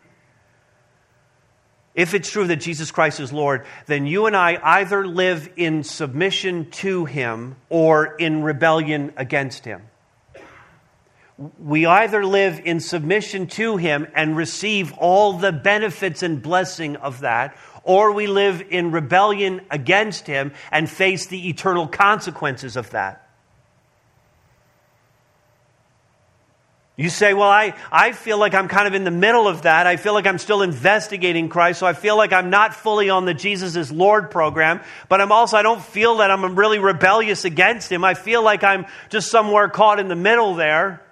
if 1.97 2.13
it's 2.13 2.29
true 2.29 2.45
that 2.47 2.57
Jesus 2.57 2.91
Christ 2.91 3.19
is 3.19 3.33
Lord, 3.33 3.65
then 3.87 4.05
you 4.05 4.27
and 4.27 4.37
I 4.37 4.59
either 4.61 5.05
live 5.05 5.49
in 5.57 5.83
submission 5.83 6.69
to 6.71 7.05
Him 7.05 7.55
or 7.69 8.15
in 8.15 8.43
rebellion 8.43 9.13
against 9.17 9.65
Him. 9.65 9.81
We 11.59 11.87
either 11.87 12.23
live 12.23 12.61
in 12.63 12.79
submission 12.79 13.47
to 13.47 13.77
Him 13.77 14.07
and 14.13 14.37
receive 14.37 14.93
all 14.93 15.33
the 15.33 15.51
benefits 15.51 16.21
and 16.21 16.39
blessing 16.39 16.97
of 16.97 17.21
that, 17.21 17.57
or 17.83 18.11
we 18.11 18.27
live 18.27 18.63
in 18.69 18.91
rebellion 18.91 19.61
against 19.71 20.27
Him 20.27 20.53
and 20.71 20.87
face 20.87 21.25
the 21.25 21.49
eternal 21.49 21.87
consequences 21.87 22.77
of 22.77 22.91
that. 22.91 23.26
You 26.99 27.09
say, 27.09 27.35
well, 27.35 27.49
I, 27.49 27.75
I 27.91 28.11
feel 28.11 28.39
like 28.39 28.55
I'm 28.55 28.67
kind 28.67 28.87
of 28.87 28.95
in 28.95 29.03
the 29.03 29.11
middle 29.11 29.47
of 29.47 29.61
that. 29.61 29.85
I 29.85 29.97
feel 29.97 30.13
like 30.13 30.25
I'm 30.25 30.39
still 30.39 30.63
investigating 30.63 31.47
Christ, 31.47 31.79
so 31.79 31.85
I 31.85 31.93
feel 31.93 32.17
like 32.17 32.33
I'm 32.33 32.49
not 32.49 32.73
fully 32.73 33.11
on 33.11 33.25
the 33.25 33.35
Jesus 33.35 33.75
is 33.75 33.91
Lord 33.91 34.31
program, 34.31 34.81
but 35.07 35.21
I'm 35.21 35.31
also, 35.31 35.57
I 35.57 35.61
don't 35.61 35.81
feel 35.81 36.17
that 36.17 36.31
I'm 36.31 36.55
really 36.55 36.79
rebellious 36.79 37.45
against 37.45 37.91
Him. 37.91 38.03
I 38.03 38.15
feel 38.15 38.41
like 38.41 38.63
I'm 38.63 38.87
just 39.09 39.29
somewhere 39.29 39.69
caught 39.69 39.99
in 39.99 40.07
the 40.07 40.15
middle 40.15 40.55
there. 40.55 41.03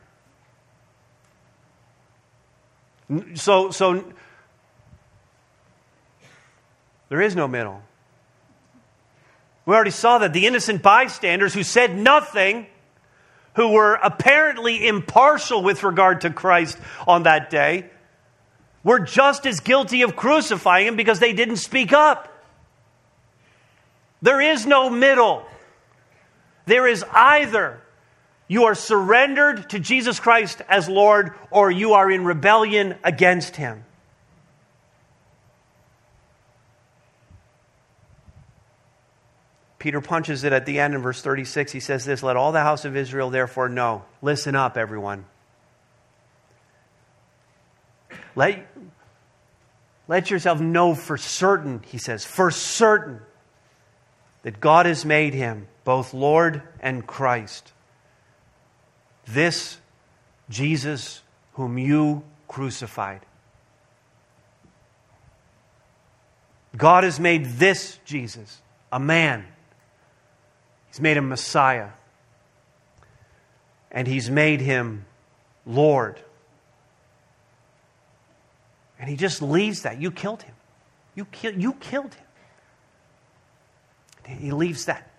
So, 3.35 3.69
so 3.69 4.11
there 7.09 7.21
is 7.21 7.35
no 7.35 7.47
middle. 7.47 7.83
We 9.67 9.75
already 9.75 9.91
saw 9.91 10.17
that 10.17 10.33
the 10.33 10.47
innocent 10.47 10.81
bystanders 10.81 11.53
who 11.53 11.61
said 11.61 11.95
nothing 11.95 12.65
who 13.55 13.69
were 13.71 13.95
apparently 13.95 14.87
impartial 14.87 15.63
with 15.63 15.83
regard 15.83 16.21
to 16.21 16.29
Christ 16.29 16.77
on 17.07 17.23
that 17.23 17.49
day 17.49 17.89
were 18.83 18.99
just 18.99 19.45
as 19.47 19.61
guilty 19.61 20.03
of 20.03 20.15
crucifying 20.15 20.87
him 20.87 20.95
because 20.95 21.19
they 21.19 21.33
didn't 21.33 21.57
speak 21.57 21.91
up. 21.91 22.31
There 24.21 24.41
is 24.41 24.65
no 24.65 24.89
middle. 24.89 25.45
There 26.65 26.87
is 26.87 27.03
either 27.11 27.81
you 28.47 28.65
are 28.65 28.75
surrendered 28.75 29.69
to 29.71 29.79
Jesus 29.79 30.19
Christ 30.19 30.61
as 30.69 30.87
Lord 30.87 31.33
or 31.49 31.71
you 31.71 31.93
are 31.93 32.11
in 32.11 32.25
rebellion 32.25 32.95
against 33.03 33.55
him. 33.55 33.83
Peter 39.85 40.01
punches 40.01 40.43
it 40.43 40.51
at 40.51 40.65
the 40.65 40.79
end 40.79 40.95
in 40.95 41.01
verse 41.03 41.21
36. 41.21 41.71
He 41.71 41.79
says 41.79 42.05
this 42.05 42.23
Let 42.23 42.35
all 42.35 42.51
the 42.51 42.63
house 42.63 42.85
of 42.85 42.97
Israel 42.97 43.29
therefore 43.29 43.69
know. 43.69 44.03
Listen 44.19 44.55
up, 44.55 44.77
everyone. 44.77 45.25
Let, 48.35 48.65
let 50.07 50.31
yourself 50.31 50.59
know 50.59 50.95
for 50.95 51.17
certain, 51.17 51.83
he 51.85 51.99
says, 51.99 52.25
for 52.25 52.49
certain, 52.49 53.19
that 54.41 54.59
God 54.59 54.87
has 54.87 55.05
made 55.05 55.35
him 55.35 55.67
both 55.83 56.15
Lord 56.15 56.63
and 56.79 57.05
Christ. 57.05 57.71
This 59.27 59.77
Jesus 60.49 61.21
whom 61.53 61.77
you 61.77 62.23
crucified. 62.47 63.21
God 66.75 67.03
has 67.03 67.19
made 67.19 67.45
this 67.45 67.99
Jesus 68.03 68.63
a 68.91 68.99
man 68.99 69.45
He's 70.95 71.01
made 71.01 71.17
him 71.17 71.27
Messiah. 71.27 71.89
And 73.91 74.07
he's 74.07 74.29
made 74.29 74.61
him 74.61 75.05
Lord. 75.65 76.21
And 78.97 79.09
he 79.09 79.17
just 79.17 79.41
leaves 79.41 79.81
that. 79.81 79.99
You 79.99 80.09
killed 80.09 80.43
him. 80.43 80.55
You, 81.13 81.25
kill, 81.25 81.51
you 81.51 81.73
killed 81.73 82.13
him. 82.13 82.25
He 84.37 84.51
leaves 84.51 84.85
that 84.85 85.11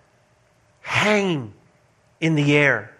hanging 0.81 1.53
in 2.19 2.33
the 2.33 2.57
air. 2.57 2.97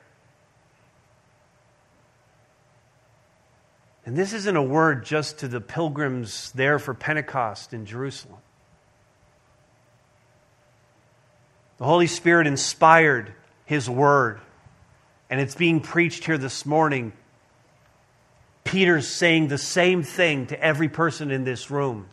And 4.05 4.15
this 4.15 4.34
isn't 4.34 4.55
a 4.55 4.61
word 4.61 5.03
just 5.03 5.39
to 5.39 5.47
the 5.47 5.61
pilgrims 5.61 6.51
there 6.51 6.78
for 6.78 6.93
Pentecost 6.93 7.73
in 7.73 7.88
Jerusalem. 7.88 8.38
The 11.78 11.86
Holy 11.86 12.07
Spirit 12.07 12.47
inspired 12.47 13.34
His 13.65 13.89
Word, 13.89 14.41
and 15.30 15.39
it's 15.39 15.55
being 15.55 15.80
preached 15.80 16.25
here 16.25 16.38
this 16.38 16.65
morning. 16.65 17.13
Peter's 18.63 19.07
saying 19.07 19.47
the 19.47 19.57
same 19.57 20.03
thing 20.03 20.47
to 20.47 20.61
every 20.61 20.89
person 20.89 21.32
in 21.32 21.43
this 21.43 21.69
room. 21.69 22.07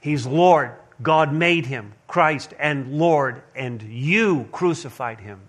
He's 0.00 0.26
Lord. 0.26 0.72
God 1.00 1.32
made 1.32 1.66
him 1.66 1.92
Christ 2.08 2.54
and 2.58 2.98
Lord, 2.98 3.42
and 3.54 3.82
you 3.82 4.48
crucified 4.50 5.20
him. 5.20 5.40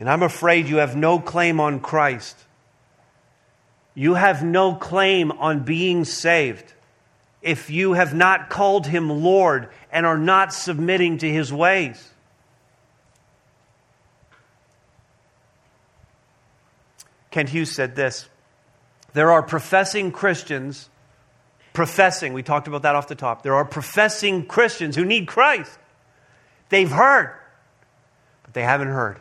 And 0.00 0.08
I'm 0.08 0.22
afraid 0.22 0.66
you 0.66 0.76
have 0.76 0.96
no 0.96 1.20
claim 1.20 1.60
on 1.60 1.80
Christ. 1.80 2.36
You 3.94 4.14
have 4.14 4.42
no 4.42 4.74
claim 4.74 5.30
on 5.30 5.62
being 5.64 6.04
saved 6.04 6.72
if 7.42 7.70
you 7.70 7.94
have 7.94 8.14
not 8.14 8.50
called 8.50 8.86
him 8.86 9.08
Lord 9.08 9.68
and 9.90 10.04
are 10.04 10.18
not 10.18 10.52
submitting 10.52 11.18
to 11.18 11.30
his 11.30 11.52
ways. 11.52 12.10
Kent 17.30 17.48
Hughes 17.48 17.74
said 17.74 17.96
this 17.96 18.28
There 19.14 19.30
are 19.30 19.42
professing 19.42 20.12
Christians, 20.12 20.88
professing, 21.72 22.32
we 22.32 22.42
talked 22.42 22.68
about 22.68 22.82
that 22.82 22.94
off 22.94 23.08
the 23.08 23.14
top. 23.14 23.42
There 23.42 23.54
are 23.54 23.64
professing 23.64 24.46
Christians 24.46 24.96
who 24.96 25.04
need 25.04 25.26
Christ. 25.26 25.78
They've 26.68 26.90
heard, 26.90 27.34
but 28.42 28.54
they 28.54 28.62
haven't 28.62 28.88
heard. 28.88 29.20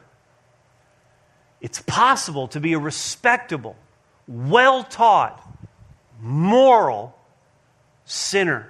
It's 1.61 1.81
possible 1.81 2.47
to 2.49 2.59
be 2.59 2.73
a 2.73 2.79
respectable, 2.79 3.75
well 4.27 4.83
taught, 4.83 5.41
moral 6.21 7.18
sinner. 8.09 8.67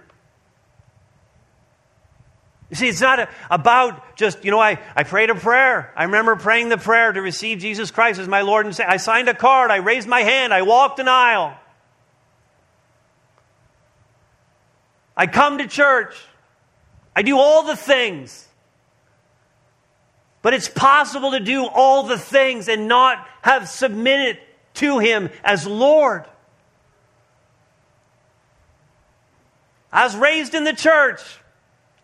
You 2.69 2.75
see, 2.75 2.87
it's 2.87 3.01
not 3.01 3.19
a, 3.19 3.29
about 3.49 4.15
just, 4.15 4.45
you 4.45 4.51
know, 4.51 4.59
I, 4.59 4.79
I 4.95 5.03
prayed 5.03 5.31
a 5.31 5.35
prayer. 5.35 5.91
I 5.95 6.03
remember 6.03 6.35
praying 6.35 6.69
the 6.69 6.77
prayer 6.77 7.11
to 7.11 7.21
receive 7.21 7.59
Jesus 7.59 7.89
Christ 7.89 8.19
as 8.19 8.27
my 8.27 8.41
Lord 8.41 8.65
and 8.65 8.75
Savior. 8.75 8.91
I 8.91 8.97
signed 8.97 9.27
a 9.27 9.33
card. 9.33 9.71
I 9.71 9.77
raised 9.77 10.07
my 10.07 10.21
hand. 10.21 10.53
I 10.53 10.61
walked 10.61 10.99
an 10.99 11.07
aisle. 11.07 11.57
I 15.17 15.25
come 15.25 15.57
to 15.57 15.67
church. 15.67 16.15
I 17.15 17.23
do 17.23 17.37
all 17.37 17.63
the 17.63 17.75
things. 17.75 18.47
But 20.41 20.53
it's 20.53 20.69
possible 20.69 21.31
to 21.31 21.39
do 21.39 21.65
all 21.65 22.03
the 22.03 22.19
things 22.19 22.69
and 22.69 22.87
not 22.87 23.27
have 23.41 23.67
submitted 23.67 24.37
to 24.75 24.99
Him 24.99 25.29
as 25.43 25.65
Lord. 25.65 26.25
I 29.91 30.03
was 30.03 30.15
raised 30.15 30.53
in 30.53 30.63
the 30.63 30.73
church. 30.73 31.21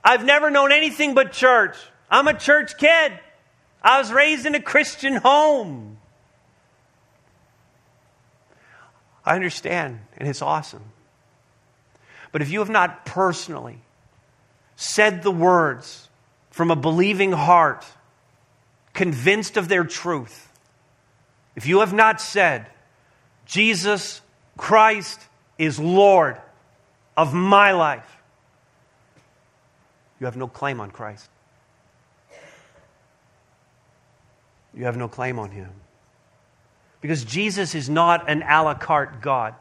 I've 0.03 0.23
never 0.23 0.49
known 0.49 0.71
anything 0.71 1.13
but 1.13 1.31
church. 1.31 1.77
I'm 2.09 2.27
a 2.27 2.38
church 2.38 2.77
kid. 2.77 3.19
I 3.81 3.99
was 3.99 4.11
raised 4.11 4.45
in 4.45 4.55
a 4.55 4.61
Christian 4.61 5.15
home. 5.15 5.97
I 9.23 9.36
understand, 9.36 9.99
and 10.17 10.27
it's 10.27 10.41
awesome. 10.41 10.83
But 12.31 12.41
if 12.41 12.51
you 12.51 12.59
have 12.59 12.69
not 12.69 13.05
personally 13.05 13.79
said 14.75 15.23
the 15.23 15.31
words 15.31 16.09
from 16.51 16.69
a 16.69 16.75
believing 16.75 17.31
heart, 17.31 17.86
convinced 18.93 19.57
of 19.57 19.67
their 19.67 19.83
truth, 19.83 20.51
if 21.55 21.65
you 21.65 21.79
have 21.79 21.93
not 21.93 22.21
said, 22.21 22.67
Jesus 23.45 24.21
Christ 24.57 25.19
is 25.57 25.79
Lord 25.79 26.38
of 27.18 27.34
my 27.34 27.72
life, 27.72 28.18
you 30.20 30.26
have 30.26 30.38
no 30.38 30.47
claim 30.47 30.80
on 30.80 30.91
Christ. 30.91 31.30
You 34.74 34.86
have 34.86 34.97
no 34.97 35.07
claim 35.07 35.39
on 35.39 35.51
Him. 35.51 35.72
Because 37.01 37.24
Jesus 37.24 37.76
is 37.76 37.89
not 37.89 38.30
an 38.30 38.43
a 38.43 38.63
la 38.63 38.74
carte 38.74 39.22
God. 39.22 39.55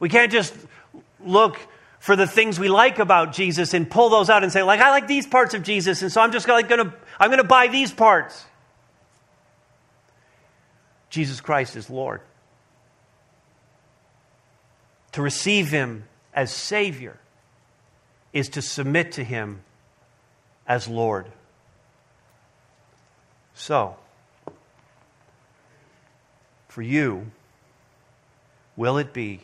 We 0.00 0.08
can't 0.08 0.32
just 0.32 0.54
look 1.24 1.58
for 1.98 2.16
the 2.16 2.26
things 2.26 2.58
we 2.58 2.68
like 2.68 2.98
about 2.98 3.32
Jesus 3.32 3.72
and 3.72 3.88
pull 3.88 4.10
those 4.10 4.28
out 4.28 4.42
and 4.42 4.52
say, 4.52 4.62
like, 4.62 4.80
I 4.80 4.90
like 4.90 5.06
these 5.06 5.26
parts 5.26 5.54
of 5.54 5.62
Jesus, 5.62 6.02
and 6.02 6.12
so 6.12 6.20
I'm 6.20 6.32
just 6.32 6.46
like 6.48 6.68
gonna, 6.68 6.94
I'm 7.18 7.30
gonna 7.30 7.44
buy 7.44 7.68
these 7.68 7.92
parts. 7.92 8.44
Jesus 11.08 11.40
Christ 11.40 11.76
is 11.76 11.88
Lord. 11.88 12.20
To 15.14 15.22
receive 15.22 15.70
Him 15.70 16.04
as 16.32 16.52
Savior 16.52 17.18
is 18.32 18.50
to 18.50 18.62
submit 18.62 19.12
to 19.12 19.24
Him 19.24 19.62
as 20.66 20.86
Lord. 20.86 21.26
So, 23.54 23.96
for 26.68 26.82
you, 26.82 27.30
will 28.76 28.98
it 28.98 29.12
be 29.12 29.40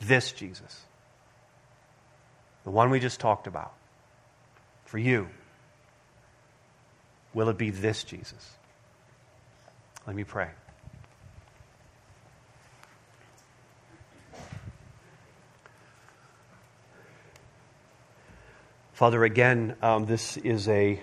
this 0.00 0.32
Jesus? 0.32 0.84
the 2.64 2.70
one 2.70 2.90
we 2.90 2.98
just 2.98 3.20
talked 3.20 3.46
about, 3.46 3.72
for 4.86 4.98
you, 4.98 5.28
will 7.32 7.48
it 7.50 7.58
be 7.58 7.70
this 7.70 8.04
Jesus? 8.04 8.52
Let 10.06 10.16
me 10.16 10.24
pray. 10.24 10.48
Father, 18.94 19.24
again, 19.24 19.74
um, 19.82 20.06
this 20.06 20.36
is 20.36 20.68
a 20.68 21.00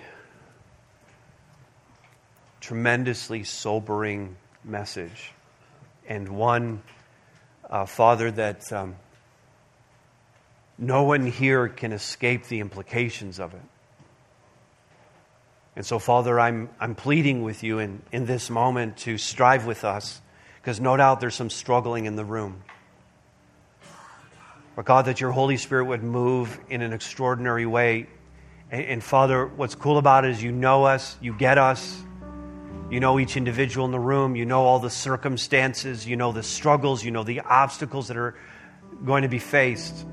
tremendously 2.62 3.44
sobering 3.44 4.38
message, 4.64 5.34
and 6.08 6.30
one, 6.30 6.82
uh, 7.70 7.86
Father, 7.86 8.32
that. 8.32 8.72
Um, 8.72 8.96
no 10.78 11.04
one 11.04 11.28
here 11.28 11.68
can 11.68 11.92
escape 11.92 12.46
the 12.46 12.60
implications 12.60 13.40
of 13.40 13.54
it. 13.54 13.62
And 15.76 15.86
so, 15.86 16.00
Father, 16.00 16.40
I'm, 16.40 16.70
I'm 16.80 16.96
pleading 16.96 17.44
with 17.44 17.62
you 17.62 17.78
in, 17.78 18.02
in 18.12 18.26
this 18.26 18.50
moment 18.50 18.98
to 19.00 19.20
strive 19.20 19.68
with 19.68 19.84
us, 19.84 20.22
because 20.60 20.80
no 20.80 20.98
doubt 20.98 21.20
there's 21.20 21.36
some 21.36 21.52
struggling 21.52 22.06
in 22.06 22.16
the 22.16 22.26
room. 22.26 22.64
But 24.82 24.88
God, 24.88 25.06
that 25.06 25.22
your 25.22 25.30
Holy 25.30 25.58
Spirit 25.58 25.86
would 25.86 26.02
move 26.02 26.60
in 26.68 26.82
an 26.82 26.92
extraordinary 26.92 27.68
way. 27.68 28.08
And, 28.72 28.84
and 28.84 29.04
Father, 29.04 29.46
what's 29.46 29.76
cool 29.76 30.00
about 30.00 30.26
it 30.26 30.32
is 30.32 30.42
you 30.42 30.52
know 30.52 30.86
us, 30.86 31.20
you 31.22 31.34
get 31.34 31.60
us, 31.60 32.02
you 32.90 33.00
know 33.00 33.20
each 33.20 33.38
individual 33.38 33.86
in 33.86 33.92
the 33.92 34.00
room, 34.00 34.36
you 34.36 34.44
know 34.44 34.64
all 34.64 34.80
the 34.80 34.90
circumstances, 34.90 36.08
you 36.08 36.16
know 36.16 36.32
the 36.32 36.42
struggles, 36.42 37.06
you 37.06 37.12
know 37.12 37.24
the 37.24 37.42
obstacles 37.42 38.08
that 38.08 38.18
are 38.18 38.34
going 39.06 39.22
to 39.22 39.30
be 39.30 39.38
faced 39.38 40.04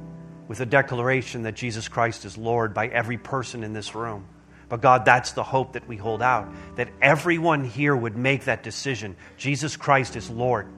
with 0.49 0.61
a 0.61 0.66
declaration 0.66 1.45
that 1.45 1.55
Jesus 1.55 1.89
Christ 1.89 2.27
is 2.27 2.37
Lord 2.37 2.75
by 2.75 2.89
every 2.89 3.16
person 3.16 3.64
in 3.64 3.73
this 3.73 3.95
room. 3.95 4.27
But 4.69 4.83
God, 4.83 5.07
that's 5.07 5.33
the 5.33 5.45
hope 5.45 5.73
that 5.73 5.89
we 5.89 5.97
hold 5.97 6.21
out 6.21 6.47
that 6.77 6.91
everyone 7.01 7.64
here 7.64 7.97
would 7.97 8.19
make 8.19 8.45
that 8.45 8.62
decision. 8.62 9.16
Jesus 9.39 9.79
Christ 9.79 10.14
is 10.14 10.29
Lord 10.29 10.69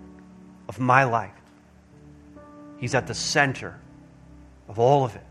of 0.68 0.78
my 0.78 1.02
life, 1.02 1.34
He's 2.80 2.94
at 2.94 3.06
the 3.06 3.14
center 3.14 3.78
of 4.68 4.78
all 4.78 5.04
of 5.04 5.14
it. 5.14 5.26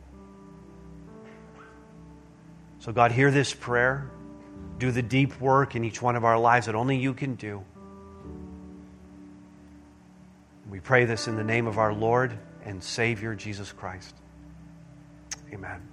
So, 2.79 2.93
God, 2.93 3.11
hear 3.11 3.31
this 3.31 3.53
prayer. 3.53 4.09
Do 4.77 4.91
the 4.91 5.01
deep 5.01 5.41
work 5.41 5.75
in 5.75 5.83
each 5.83 6.01
one 6.01 6.15
of 6.15 6.23
our 6.23 6.37
lives 6.37 6.67
that 6.67 6.75
only 6.75 6.97
you 6.97 7.13
can 7.13 7.35
do. 7.35 7.63
We 10.69 10.79
pray 10.79 11.05
this 11.05 11.27
in 11.27 11.35
the 11.35 11.43
name 11.43 11.67
of 11.67 11.77
our 11.77 11.91
Lord 11.91 12.37
and 12.63 12.81
Savior, 12.81 13.33
Jesus 13.35 13.71
Christ. 13.71 14.15
Amen. 15.51 15.88